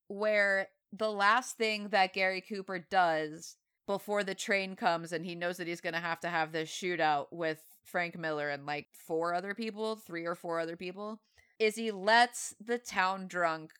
where 0.08 0.68
the 0.92 1.10
last 1.10 1.56
thing 1.56 1.88
that 1.88 2.12
Gary 2.12 2.40
Cooper 2.40 2.78
does 2.78 3.56
before 3.86 4.22
the 4.22 4.34
train 4.34 4.76
comes 4.76 5.12
and 5.12 5.24
he 5.24 5.34
knows 5.34 5.56
that 5.56 5.66
he's 5.66 5.80
going 5.80 5.94
to 5.94 6.00
have 6.00 6.20
to 6.20 6.28
have 6.28 6.52
this 6.52 6.70
shootout 6.70 7.26
with 7.32 7.58
Frank 7.84 8.16
Miller 8.16 8.48
and 8.48 8.64
like 8.64 8.86
four 8.92 9.34
other 9.34 9.54
people, 9.54 9.96
three 9.96 10.24
or 10.24 10.34
four 10.36 10.60
other 10.60 10.76
people, 10.76 11.20
is 11.58 11.74
he 11.74 11.90
lets 11.90 12.54
the 12.64 12.78
town 12.78 13.26
drunk 13.26 13.72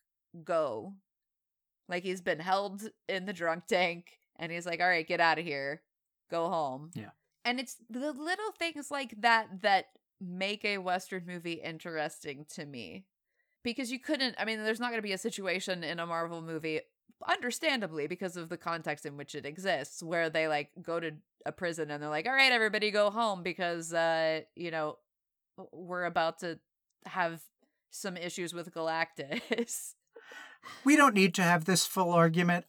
go. 0.42 0.94
Like 1.88 2.02
he's 2.02 2.20
been 2.20 2.40
held 2.40 2.82
in 3.08 3.26
the 3.26 3.32
drunk 3.32 3.66
tank 3.68 4.18
and 4.36 4.50
he's 4.50 4.66
like, 4.66 4.80
"All 4.80 4.88
right, 4.88 5.06
get 5.06 5.20
out 5.20 5.38
of 5.38 5.44
here. 5.44 5.82
Go 6.30 6.48
home." 6.48 6.90
Yeah. 6.94 7.10
And 7.44 7.58
it's 7.58 7.76
the 7.90 8.12
little 8.12 8.52
things 8.58 8.90
like 8.90 9.14
that 9.20 9.62
that 9.62 9.86
make 10.20 10.64
a 10.64 10.78
western 10.78 11.24
movie 11.26 11.60
interesting 11.64 12.46
to 12.54 12.64
me. 12.64 13.04
Because 13.64 13.92
you 13.92 14.00
couldn't, 14.00 14.34
I 14.38 14.44
mean, 14.44 14.62
there's 14.64 14.80
not 14.80 14.90
going 14.90 14.98
to 14.98 15.06
be 15.06 15.12
a 15.12 15.18
situation 15.18 15.84
in 15.84 16.00
a 16.00 16.06
Marvel 16.06 16.42
movie 16.42 16.80
understandably 17.28 18.08
because 18.08 18.36
of 18.36 18.48
the 18.48 18.56
context 18.56 19.06
in 19.06 19.16
which 19.16 19.36
it 19.36 19.46
exists 19.46 20.02
where 20.02 20.28
they 20.28 20.48
like 20.48 20.70
go 20.82 20.98
to 20.98 21.12
a 21.46 21.52
prison 21.52 21.88
and 21.88 22.02
they're 22.02 22.10
like 22.10 22.26
all 22.26 22.32
right 22.32 22.50
everybody 22.50 22.90
go 22.90 23.10
home 23.10 23.44
because 23.44 23.92
uh 23.92 24.40
you 24.56 24.72
know 24.72 24.98
we're 25.70 26.04
about 26.04 26.40
to 26.40 26.58
have 27.06 27.42
some 27.92 28.16
issues 28.16 28.52
with 28.52 28.74
galactus 28.74 29.94
We 30.84 30.96
don't 30.96 31.14
need 31.14 31.34
to 31.34 31.42
have 31.42 31.64
this 31.64 31.86
full 31.86 32.12
argument. 32.12 32.66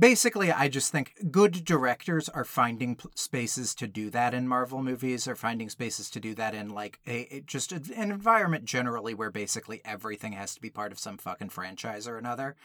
Basically, 0.00 0.50
I 0.50 0.68
just 0.68 0.90
think 0.90 1.14
good 1.30 1.62
directors 1.62 2.30
are 2.30 2.44
finding 2.44 2.96
p- 2.96 3.10
spaces 3.14 3.74
to 3.74 3.86
do 3.86 4.08
that 4.10 4.32
in 4.32 4.48
Marvel 4.48 4.82
movies, 4.82 5.28
or 5.28 5.36
finding 5.36 5.68
spaces 5.68 6.08
to 6.10 6.20
do 6.20 6.34
that 6.36 6.54
in 6.54 6.70
like 6.70 7.00
a 7.06 7.20
it- 7.36 7.46
just 7.46 7.70
a- 7.70 7.82
an 7.94 8.10
environment 8.10 8.64
generally 8.64 9.12
where 9.12 9.30
basically 9.30 9.82
everything 9.84 10.32
has 10.32 10.54
to 10.54 10.60
be 10.62 10.70
part 10.70 10.90
of 10.90 10.98
some 10.98 11.18
fucking 11.18 11.50
franchise 11.50 12.08
or 12.08 12.16
another. 12.16 12.56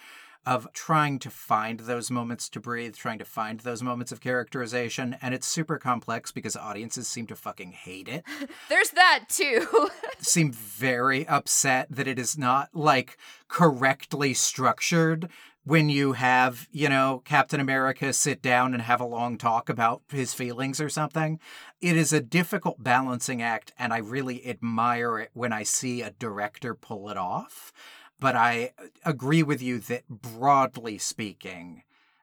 Of 0.45 0.71
trying 0.73 1.17
to 1.19 1.31
find 1.31 1.79
those 1.81 2.11
moments 2.11 2.47
to 2.49 2.59
breathe, 2.59 2.95
trying 2.95 3.17
to 3.17 3.25
find 3.25 3.61
those 3.61 3.81
moments 3.81 4.11
of 4.11 4.21
characterization, 4.21 5.17
and 5.19 5.33
it's 5.33 5.47
super 5.47 5.79
complex 5.79 6.31
because 6.31 6.55
audiences 6.55 7.07
seem 7.07 7.25
to 7.27 7.35
fucking 7.35 7.71
hate 7.71 8.07
it 8.07 8.23
there's 8.69 8.91
that 8.91 9.25
too 9.27 9.89
seem 10.19 10.51
very 10.53 11.27
upset 11.27 11.87
that 11.89 12.07
it 12.07 12.19
is 12.19 12.37
not 12.37 12.69
like 12.75 13.17
correctly 13.47 14.35
structured 14.35 15.29
when 15.65 15.89
you 15.89 16.13
have, 16.13 16.67
you 16.71 16.87
know, 16.87 17.23
Captain 17.25 17.59
America 17.59 18.13
sit 18.13 18.41
down 18.41 18.73
and 18.73 18.83
have 18.83 19.01
a 19.01 19.05
long 19.05 19.35
talk 19.37 19.67
about 19.67 20.03
his 20.09 20.33
feelings 20.33 20.79
or 20.79 20.89
something. 20.89 21.39
It 21.81 21.97
is 21.97 22.13
a 22.13 22.21
difficult 22.21 22.83
balancing 22.83 23.41
act, 23.41 23.73
and 23.77 23.91
I 23.91 23.97
really 23.97 24.47
admire 24.47 25.19
it 25.19 25.31
when 25.33 25.51
I 25.51 25.63
see 25.63 26.01
a 26.01 26.11
director 26.11 26.75
pull 26.75 27.09
it 27.09 27.17
off. 27.17 27.73
But 28.19 28.35
I 28.35 28.73
uh, 28.77 28.85
agree 29.03 29.43
with 29.43 29.61
you 29.61 29.79
that 29.79 30.07
broadly 30.07 30.99
speaking, 30.99 31.81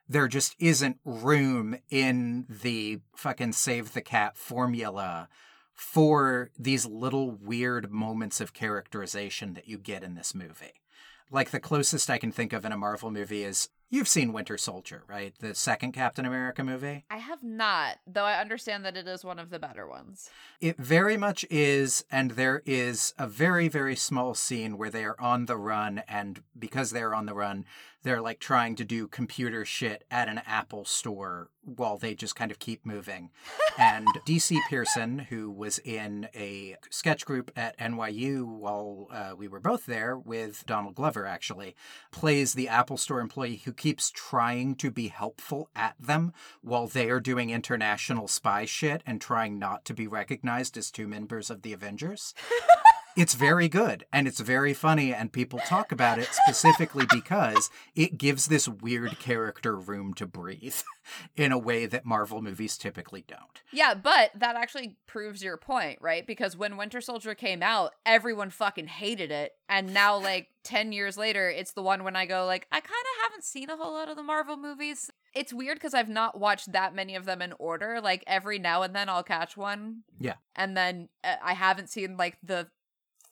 there 0.08 0.28
just 0.28 0.54
isn't 0.58 0.98
room 1.04 1.76
in 1.90 2.46
the 2.48 3.00
fucking 3.16 3.52
save 3.52 3.92
the 3.92 4.00
cat 4.00 4.36
formula 4.36 5.28
for 5.74 6.50
these 6.56 6.86
little 6.86 7.32
weird 7.32 7.90
moments 7.90 8.40
of 8.40 8.52
characterization 8.52 9.54
that 9.54 9.68
you 9.68 9.78
get 9.78 10.04
in 10.04 10.14
this 10.14 10.32
movie. 10.34 10.81
Like 11.30 11.50
the 11.50 11.60
closest 11.60 12.10
I 12.10 12.18
can 12.18 12.32
think 12.32 12.52
of 12.52 12.64
in 12.64 12.72
a 12.72 12.76
Marvel 12.76 13.10
movie 13.10 13.42
is 13.44 13.68
you've 13.90 14.08
seen 14.08 14.32
Winter 14.32 14.56
Soldier, 14.58 15.02
right? 15.06 15.34
The 15.38 15.54
second 15.54 15.92
Captain 15.92 16.24
America 16.24 16.64
movie. 16.64 17.04
i 17.10 17.18
have 17.18 17.42
not 17.42 17.98
though 18.06 18.24
i 18.24 18.40
understand 18.40 18.84
that 18.84 18.96
it 18.96 19.06
is 19.06 19.24
one 19.24 19.38
of 19.38 19.50
the 19.50 19.58
better 19.58 19.86
ones 19.86 20.30
It 20.60 20.76
very 20.78 21.16
much 21.16 21.44
is, 21.50 22.04
and 22.10 22.32
there 22.32 22.62
is 22.66 23.14
a 23.18 23.26
very, 23.26 23.68
very 23.68 23.96
small 23.96 24.34
scene 24.34 24.78
where 24.78 24.90
they 24.90 25.04
are 25.04 25.16
on 25.20 25.46
the 25.46 25.56
run, 25.56 26.02
and 26.08 26.42
because 26.58 26.90
they're 26.90 27.14
on 27.14 27.26
the 27.26 27.34
run, 27.34 27.64
they're 28.02 28.20
like 28.20 28.38
trying 28.40 28.76
to 28.76 28.84
do 28.84 29.08
computer 29.08 29.64
shit 29.64 30.04
at 30.10 30.28
an 30.28 30.40
Apple 30.46 30.84
store 30.84 31.48
while 31.64 31.96
they 31.96 32.14
just 32.14 32.36
kind 32.36 32.50
of 32.50 32.58
keep 32.58 32.84
moving. 32.84 33.30
and 33.78 34.06
DC 34.26 34.58
Pierson, 34.68 35.20
who 35.20 35.50
was 35.50 35.78
in 35.80 36.28
a 36.34 36.76
sketch 36.90 37.24
group 37.24 37.50
at 37.56 37.78
NYU 37.78 38.44
while 38.44 39.08
uh, 39.12 39.32
we 39.36 39.48
were 39.48 39.60
both 39.60 39.86
there 39.86 40.16
with 40.18 40.64
Donald 40.66 40.94
Glover, 40.94 41.26
actually, 41.26 41.74
plays 42.10 42.54
the 42.54 42.68
Apple 42.68 42.96
store 42.96 43.20
employee 43.20 43.62
who 43.64 43.72
keeps 43.72 44.10
trying 44.10 44.74
to 44.76 44.90
be 44.90 45.08
helpful 45.08 45.68
at 45.74 45.94
them 45.98 46.32
while 46.62 46.86
they 46.86 47.10
are 47.10 47.20
doing 47.20 47.50
international 47.50 48.28
spy 48.28 48.64
shit 48.64 49.02
and 49.06 49.20
trying 49.20 49.58
not 49.58 49.84
to 49.84 49.94
be 49.94 50.06
recognized 50.06 50.76
as 50.76 50.90
two 50.90 51.06
members 51.06 51.50
of 51.50 51.62
the 51.62 51.72
Avengers. 51.72 52.34
It's 53.16 53.34
very 53.34 53.68
good 53.68 54.04
and 54.12 54.26
it's 54.26 54.40
very 54.40 54.72
funny, 54.74 55.12
and 55.12 55.32
people 55.32 55.58
talk 55.60 55.92
about 55.92 56.18
it 56.18 56.28
specifically 56.32 57.06
because 57.10 57.70
it 57.94 58.16
gives 58.16 58.46
this 58.46 58.66
weird 58.68 59.18
character 59.18 59.76
room 59.76 60.14
to 60.14 60.26
breathe 60.26 60.76
in 61.36 61.52
a 61.52 61.58
way 61.58 61.86
that 61.86 62.06
Marvel 62.06 62.40
movies 62.40 62.78
typically 62.78 63.24
don't. 63.26 63.62
Yeah, 63.72 63.94
but 63.94 64.30
that 64.34 64.56
actually 64.56 64.96
proves 65.06 65.42
your 65.42 65.56
point, 65.56 65.98
right? 66.00 66.26
Because 66.26 66.56
when 66.56 66.76
Winter 66.76 67.00
Soldier 67.00 67.34
came 67.34 67.62
out, 67.62 67.92
everyone 68.06 68.50
fucking 68.50 68.86
hated 68.86 69.30
it. 69.30 69.52
And 69.68 69.92
now, 69.92 70.16
like, 70.18 70.48
10 70.64 70.92
years 70.92 71.18
later, 71.18 71.50
it's 71.50 71.72
the 71.72 71.82
one 71.82 72.04
when 72.04 72.14
I 72.14 72.24
go, 72.24 72.46
like, 72.46 72.66
I 72.70 72.80
kind 72.80 72.84
of 72.86 73.22
haven't 73.24 73.44
seen 73.44 73.68
a 73.68 73.76
whole 73.76 73.92
lot 73.92 74.08
of 74.08 74.16
the 74.16 74.22
Marvel 74.22 74.56
movies. 74.56 75.10
It's 75.34 75.52
weird 75.52 75.76
because 75.76 75.92
I've 75.94 76.08
not 76.08 76.38
watched 76.38 76.72
that 76.72 76.94
many 76.94 77.16
of 77.16 77.24
them 77.24 77.42
in 77.42 77.52
order. 77.58 78.00
Like, 78.00 78.22
every 78.26 78.58
now 78.58 78.82
and 78.82 78.94
then 78.94 79.08
I'll 79.08 79.24
catch 79.24 79.56
one. 79.56 80.02
Yeah. 80.20 80.34
And 80.54 80.76
then 80.76 81.08
uh, 81.24 81.34
I 81.42 81.54
haven't 81.54 81.90
seen, 81.90 82.16
like, 82.16 82.38
the 82.42 82.68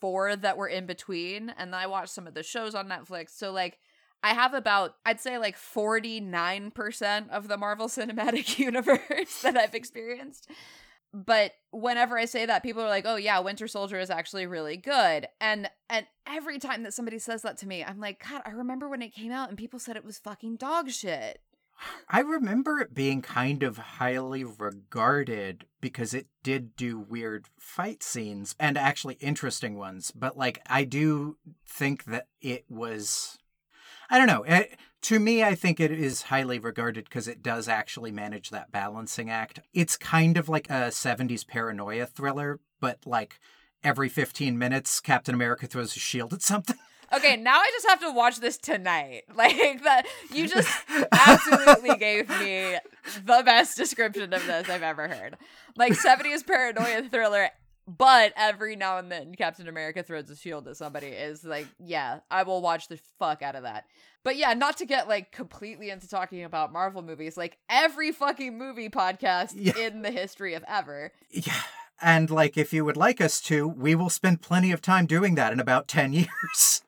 four 0.01 0.37
that 0.37 0.57
were 0.57 0.69
in 0.69 0.87
between. 0.87 1.51
And 1.51 1.73
then 1.73 1.81
I 1.81 1.87
watched 1.87 2.13
some 2.13 2.27
of 2.27 2.35
the 2.35 2.43
shows 2.43 2.75
on 2.75 2.89
Netflix. 2.89 3.31
So, 3.31 3.53
like, 3.53 3.79
I 4.23 4.35
have 4.35 4.55
about, 4.55 4.97
I'd 5.07 5.21
say 5.21 5.39
like 5.39 5.57
49% 5.57 7.29
of 7.31 7.49
the 7.49 7.57
Marvel 7.57 7.89
Cinematic 7.89 8.59
Universe 8.59 9.43
that 9.43 9.57
I've 9.57 9.75
experienced. 9.75 10.51
But 11.13 11.53
whenever 11.73 12.17
I 12.17 12.25
say 12.27 12.47
that, 12.47 12.63
people 12.63 12.83
are 12.83 12.89
like, 12.89 13.05
"Oh 13.05 13.17
yeah, 13.17 13.41
Winter 13.41 13.67
Soldier 13.67 13.99
is 13.99 14.11
actually 14.11 14.47
really 14.47 14.77
good." 14.77 15.27
And 15.41 15.69
and 15.89 16.07
every 16.25 16.61
time 16.61 16.85
that 16.85 16.95
somebody 16.95 17.19
says 17.19 17.43
that 17.43 17.57
to 17.59 17.67
me, 17.67 17.83
I'm 17.83 17.99
like, 17.99 18.25
"God, 18.29 18.43
I 18.47 18.51
remember 18.51 18.89
when 18.89 19.03
it 19.03 19.13
came 19.13 19.33
out 19.33 19.49
and 19.49 19.59
people 19.59 19.81
said 19.81 19.97
it 19.97 20.05
was 20.05 20.19
fucking 20.19 20.57
dog 20.57 20.91
shit." 20.91 21.41
I 22.09 22.21
remember 22.21 22.79
it 22.79 22.95
being 22.95 23.23
kind 23.23 23.63
of 23.63 23.79
highly 23.79 24.45
regarded 24.45 25.67
because 25.81 26.15
it 26.15 26.27
did 26.43 26.77
do 26.77 26.99
weird 26.99 27.47
fight 27.59 28.03
scenes 28.03 28.55
and 28.59 28.77
actually 28.77 29.15
interesting 29.15 29.77
ones. 29.77 30.11
But, 30.11 30.37
like, 30.37 30.61
I 30.67 30.85
do 30.85 31.39
think 31.67 32.05
that 32.05 32.27
it 32.41 32.65
was. 32.69 33.39
I 34.11 34.19
don't 34.19 34.27
know. 34.27 34.43
It, 34.43 34.79
to 35.03 35.19
me, 35.19 35.43
I 35.43 35.55
think 35.55 35.81
it 35.81 35.93
is 35.93 36.23
highly 36.23 36.59
regarded 36.59 37.05
because 37.05 37.29
it 37.29 37.43
does 37.43 37.69
actually 37.69 38.11
manage 38.11 38.51
that 38.51 38.73
balancing 38.73 39.31
act. 39.31 39.61
It's 39.73 39.97
kind 39.97 40.37
of 40.37 40.49
like 40.49 40.69
a 40.69 40.91
70s 40.91 41.47
paranoia 41.47 42.07
thriller, 42.07 42.61
but 42.81 42.99
like 43.07 43.41
every 43.83 44.09
15 44.09 44.59
minutes, 44.59 45.01
Captain 45.01 45.35
America 45.35 45.67
throws 45.67 45.97
a 45.97 46.01
shield 46.01 46.33
at 46.35 46.43
something. 46.43 46.77
Okay, 47.13 47.37
now 47.37 47.57
I 47.59 47.71
just 47.73 47.89
have 47.89 48.01
to 48.01 48.11
watch 48.13 48.39
this 48.41 48.57
tonight. 48.59 49.23
Like 49.35 49.83
that 49.85 50.07
you 50.33 50.47
just 50.49 50.69
absolutely 51.13 51.97
gave 51.97 52.29
me 52.29 52.77
the 53.25 53.43
best 53.45 53.77
description 53.77 54.33
of 54.33 54.47
this 54.47 54.69
I've 54.69 54.83
ever 54.83 55.09
heard. 55.09 55.37
Like 55.77 55.93
70s 55.95 56.47
paranoia 56.47 57.09
thriller, 57.09 57.49
but 57.87 58.33
every 58.37 58.77
now 58.77 58.99
and 58.99 59.11
then 59.11 59.35
Captain 59.35 59.67
America 59.67 60.03
throws 60.03 60.29
a 60.31 60.37
shield 60.37 60.69
at 60.69 60.77
somebody 60.77 61.07
is 61.09 61.43
like, 61.45 61.67
yeah, 61.79 62.21
I 62.31 62.43
will 62.43 62.61
watch 62.61 62.89
the 62.89 62.99
fuck 63.19 63.41
out 63.43 63.57
of 63.57 63.63
that. 63.63 63.85
But 64.23 64.37
yeah, 64.37 64.53
not 64.53 64.77
to 64.79 64.85
get 64.87 65.09
like 65.09 65.33
completely 65.33 65.89
into 65.89 66.07
talking 66.09 66.45
about 66.45 66.73
Marvel 66.73 67.01
movies, 67.03 67.39
like 67.39 67.57
every 67.71 68.13
fucking 68.13 68.59
movie 68.59 68.91
podcast 68.91 69.53
Yeah. 69.57 69.79
in 69.79 70.03
the 70.03 70.11
history 70.11 70.53
of 70.55 70.63
ever. 70.69 71.13
Yeah. 71.31 71.63
And 72.03 72.31
like, 72.31 72.57
if 72.59 72.73
you 72.75 72.85
would 72.85 72.97
like 72.99 73.21
us 73.21 73.41
to, 73.43 73.67
we 73.67 73.95
will 73.95 74.11
spend 74.11 74.43
plenty 74.43 74.71
of 74.73 74.83
time 74.83 75.07
doing 75.07 75.35
that 75.37 75.53
in 75.53 75.61
about 75.61 75.89
10 75.89 76.13
years. 76.15 76.83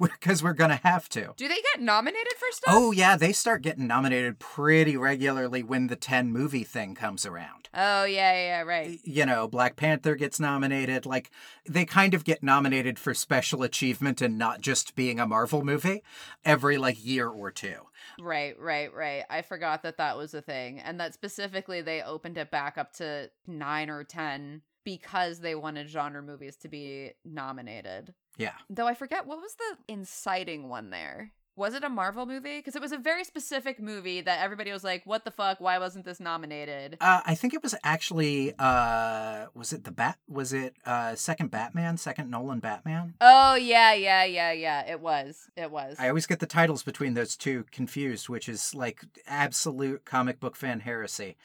Because 0.00 0.42
we're 0.42 0.52
going 0.52 0.70
to 0.70 0.76
have 0.76 1.08
to. 1.10 1.32
Do 1.36 1.48
they 1.48 1.60
get 1.72 1.80
nominated 1.80 2.34
for 2.38 2.46
stuff? 2.50 2.74
Oh, 2.74 2.92
yeah, 2.92 3.16
they 3.16 3.32
start 3.32 3.62
getting 3.62 3.86
nominated 3.86 4.38
pretty 4.38 4.96
regularly 4.96 5.62
when 5.62 5.86
the 5.86 5.96
10 5.96 6.32
movie 6.32 6.64
thing 6.64 6.94
comes 6.94 7.26
around. 7.26 7.68
Oh 7.74 8.04
yeah, 8.04 8.34
yeah, 8.34 8.62
right. 8.62 8.98
You 9.02 9.24
know, 9.24 9.48
Black 9.48 9.76
Panther 9.76 10.14
gets 10.14 10.38
nominated. 10.38 11.06
Like, 11.06 11.30
they 11.66 11.86
kind 11.86 12.12
of 12.12 12.24
get 12.24 12.42
nominated 12.42 12.98
for 12.98 13.14
special 13.14 13.62
achievement 13.62 14.20
and 14.20 14.36
not 14.36 14.60
just 14.60 14.94
being 14.94 15.18
a 15.18 15.26
Marvel 15.26 15.64
movie 15.64 16.02
every, 16.44 16.76
like, 16.76 17.02
year 17.02 17.28
or 17.28 17.50
two. 17.50 17.76
Right, 18.20 18.58
right, 18.58 18.92
right. 18.92 19.24
I 19.30 19.42
forgot 19.42 19.82
that 19.84 19.96
that 19.96 20.18
was 20.18 20.34
a 20.34 20.42
thing. 20.42 20.80
And 20.80 21.00
that 21.00 21.14
specifically 21.14 21.80
they 21.80 22.02
opened 22.02 22.36
it 22.36 22.50
back 22.50 22.76
up 22.76 22.92
to 22.94 23.30
9 23.46 23.90
or 23.90 24.04
10 24.04 24.62
because 24.84 25.40
they 25.40 25.54
wanted 25.54 25.88
genre 25.88 26.22
movies 26.22 26.56
to 26.56 26.68
be 26.68 27.12
nominated. 27.24 28.14
Yeah. 28.38 28.52
Though 28.70 28.86
I 28.86 28.94
forget 28.94 29.26
what 29.26 29.38
was 29.38 29.54
the 29.54 29.92
inciting 29.92 30.68
one 30.68 30.90
there. 30.90 31.32
was 31.54 31.74
it 31.74 31.84
a 31.84 31.88
Marvel 31.88 32.24
movie? 32.24 32.58
Because 32.58 32.74
it 32.74 32.80
was 32.80 32.92
a 32.92 32.98
very 32.98 33.24
specific 33.24 33.78
movie 33.78 34.22
that 34.22 34.40
everybody 34.42 34.72
was 34.72 34.82
like, 34.82 35.04
"What 35.04 35.24
the 35.26 35.30
fuck? 35.30 35.60
Why 35.60 35.78
wasn't 35.78 36.06
this 36.06 36.18
nominated?" 36.18 36.96
Uh, 37.00 37.20
I 37.26 37.34
think 37.34 37.52
it 37.52 37.62
was 37.62 37.74
actually 37.84 38.54
uh, 38.58 39.46
was 39.54 39.72
it 39.74 39.84
the 39.84 39.90
bat? 39.90 40.18
Was 40.26 40.54
it 40.54 40.74
uh, 40.86 41.14
second 41.14 41.50
Batman? 41.50 41.98
Second 41.98 42.30
Nolan 42.30 42.60
Batman? 42.60 43.14
Oh 43.20 43.54
yeah, 43.54 43.92
yeah, 43.92 44.24
yeah, 44.24 44.52
yeah. 44.52 44.90
It 44.90 45.00
was. 45.00 45.48
It 45.54 45.70
was. 45.70 45.96
I 45.98 46.08
always 46.08 46.26
get 46.26 46.40
the 46.40 46.46
titles 46.46 46.82
between 46.82 47.12
those 47.12 47.36
two 47.36 47.66
confused, 47.70 48.30
which 48.30 48.48
is 48.48 48.74
like 48.74 49.04
absolute 49.26 50.06
comic 50.06 50.40
book 50.40 50.56
fan 50.56 50.80
heresy. 50.80 51.36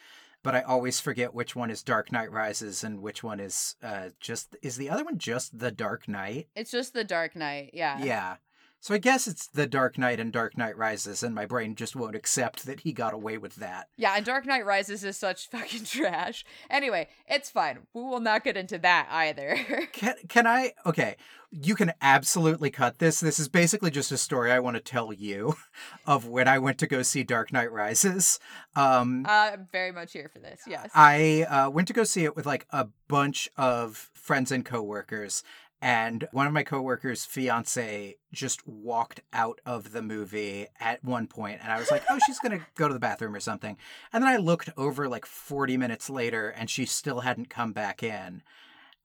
But 0.47 0.55
I 0.55 0.61
always 0.61 1.01
forget 1.01 1.33
which 1.33 1.57
one 1.57 1.69
is 1.69 1.83
Dark 1.83 2.09
Knight 2.09 2.31
Rises 2.31 2.81
and 2.81 3.01
which 3.01 3.21
one 3.21 3.41
is 3.41 3.75
uh, 3.83 4.11
just 4.21 4.55
is 4.61 4.77
the 4.77 4.89
other 4.89 5.03
one 5.03 5.17
just 5.17 5.59
the 5.59 5.71
Dark 5.71 6.07
Knight? 6.07 6.47
it's 6.55 6.71
just 6.71 6.93
the 6.93 7.03
Dark 7.03 7.35
Knight. 7.35 7.71
Yeah. 7.73 8.01
Yeah. 8.01 8.35
So 8.79 8.93
I 8.93 8.99
guess 8.99 9.27
it's 9.27 9.47
the 9.47 9.67
Dark 9.67 9.97
Knight 9.97 10.19
and 10.19 10.31
Dark 10.31 10.57
Knight 10.57 10.77
Rises, 10.77 11.23
and 11.23 11.33
my 11.33 11.45
brain 11.45 11.75
just 11.75 11.95
won't 11.95 12.15
accept 12.15 12.65
that 12.65 12.81
he 12.81 12.93
got 12.93 13.13
away 13.13 13.37
with 13.37 13.55
that. 13.55 13.87
Yeah, 13.97 14.13
and 14.15 14.25
Dark 14.25 14.45
Knight 14.45 14.65
Rises 14.65 15.03
is 15.03 15.17
such 15.17 15.49
fucking 15.51 15.85
trash. 15.85 16.45
Anyway, 16.69 17.07
it's 17.27 17.49
fine. 17.49 17.79
We 17.93 18.01
will 18.01 18.19
not 18.19 18.43
get 18.43 18.57
into 18.57 18.77
that 18.79 19.07
either. 19.11 19.57
Can 19.93 20.15
can 20.27 20.45
I? 20.45 20.73
Okay, 20.85 21.15
you 21.51 21.75
can 21.75 21.93
absolutely 22.01 22.69
cut 22.69 22.99
this. 22.99 23.19
This 23.19 23.39
is 23.39 23.47
basically 23.47 23.89
just 23.89 24.11
a 24.11 24.17
story 24.17 24.51
I 24.51 24.59
want 24.59 24.75
to 24.75 24.81
tell 24.81 25.13
you 25.13 25.55
of 26.05 26.27
when 26.27 26.47
I 26.47 26.59
went 26.59 26.77
to 26.79 26.87
go 26.87 27.01
see 27.01 27.23
Dark 27.23 27.53
Knight 27.53 27.71
Rises. 27.71 28.39
Um, 28.75 29.25
uh, 29.25 29.51
I'm 29.53 29.67
very 29.71 29.91
much 29.91 30.13
here 30.13 30.29
for 30.31 30.39
this. 30.39 30.61
Yes. 30.67 30.89
I 30.93 31.43
uh, 31.49 31.69
went 31.69 31.87
to 31.87 31.93
go 31.93 32.03
see 32.03 32.25
it 32.25 32.35
with 32.35 32.45
like 32.45 32.67
a 32.71 32.87
bunch 33.07 33.49
of 33.57 34.09
friends 34.13 34.51
and 34.51 34.65
coworkers. 34.65 35.43
And 35.81 36.27
one 36.31 36.47
of 36.47 36.53
my 36.53 36.63
coworkers' 36.63 37.25
fiance 37.25 38.15
just 38.31 38.67
walked 38.67 39.21
out 39.31 39.61
of 39.65 39.91
the 39.91 40.01
movie 40.01 40.67
at 40.79 41.03
one 41.03 41.27
point, 41.27 41.59
and 41.61 41.71
I 41.71 41.77
was 41.77 41.91
like, 41.91 42.03
"Oh, 42.09 42.17
she's 42.25 42.39
gonna 42.39 42.65
go 42.75 42.87
to 42.87 42.93
the 42.93 42.99
bathroom 42.99 43.35
or 43.35 43.39
something." 43.39 43.77
And 44.11 44.23
then 44.23 44.29
I 44.31 44.37
looked 44.37 44.69
over 44.75 45.07
like 45.07 45.27
forty 45.27 45.77
minutes 45.77 46.09
later, 46.09 46.49
and 46.49 46.69
she 46.69 46.85
still 46.85 47.19
hadn't 47.19 47.51
come 47.51 47.73
back 47.73 48.01
in. 48.01 48.41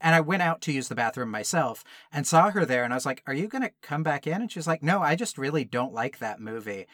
And 0.01 0.15
I 0.15 0.21
went 0.21 0.43
out 0.43 0.63
to 0.63 0.73
use 0.73 0.89
the 0.89 0.95
bathroom 0.95 1.31
myself 1.31 1.85
and 2.11 2.27
saw 2.27 2.51
her 2.51 2.65
there, 2.65 2.85
and 2.85 2.93
I 2.93 2.97
was 2.97 3.07
like, 3.07 3.23
"Are 3.27 3.35
you 3.35 3.49
gonna 3.49 3.71
come 3.83 4.03
back 4.03 4.27
in?" 4.27 4.41
And 4.41 4.51
she's 4.51 4.67
like, 4.67 4.83
"No, 4.83 5.03
I 5.03 5.15
just 5.15 5.37
really 5.37 5.65
don't 5.65 5.93
like 5.93 6.19
that 6.19 6.41
movie." 6.41 6.87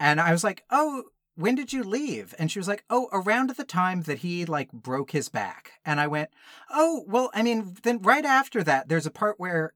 And 0.00 0.18
I 0.20 0.32
was 0.32 0.44
like, 0.44 0.64
"Oh, 0.70 1.04
when 1.36 1.54
did 1.54 1.72
you 1.72 1.82
leave? 1.84 2.34
And 2.38 2.50
she 2.50 2.58
was 2.58 2.66
like, 2.68 2.84
oh, 2.90 3.08
around 3.12 3.50
the 3.50 3.64
time 3.64 4.02
that 4.02 4.18
he 4.18 4.44
like 4.44 4.72
broke 4.72 5.10
his 5.12 5.28
back. 5.28 5.72
And 5.84 6.00
I 6.00 6.06
went, 6.06 6.30
oh, 6.70 7.04
well, 7.06 7.30
I 7.34 7.42
mean, 7.42 7.76
then 7.82 8.00
right 8.02 8.24
after 8.24 8.64
that, 8.64 8.88
there's 8.88 9.06
a 9.06 9.10
part 9.10 9.38
where, 9.38 9.74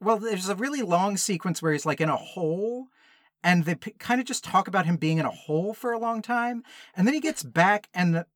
well, 0.00 0.18
there's 0.18 0.48
a 0.48 0.56
really 0.56 0.82
long 0.82 1.16
sequence 1.16 1.62
where 1.62 1.72
he's 1.72 1.86
like 1.86 2.00
in 2.00 2.08
a 2.08 2.16
hole. 2.16 2.88
And 3.42 3.64
they 3.64 3.74
p- 3.76 3.92
kind 3.92 4.20
of 4.20 4.26
just 4.26 4.44
talk 4.44 4.68
about 4.68 4.84
him 4.84 4.96
being 4.96 5.18
in 5.18 5.24
a 5.24 5.30
hole 5.30 5.72
for 5.72 5.92
a 5.92 5.98
long 5.98 6.20
time. 6.20 6.62
And 6.94 7.06
then 7.06 7.14
he 7.14 7.20
gets 7.20 7.42
back, 7.42 7.88
and 7.94 8.14
the, 8.14 8.26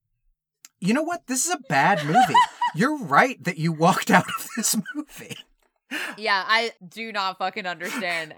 you 0.80 0.94
know 0.94 1.02
what? 1.02 1.26
This 1.26 1.44
is 1.44 1.52
a 1.52 1.60
bad 1.68 2.06
movie. 2.06 2.34
You're 2.74 2.96
right 2.96 3.42
that 3.44 3.58
you 3.58 3.70
walked 3.72 4.10
out 4.10 4.24
of 4.26 4.48
this 4.56 4.76
movie. 4.94 5.36
yeah, 6.16 6.42
I 6.46 6.72
do 6.88 7.12
not 7.12 7.36
fucking 7.36 7.66
understand 7.66 8.34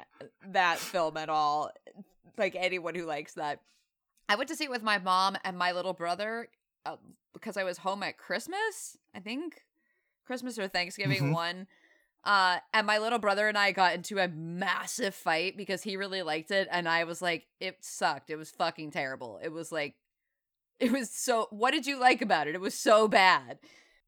that 0.48 0.78
film 0.78 1.16
at 1.16 1.28
all. 1.28 1.70
Like 2.36 2.56
anyone 2.56 2.96
who 2.96 3.04
likes 3.04 3.34
that. 3.34 3.60
I 4.28 4.36
went 4.36 4.48
to 4.48 4.56
see 4.56 4.64
it 4.64 4.70
with 4.70 4.82
my 4.82 4.98
mom 4.98 5.36
and 5.44 5.56
my 5.56 5.72
little 5.72 5.92
brother 5.92 6.48
uh, 6.84 6.96
because 7.32 7.56
I 7.56 7.64
was 7.64 7.78
home 7.78 8.02
at 8.02 8.18
Christmas, 8.18 8.96
I 9.14 9.20
think. 9.20 9.62
Christmas 10.26 10.58
or 10.58 10.66
Thanksgiving 10.68 11.24
Mhm. 11.24 11.32
one. 11.32 11.66
Uh, 12.24 12.58
and 12.74 12.86
my 12.86 12.98
little 12.98 13.20
brother 13.20 13.46
and 13.48 13.56
I 13.56 13.70
got 13.70 13.94
into 13.94 14.18
a 14.18 14.26
massive 14.26 15.14
fight 15.14 15.56
because 15.56 15.82
he 15.84 15.96
really 15.96 16.22
liked 16.22 16.50
it. 16.50 16.66
And 16.72 16.88
I 16.88 17.04
was 17.04 17.22
like, 17.22 17.46
it 17.60 17.84
sucked. 17.84 18.30
It 18.30 18.36
was 18.36 18.50
fucking 18.50 18.90
terrible. 18.90 19.38
It 19.42 19.50
was 19.50 19.70
like, 19.70 19.94
it 20.80 20.90
was 20.90 21.10
so. 21.10 21.46
What 21.50 21.70
did 21.70 21.86
you 21.86 21.98
like 21.98 22.20
about 22.20 22.48
it? 22.48 22.54
It 22.56 22.60
was 22.60 22.74
so 22.74 23.06
bad. 23.06 23.60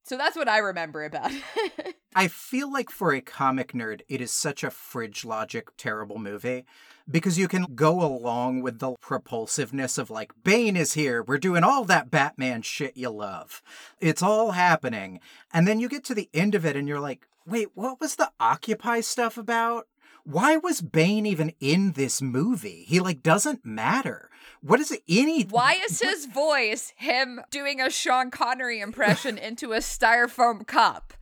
So 0.05 0.17
that's 0.17 0.37
what 0.37 0.49
I 0.49 0.59
remember 0.59 1.05
about 1.05 1.31
it. 1.57 1.97
I 2.15 2.29
feel 2.29 2.73
like 2.73 2.91
for 2.91 3.13
a 3.13 3.21
comic 3.21 3.73
nerd, 3.73 4.01
it 4.09 4.21
is 4.21 4.33
such 4.33 4.65
a 4.65 4.71
fridge 4.71 5.25
logic 5.25 5.69
terrible 5.77 6.19
movie 6.19 6.65
because 7.11 7.39
you 7.39 7.49
can 7.49 7.75
go 7.75 8.03
along 8.03 8.63
with 8.63 8.79
the 8.79 8.95
propulsiveness 9.01 9.99
of 9.99 10.11
like, 10.11 10.33
Bane 10.43 10.77
is 10.77 10.95
here, 10.95 11.23
we're 11.23 11.39
doing 11.39 11.65
all 11.65 11.85
that 11.85 12.11
Batman 12.11 12.63
shit 12.63 12.97
you 12.97 13.11
love. 13.11 13.63
It's 14.01 14.23
all 14.23 14.53
happening. 14.53 15.21
And 15.53 15.67
then 15.67 15.81
you 15.81 15.89
get 15.89 16.05
to 16.05 16.15
the 16.15 16.29
end 16.35 16.55
of 16.55 16.67
it 16.67 16.77
and 16.77 16.89
you're 16.89 17.01
like, 17.01 17.27
wait, 17.47 17.69
what 17.75 18.01
was 18.01 18.17
the 18.17 18.31
Occupy 18.41 19.01
stuff 19.01 19.39
about? 19.39 19.87
Why 20.25 20.57
was 20.59 20.83
Bane 20.83 21.25
even 21.25 21.55
in 21.61 21.93
this 21.93 22.21
movie? 22.21 22.85
He 22.87 23.01
like 23.01 23.23
doesn't 23.23 23.65
matter. 23.65 24.28
What 24.61 24.81
is 24.81 24.91
it 24.91 25.03
any 25.09 25.45
Why 25.45 25.79
is 25.85 26.01
his 26.01 26.27
voice 26.27 26.93
him 26.97 27.41
doing 27.51 27.81
a 27.81 27.91
Sean 27.91 28.31
Connery 28.31 28.81
impression 28.81 29.39
into 29.49 29.73
a 29.73 29.79
styrofoam 29.79 30.67
cup? 30.67 31.15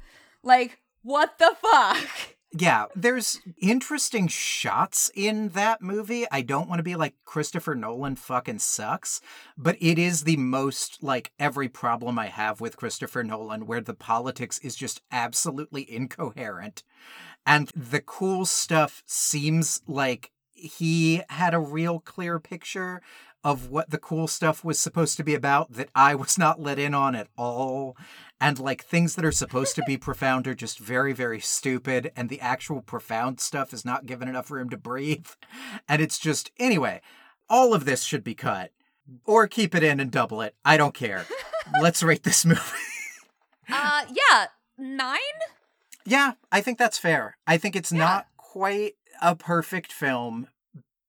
Like, 0.43 0.79
what 1.03 1.39
the 1.39 1.57
fuck? 1.61 2.37
Yeah, 2.59 2.87
there's 2.95 3.41
interesting 3.61 4.29
shots 4.29 5.11
in 5.15 5.51
that 5.51 5.83
movie. 5.83 6.25
I 6.31 6.41
don't 6.41 6.69
want 6.69 6.79
to 6.79 6.85
be 6.85 6.95
like 6.95 7.15
Christopher 7.25 7.75
Nolan 7.75 8.17
fucking 8.17 8.61
sucks, 8.61 9.21
but 9.59 9.77
it 9.81 9.99
is 9.99 10.25
the 10.25 10.37
most 10.39 11.03
like 11.03 11.33
every 11.39 11.69
problem 11.69 12.19
I 12.19 12.27
have 12.27 12.61
with 12.61 12.77
Christopher 12.77 13.23
Nolan 13.25 13.67
where 13.67 13.81
the 13.81 13.95
politics 13.95 14.59
is 14.61 14.75
just 14.75 15.03
absolutely 15.11 15.91
incoherent. 15.91 16.83
And 17.45 17.71
the 17.75 18.01
cool 18.01 18.47
stuff 18.47 19.03
seems 19.07 19.83
like 19.87 20.31
he 20.57 21.23
had 21.29 21.55
a 21.55 21.59
real 21.61 22.01
clear 22.01 22.39
picture 22.41 23.01
of 23.45 23.69
what 23.71 23.91
the 23.91 23.99
cool 23.99 24.27
stuff 24.27 24.65
was 24.65 24.79
supposed 24.81 25.17
to 25.17 25.23
be 25.23 25.35
about 25.35 25.73
that 25.73 25.89
I 25.95 26.15
was 26.17 26.37
not 26.37 26.61
let 26.61 26.79
in 26.81 26.95
on 26.95 27.15
at 27.15 27.29
all. 27.37 27.97
And 28.41 28.59
like 28.59 28.83
things 28.85 29.15
that 29.15 29.25
are 29.25 29.31
supposed 29.33 29.77
to 29.77 29.83
be 29.87 29.97
profound 30.09 30.49
are 30.49 30.55
just 30.55 30.79
very, 30.81 31.13
very 31.13 31.39
stupid. 31.41 32.11
And 32.17 32.29
the 32.29 32.41
actual 32.41 32.83
profound 32.83 33.39
stuff 33.41 33.73
is 33.73 33.85
not 33.85 34.07
given 34.07 34.27
enough 34.29 34.51
room 34.51 34.69
to 34.71 34.77
breathe. 34.77 35.29
And 35.89 36.03
it's 36.03 36.19
just, 36.19 36.51
anyway, 36.59 37.01
all 37.49 37.73
of 37.73 37.85
this 37.85 38.03
should 38.03 38.25
be 38.25 38.35
cut 38.35 38.73
or 39.25 39.47
keep 39.47 39.75
it 39.75 39.85
in 39.85 40.01
and 40.01 40.11
double 40.11 40.41
it. 40.43 40.57
I 40.65 40.77
don't 40.77 40.95
care. 40.95 41.25
Let's 41.81 42.03
rate 42.03 42.25
this 42.25 42.45
movie. 42.45 42.61
Uh, 43.69 44.05
yeah, 44.13 44.47
nine? 44.79 45.19
Yeah, 46.05 46.35
I 46.53 46.61
think 46.61 46.79
that's 46.79 46.99
fair. 46.99 47.37
I 47.49 47.59
think 47.59 47.75
it's 47.75 47.91
Yeah. 47.91 47.99
not 47.99 48.27
quite 48.37 48.95
a 49.21 49.35
perfect 49.35 49.93
film 49.93 50.49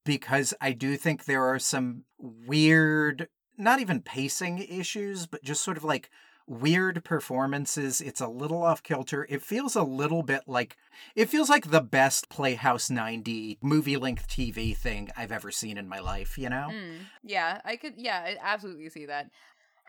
because 0.06 0.54
I 0.62 0.72
do 0.72 0.96
think 0.96 1.26
there 1.26 1.44
are 1.44 1.60
some 1.60 2.04
weird, 2.18 3.28
not 3.58 3.80
even 3.80 4.02
pacing 4.02 4.60
issues, 4.60 5.26
but 5.26 5.44
just 5.44 5.62
sort 5.62 5.78
of 5.78 5.84
like 5.84 6.10
weird 6.48 7.04
performances. 7.04 8.00
It's 8.00 8.22
a 8.22 8.28
little 8.28 8.64
off 8.64 8.82
kilter. 8.82 9.28
It 9.30 9.42
feels 9.42 9.76
a 9.76 9.84
little 9.84 10.24
bit 10.24 10.44
like 10.48 10.78
it 11.16 11.30
feels 11.30 11.50
like 11.50 11.70
the 11.70 11.82
best 11.82 12.30
Playhouse 12.30 12.90
90 12.90 13.60
movie 13.62 13.98
length 13.98 14.28
TV 14.30 14.76
thing 14.76 15.10
I've 15.18 15.32
ever 15.32 15.52
seen 15.52 15.78
in 15.78 15.90
my 15.90 16.00
life, 16.00 16.38
you 16.38 16.50
know? 16.50 16.70
Mm, 16.72 17.00
yeah, 17.24 17.62
I 17.66 17.76
could, 17.76 17.96
yeah, 17.98 18.24
I 18.26 18.38
absolutely 18.42 18.90
see 18.90 19.06
that. 19.06 19.30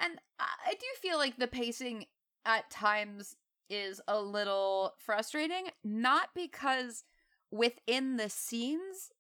And 0.00 0.18
I 0.38 0.46
I 0.66 0.74
do 0.74 0.86
feel 1.00 1.16
like 1.16 1.36
the 1.36 1.46
pacing 1.46 2.06
at 2.44 2.70
times 2.70 3.36
is 3.70 4.00
a 4.08 4.20
little 4.20 4.94
frustrating, 4.98 5.68
not 5.84 6.30
because 6.34 7.04
within 7.51 8.16
the 8.16 8.28
scenes 8.28 9.11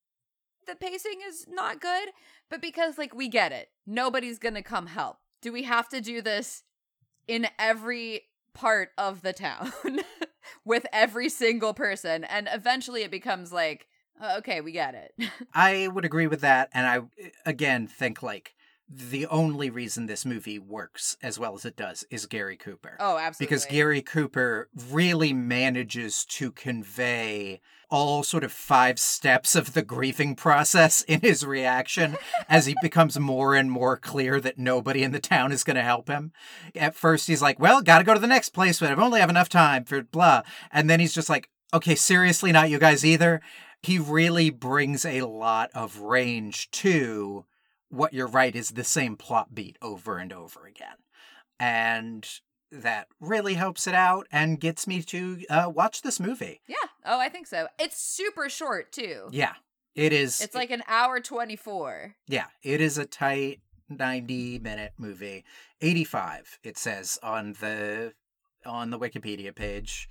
the 0.68 0.76
pacing 0.76 1.20
is 1.26 1.46
not 1.48 1.80
good, 1.80 2.10
but 2.50 2.60
because, 2.60 2.98
like, 2.98 3.14
we 3.14 3.28
get 3.28 3.52
it. 3.52 3.70
Nobody's 3.86 4.38
gonna 4.38 4.62
come 4.62 4.86
help. 4.86 5.16
Do 5.40 5.52
we 5.52 5.64
have 5.64 5.88
to 5.88 6.00
do 6.00 6.20
this 6.22 6.62
in 7.26 7.48
every 7.58 8.26
part 8.54 8.90
of 8.98 9.22
the 9.22 9.32
town 9.32 9.72
with 10.64 10.86
every 10.92 11.30
single 11.30 11.72
person? 11.74 12.22
And 12.24 12.48
eventually 12.52 13.02
it 13.02 13.10
becomes 13.10 13.50
like, 13.50 13.88
"Uh, 14.20 14.36
okay, 14.38 14.60
we 14.60 14.72
get 14.72 14.94
it. 14.94 15.30
I 15.54 15.88
would 15.88 16.04
agree 16.04 16.26
with 16.26 16.42
that. 16.42 16.68
And 16.72 16.86
I, 16.86 17.30
again, 17.46 17.86
think 17.86 18.22
like 18.22 18.54
the 18.88 19.26
only 19.26 19.68
reason 19.68 20.06
this 20.06 20.24
movie 20.24 20.58
works 20.58 21.16
as 21.22 21.38
well 21.38 21.54
as 21.54 21.64
it 21.64 21.76
does 21.76 22.04
is 22.10 22.26
Gary 22.26 22.56
Cooper. 22.56 22.96
oh, 22.98 23.18
absolutely. 23.18 23.46
because 23.46 23.66
Gary 23.66 24.00
Cooper 24.02 24.68
really 24.90 25.32
manages 25.32 26.24
to 26.26 26.50
convey 26.50 27.60
all 27.90 28.22
sort 28.22 28.44
of 28.44 28.52
five 28.52 28.98
steps 28.98 29.54
of 29.54 29.72
the 29.72 29.82
grieving 29.82 30.34
process 30.34 31.02
in 31.08 31.20
his 31.20 31.44
reaction 31.44 32.16
as 32.48 32.66
he 32.66 32.74
becomes 32.82 33.18
more 33.18 33.54
and 33.54 33.70
more 33.70 33.96
clear 33.96 34.40
that 34.40 34.58
nobody 34.58 35.02
in 35.02 35.12
the 35.12 35.20
town 35.20 35.52
is 35.52 35.64
going 35.64 35.76
to 35.76 35.82
help 35.82 36.08
him. 36.08 36.32
At 36.74 36.94
first, 36.94 37.26
he's 37.28 37.42
like, 37.42 37.58
Well, 37.58 37.82
got 37.82 37.98
to 37.98 38.04
go 38.04 38.14
to 38.14 38.20
the 38.20 38.26
next 38.26 38.50
place, 38.50 38.80
but 38.80 38.90
I've 38.90 38.98
only 38.98 39.20
have 39.20 39.30
enough 39.30 39.48
time 39.48 39.84
for 39.84 40.02
blah. 40.02 40.42
And 40.72 40.88
then 40.88 41.00
he's 41.00 41.14
just 41.14 41.30
like, 41.30 41.50
Okay, 41.74 41.94
seriously, 41.94 42.52
not 42.52 42.70
you 42.70 42.78
guys 42.78 43.04
either. 43.04 43.40
He 43.82 43.98
really 43.98 44.50
brings 44.50 45.04
a 45.04 45.22
lot 45.22 45.70
of 45.74 46.00
range 46.00 46.70
to 46.72 47.44
what 47.88 48.12
you're 48.12 48.26
right 48.26 48.54
is 48.54 48.70
the 48.70 48.84
same 48.84 49.16
plot 49.16 49.54
beat 49.54 49.76
over 49.82 50.18
and 50.18 50.32
over 50.32 50.66
again. 50.66 50.96
And 51.58 52.28
that 52.70 53.08
really 53.20 53.54
helps 53.54 53.86
it 53.86 53.94
out 53.94 54.26
and 54.30 54.60
gets 54.60 54.86
me 54.86 55.02
to 55.02 55.44
uh, 55.48 55.72
watch 55.74 56.02
this 56.02 56.20
movie. 56.20 56.60
Yeah. 56.68 56.76
Oh, 57.04 57.18
I 57.18 57.28
think 57.28 57.46
so. 57.46 57.68
It's 57.78 58.00
super 58.00 58.48
short 58.48 58.92
too. 58.92 59.28
Yeah. 59.30 59.54
It 59.94 60.12
is. 60.12 60.40
It's 60.40 60.54
like 60.54 60.70
an 60.70 60.84
hour 60.86 61.18
24. 61.18 62.14
Yeah, 62.28 62.46
it 62.62 62.80
is 62.80 62.98
a 62.98 63.04
tight 63.04 63.60
90 63.88 64.60
minute 64.60 64.92
movie. 64.96 65.44
85 65.80 66.60
it 66.62 66.78
says 66.78 67.18
on 67.20 67.54
the 67.54 68.12
on 68.64 68.90
the 68.90 68.98
Wikipedia 68.98 69.52
page. 69.52 70.08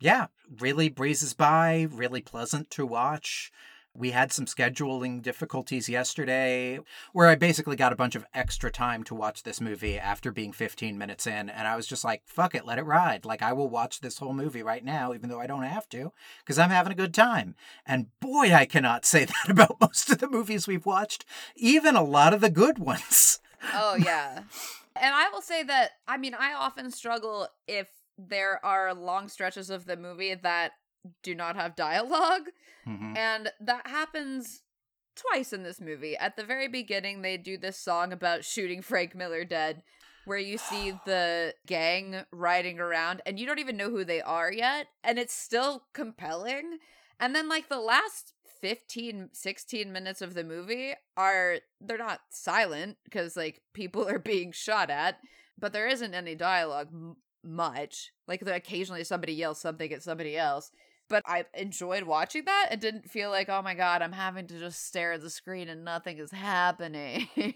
Yeah, 0.00 0.26
really 0.60 0.88
breezes 0.88 1.34
by, 1.34 1.86
really 1.90 2.22
pleasant 2.22 2.70
to 2.70 2.86
watch. 2.86 3.50
We 3.98 4.10
had 4.10 4.32
some 4.32 4.46
scheduling 4.46 5.22
difficulties 5.22 5.88
yesterday 5.88 6.80
where 7.12 7.28
I 7.28 7.34
basically 7.34 7.76
got 7.76 7.92
a 7.92 7.96
bunch 7.96 8.14
of 8.14 8.26
extra 8.34 8.70
time 8.70 9.02
to 9.04 9.14
watch 9.14 9.42
this 9.42 9.60
movie 9.60 9.98
after 9.98 10.30
being 10.30 10.52
15 10.52 10.98
minutes 10.98 11.26
in. 11.26 11.48
And 11.48 11.66
I 11.66 11.76
was 11.76 11.86
just 11.86 12.04
like, 12.04 12.22
fuck 12.26 12.54
it, 12.54 12.66
let 12.66 12.78
it 12.78 12.84
ride. 12.84 13.24
Like, 13.24 13.42
I 13.42 13.52
will 13.52 13.68
watch 13.68 14.00
this 14.00 14.18
whole 14.18 14.34
movie 14.34 14.62
right 14.62 14.84
now, 14.84 15.14
even 15.14 15.30
though 15.30 15.40
I 15.40 15.46
don't 15.46 15.62
have 15.62 15.88
to, 15.90 16.12
because 16.40 16.58
I'm 16.58 16.70
having 16.70 16.92
a 16.92 16.96
good 16.96 17.14
time. 17.14 17.54
And 17.86 18.08
boy, 18.20 18.52
I 18.52 18.66
cannot 18.66 19.04
say 19.04 19.24
that 19.26 19.48
about 19.48 19.80
most 19.80 20.10
of 20.10 20.18
the 20.18 20.28
movies 20.28 20.66
we've 20.66 20.86
watched, 20.86 21.24
even 21.56 21.96
a 21.96 22.04
lot 22.04 22.34
of 22.34 22.40
the 22.40 22.50
good 22.50 22.78
ones. 22.78 23.40
Oh, 23.72 23.96
yeah. 23.96 24.42
and 24.94 25.14
I 25.14 25.28
will 25.30 25.42
say 25.42 25.62
that, 25.62 25.92
I 26.06 26.18
mean, 26.18 26.34
I 26.34 26.52
often 26.52 26.90
struggle 26.90 27.48
if 27.66 27.88
there 28.18 28.64
are 28.64 28.94
long 28.94 29.28
stretches 29.28 29.70
of 29.70 29.86
the 29.86 29.96
movie 29.96 30.34
that 30.34 30.72
do 31.22 31.34
not 31.34 31.56
have 31.56 31.76
dialogue. 31.76 32.50
Mhm. 32.86 33.16
And 33.16 33.52
that 33.60 33.86
happens 33.86 34.62
twice 35.16 35.52
in 35.52 35.62
this 35.62 35.80
movie. 35.80 36.16
At 36.16 36.36
the 36.36 36.44
very 36.44 36.68
beginning, 36.68 37.22
they 37.22 37.36
do 37.36 37.56
this 37.56 37.78
song 37.78 38.12
about 38.12 38.44
shooting 38.44 38.82
Frank 38.82 39.14
Miller 39.14 39.44
dead, 39.44 39.82
where 40.24 40.38
you 40.38 40.58
see 40.58 40.92
the 41.06 41.54
gang 41.66 42.24
riding 42.30 42.78
around 42.78 43.22
and 43.26 43.38
you 43.38 43.46
don't 43.46 43.58
even 43.58 43.76
know 43.76 43.90
who 43.90 44.04
they 44.04 44.20
are 44.20 44.52
yet. 44.52 44.88
And 45.02 45.18
it's 45.18 45.34
still 45.34 45.84
compelling. 45.92 46.78
And 47.18 47.34
then, 47.34 47.48
like, 47.48 47.68
the 47.68 47.80
last 47.80 48.34
15, 48.60 49.30
16 49.32 49.92
minutes 49.92 50.20
of 50.20 50.34
the 50.34 50.44
movie 50.44 50.94
are, 51.16 51.60
they're 51.80 51.96
not 51.96 52.20
silent 52.30 52.98
because, 53.04 53.36
like, 53.36 53.62
people 53.72 54.06
are 54.06 54.18
being 54.18 54.52
shot 54.52 54.90
at, 54.90 55.18
but 55.58 55.72
there 55.72 55.88
isn't 55.88 56.14
any 56.14 56.34
dialogue 56.34 56.88
much. 57.42 58.12
Like, 58.28 58.40
the, 58.40 58.54
occasionally 58.54 59.04
somebody 59.04 59.32
yells 59.32 59.60
something 59.60 59.92
at 59.92 60.02
somebody 60.02 60.36
else 60.36 60.70
but 61.08 61.22
I 61.26 61.44
enjoyed 61.54 62.04
watching 62.04 62.44
that 62.46 62.68
and 62.70 62.80
didn't 62.80 63.10
feel 63.10 63.30
like, 63.30 63.48
oh 63.48 63.62
my 63.62 63.74
god, 63.74 64.02
I'm 64.02 64.12
having 64.12 64.46
to 64.48 64.58
just 64.58 64.86
stare 64.86 65.12
at 65.12 65.22
the 65.22 65.30
screen 65.30 65.68
and 65.68 65.84
nothing 65.84 66.18
is 66.18 66.32
happening. 66.32 67.28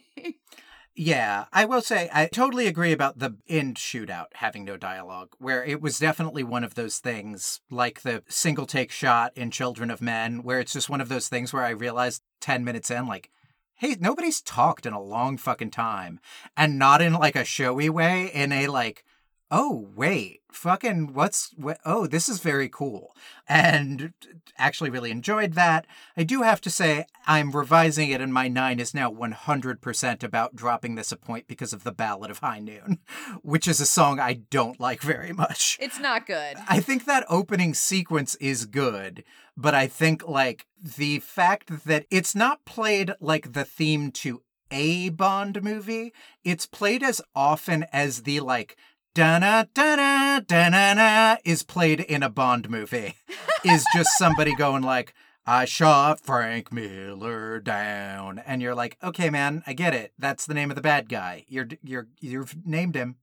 Yeah, 0.95 1.47
I 1.53 1.67
will 1.67 1.83
say 1.83 2.11
I 2.13 2.27
totally 2.27 2.67
agree 2.67 2.93
about 2.93 3.19
the 3.19 3.37
end 3.49 3.77
shootout 3.77 4.27
having 4.35 4.65
no 4.65 4.77
dialogue, 4.77 5.31
where 5.39 5.65
it 5.65 5.81
was 5.81 5.99
definitely 5.99 6.43
one 6.43 6.65
of 6.65 6.75
those 6.75 6.99
things, 6.99 7.61
like 7.71 8.03
the 8.03 8.25
single 8.29 8.67
take 8.67 8.91
shot 8.91 9.33
in 9.37 9.51
Children 9.51 9.91
of 9.91 10.03
Men, 10.03 10.43
where 10.43 10.59
it's 10.59 10.73
just 10.73 10.91
one 10.91 11.01
of 11.01 11.09
those 11.09 11.29
things 11.29 11.53
where 11.53 11.63
I 11.63 11.71
realized 11.71 12.23
10 12.41 12.65
minutes 12.65 12.91
in, 12.91 13.07
like, 13.07 13.31
hey, 13.77 13.97
nobody's 14.01 14.43
talked 14.43 14.85
in 14.85 14.93
a 14.93 15.01
long 15.01 15.37
fucking 15.39 15.71
time. 15.71 16.21
And 16.57 16.79
not 16.79 17.01
in 17.01 17.15
like 17.15 17.37
a 17.37 17.45
showy 17.45 17.89
way, 17.89 18.27
in 18.27 18.53
a 18.53 18.67
like, 18.67 19.05
oh, 19.51 19.89
wait, 19.97 20.43
fucking 20.53 21.13
what's, 21.13 21.53
what, 21.57 21.79
oh, 21.85 22.07
this 22.07 22.29
is 22.29 22.39
very 22.39 22.69
cool. 22.69 23.15
And 23.49 24.13
actually 24.57 24.91
really 24.91 25.11
enjoyed 25.11 25.55
that. 25.55 25.87
I 26.17 26.23
do 26.23 26.43
have 26.43 26.61
to 26.63 26.71
say, 26.71 27.07
I'm 27.27 27.51
revising 27.51 28.11
it, 28.11 28.21
and 28.21 28.33
my 28.33 28.47
nine 28.47 28.79
is 28.79 28.95
now 28.95 29.11
100% 29.11 30.23
about 30.23 30.55
dropping 30.55 30.95
this 30.95 31.11
a 31.11 31.17
point 31.17 31.49
because 31.49 31.73
of 31.73 31.83
the 31.83 31.93
Ballad 31.93 32.31
of 32.31 32.39
High 32.39 32.61
Noon, 32.61 32.99
which 33.43 33.67
is 33.67 33.81
a 33.81 33.87
song 33.87 34.21
I 34.21 34.35
don't 34.35 34.79
like 34.79 35.03
very 35.03 35.33
much. 35.33 35.79
it's 35.81 35.99
not 35.99 36.27
good. 36.27 36.57
I 36.69 36.81
think 36.81 37.05
that 37.07 37.27
opening 37.29 37.75
sequence 37.75 38.37
is 38.37 38.67
good, 38.67 39.25
but 39.57 39.75
I 39.75 39.87
think 39.89 40.27
like 40.29 40.67
the 40.81 41.19
fact 41.21 41.85
that 41.87 42.07
it's 42.11 42.35
not 42.35 42.65
played 42.65 43.13
like 43.21 43.53
the 43.53 43.65
theme 43.65 44.13
to 44.13 44.43
a 44.71 45.09
Bond 45.09 45.63
movie, 45.63 46.13
it's 46.45 46.67
played 46.67 47.03
as 47.03 47.21
often 47.35 47.87
as 47.93 48.23
the 48.23 48.41
like 48.41 48.77
da-na 49.15 49.65
da-na 49.75 50.41
da-na-na 50.41 51.37
is 51.45 51.63
played 51.63 52.01
in 52.01 52.23
a 52.23 52.31
Bond 52.31 52.71
movie. 52.71 53.17
is 53.65 53.85
just 53.95 54.11
somebody 54.19 54.55
going 54.57 54.83
like 54.83 55.15
I 55.47 55.65
shot 55.65 56.21
Frank 56.21 56.73
Miller 56.73 57.59
down 57.61 58.39
and 58.47 58.63
you're 58.63 58.75
like, 58.75 58.97
"Okay, 59.03 59.31
man, 59.31 59.63
I 59.67 59.73
get 59.73 59.95
it. 59.95 60.13
That's 60.19 60.47
the 60.47 60.55
name 60.55 60.71
of 60.71 60.77
the 60.77 60.83
bad 60.83 61.09
guy. 61.09 61.45
You're 61.49 61.69
you're 61.83 62.09
you've 62.21 62.55
named 62.65 62.95
him 62.95 63.17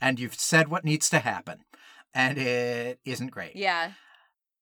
and 0.00 0.18
you've 0.18 0.34
said 0.34 0.68
what 0.68 0.84
needs 0.84 1.08
to 1.10 1.20
happen." 1.20 1.64
And 2.12 2.38
it 2.38 2.98
isn't 3.04 3.30
great. 3.30 3.54
Yeah. 3.54 3.92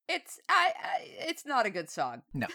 It's 0.08 0.38
I, 0.48 0.72
I 0.82 1.08
it's 1.28 1.46
not 1.46 1.66
a 1.66 1.70
good 1.70 1.88
song. 1.88 2.22
No. 2.34 2.46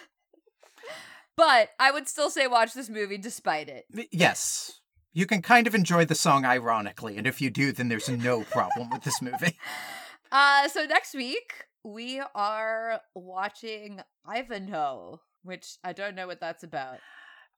but 1.35 1.69
I 1.79 1.91
would 1.91 2.07
still 2.07 2.29
say 2.29 2.45
watch 2.45 2.73
this 2.73 2.89
movie 2.89 3.17
despite 3.17 3.69
it. 3.69 3.85
Yes. 4.11 4.81
You 5.13 5.25
can 5.25 5.41
kind 5.41 5.67
of 5.67 5.75
enjoy 5.75 6.05
the 6.05 6.15
song 6.15 6.43
ironically, 6.43 7.17
and 7.17 7.27
if 7.27 7.39
you 7.39 7.49
do, 7.51 7.71
then 7.71 7.87
there's 7.87 8.09
no 8.09 8.41
problem 8.43 8.89
with 8.89 9.03
this 9.03 9.21
movie. 9.21 9.57
Uh 10.31 10.67
so 10.67 10.85
next 10.85 11.13
week 11.13 11.65
we 11.83 12.19
are 12.33 13.01
watching 13.13 14.01
Ivanhoe, 14.25 15.19
which 15.43 15.77
I 15.83 15.93
don't 15.93 16.15
know 16.15 16.25
what 16.25 16.39
that's 16.39 16.63
about. 16.63 16.97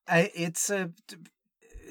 I, 0.09 0.29
it's 0.35 0.69
a 0.69 0.91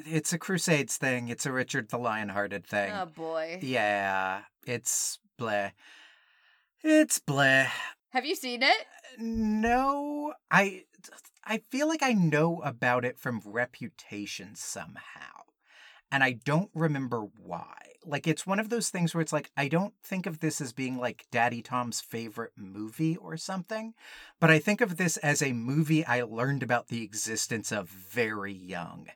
it's 0.05 0.35
a 0.35 0.39
Crusades 0.39 0.99
thing. 0.99 1.29
It's 1.29 1.47
a 1.47 1.53
Richard 1.53 1.89
the 1.89 1.99
Lionhearted 1.99 2.67
thing. 2.67 2.93
Oh 2.93 3.07
boy. 3.07 3.61
Yeah, 3.63 4.43
it's 4.67 5.19
bleh. 5.41 5.73
It's 6.83 7.19
bleh. 7.19 7.69
Have 8.11 8.27
you 8.27 8.35
seen 8.35 8.63
it? 8.63 8.87
No, 9.19 10.35
I 10.51 10.85
I 11.45 11.63
feel 11.71 11.89
like 11.89 12.03
I 12.03 12.13
know 12.13 12.61
about 12.63 13.05
it 13.05 13.19
from 13.19 13.41
reputation 13.45 14.55
somehow. 14.55 15.44
And 16.11 16.23
I 16.23 16.33
don't 16.33 16.71
remember 16.75 17.27
why. 17.37 17.75
Like 18.05 18.27
it's 18.27 18.47
one 18.47 18.61
of 18.61 18.69
those 18.69 18.91
things 18.91 19.15
where 19.15 19.23
it's 19.23 19.33
like 19.33 19.51
I 19.57 19.69
don't 19.69 19.95
think 20.03 20.27
of 20.27 20.41
this 20.41 20.61
as 20.61 20.73
being 20.73 20.99
like 20.99 21.27
Daddy 21.31 21.63
Tom's 21.63 22.01
favorite 22.01 22.53
movie 22.57 23.17
or 23.17 23.37
something, 23.37 23.95
but 24.41 24.51
I 24.51 24.59
think 24.59 24.81
of 24.81 24.97
this 24.97 25.17
as 25.19 25.43
a 25.43 25.53
movie 25.53 26.05
I 26.05 26.23
learned 26.23 26.63
about 26.63 26.89
the 26.89 27.03
existence 27.03 27.73
of 27.73 27.89
very 27.89 28.53
young. 28.53 29.09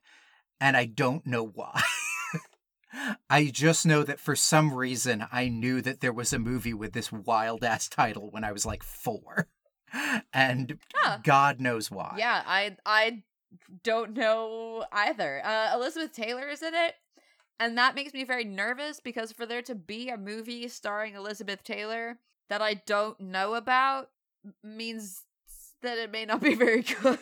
And 0.60 0.76
I 0.76 0.86
don't 0.86 1.26
know 1.26 1.44
why. 1.46 1.82
I 3.30 3.50
just 3.52 3.84
know 3.84 4.02
that 4.02 4.18
for 4.18 4.34
some 4.34 4.72
reason 4.72 5.26
I 5.30 5.48
knew 5.48 5.82
that 5.82 6.00
there 6.00 6.12
was 6.12 6.32
a 6.32 6.38
movie 6.38 6.74
with 6.74 6.94
this 6.94 7.12
wild 7.12 7.62
ass 7.62 7.88
title 7.88 8.30
when 8.30 8.44
I 8.44 8.52
was 8.52 8.66
like 8.66 8.82
4. 8.82 9.48
And 10.34 10.78
Huh. 10.94 11.18
God 11.22 11.60
knows 11.60 11.90
why. 11.90 12.16
Yeah, 12.18 12.42
I 12.44 12.76
I 12.84 13.22
don't 13.82 14.14
know 14.14 14.84
either. 14.92 15.40
Uh, 15.44 15.72
Elizabeth 15.74 16.12
Taylor 16.12 16.48
is 16.48 16.62
in 16.62 16.74
it, 16.74 16.94
and 17.60 17.76
that 17.78 17.94
makes 17.94 18.12
me 18.12 18.24
very 18.24 18.44
nervous 18.44 19.00
because 19.00 19.32
for 19.32 19.46
there 19.46 19.62
to 19.62 19.74
be 19.74 20.08
a 20.08 20.16
movie 20.16 20.68
starring 20.68 21.14
Elizabeth 21.14 21.62
Taylor 21.64 22.18
that 22.48 22.62
I 22.62 22.74
don't 22.74 23.18
know 23.20 23.54
about 23.54 24.10
means 24.62 25.22
that 25.82 25.98
it 25.98 26.10
may 26.10 26.24
not 26.24 26.40
be 26.40 26.54
very 26.56 26.82
good. 26.82 27.18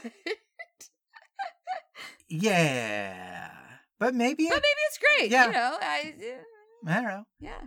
Yeah. 2.28 3.50
But 3.98 4.14
maybe 4.14 4.46
but 4.48 4.56
maybe 4.56 4.64
it's 4.88 4.98
great. 4.98 5.30
Yeah. 5.30 5.46
You 5.46 5.52
know, 5.52 5.76
I 5.80 6.14
uh, 6.20 6.90
I 6.90 6.94
don't 6.94 7.04
know. 7.04 7.24
yeah. 7.40 7.62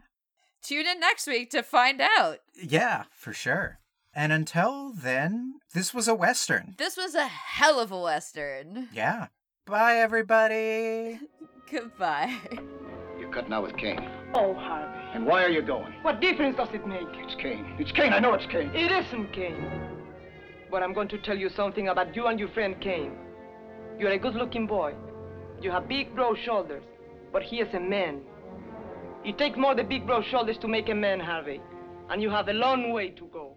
Tune 0.62 0.86
in 0.86 0.99
next 0.99 1.26
week 1.26 1.49
to 1.51 1.64
find 1.64 2.01
out. 2.01 2.39
Yeah, 2.62 3.05
for 3.12 3.34
sure. 3.34 3.80
And 4.14 4.32
until 4.32 4.91
then, 4.91 5.55
this 5.74 5.93
was 5.93 6.07
a 6.07 6.16
Western. 6.16 6.76
This 6.78 6.97
was 6.97 7.16
a 7.16 7.28
hell 7.28 7.80
of 7.80 7.91
a 7.91 8.01
western. 8.01 8.89
Yeah. 8.91 9.28
Bye, 9.66 9.97
everybody. 9.97 11.20
Goodbye. 11.72 12.36
You're 13.20 13.32
cutting 13.32 13.53
out 13.53 13.64
with 13.64 13.78
Kane. 13.78 14.10
Oh, 14.34 14.53
Harvey. 14.55 14.97
And 15.14 15.26
why 15.26 15.43
are 15.43 15.49
you 15.49 15.62
going? 15.62 15.93
What 16.01 16.22
difference 16.22 16.57
does 16.57 16.70
it 16.74 16.88
make? 16.88 17.07
It's 17.14 17.36
Kane. 17.36 17.76
It's 17.78 17.91
Kane. 17.91 18.14
I 18.14 18.20
know 18.20 18.34
it's 18.34 18.45
Kane. 18.47 18.72
It 18.74 18.91
isn't 18.91 19.32
Kane. 19.32 19.70
But 20.72 20.82
I'm 20.82 20.93
going 20.93 21.07
to 21.10 21.18
tell 21.20 21.38
you 21.38 21.49
something 21.49 21.89
about 21.89 22.16
you 22.16 22.28
and 22.28 22.39
your 22.39 22.49
friend 22.49 22.76
Kane. 22.82 23.16
You're 23.99 24.12
a 24.12 24.18
good-looking 24.18 24.66
boy. 24.66 24.95
You 25.62 25.70
have 25.72 25.88
big, 25.88 26.16
broad 26.16 26.38
shoulders. 26.43 26.84
But 27.32 27.43
he 27.43 27.57
is 27.57 27.72
a 27.76 27.80
man. 27.80 28.22
It 29.24 29.38
takes 29.38 29.57
more 29.57 29.76
than 29.76 29.88
big, 29.88 30.07
broad 30.07 30.26
shoulders 30.26 30.57
to 30.60 30.68
make 30.68 30.89
a 30.89 30.95
man, 30.95 31.20
Harvey. 31.20 31.62
And 32.10 32.22
you 32.24 32.32
have 32.32 32.47
a 32.47 32.53
long 32.53 32.91
way 32.91 33.10
to 33.12 33.26
go. 33.28 33.55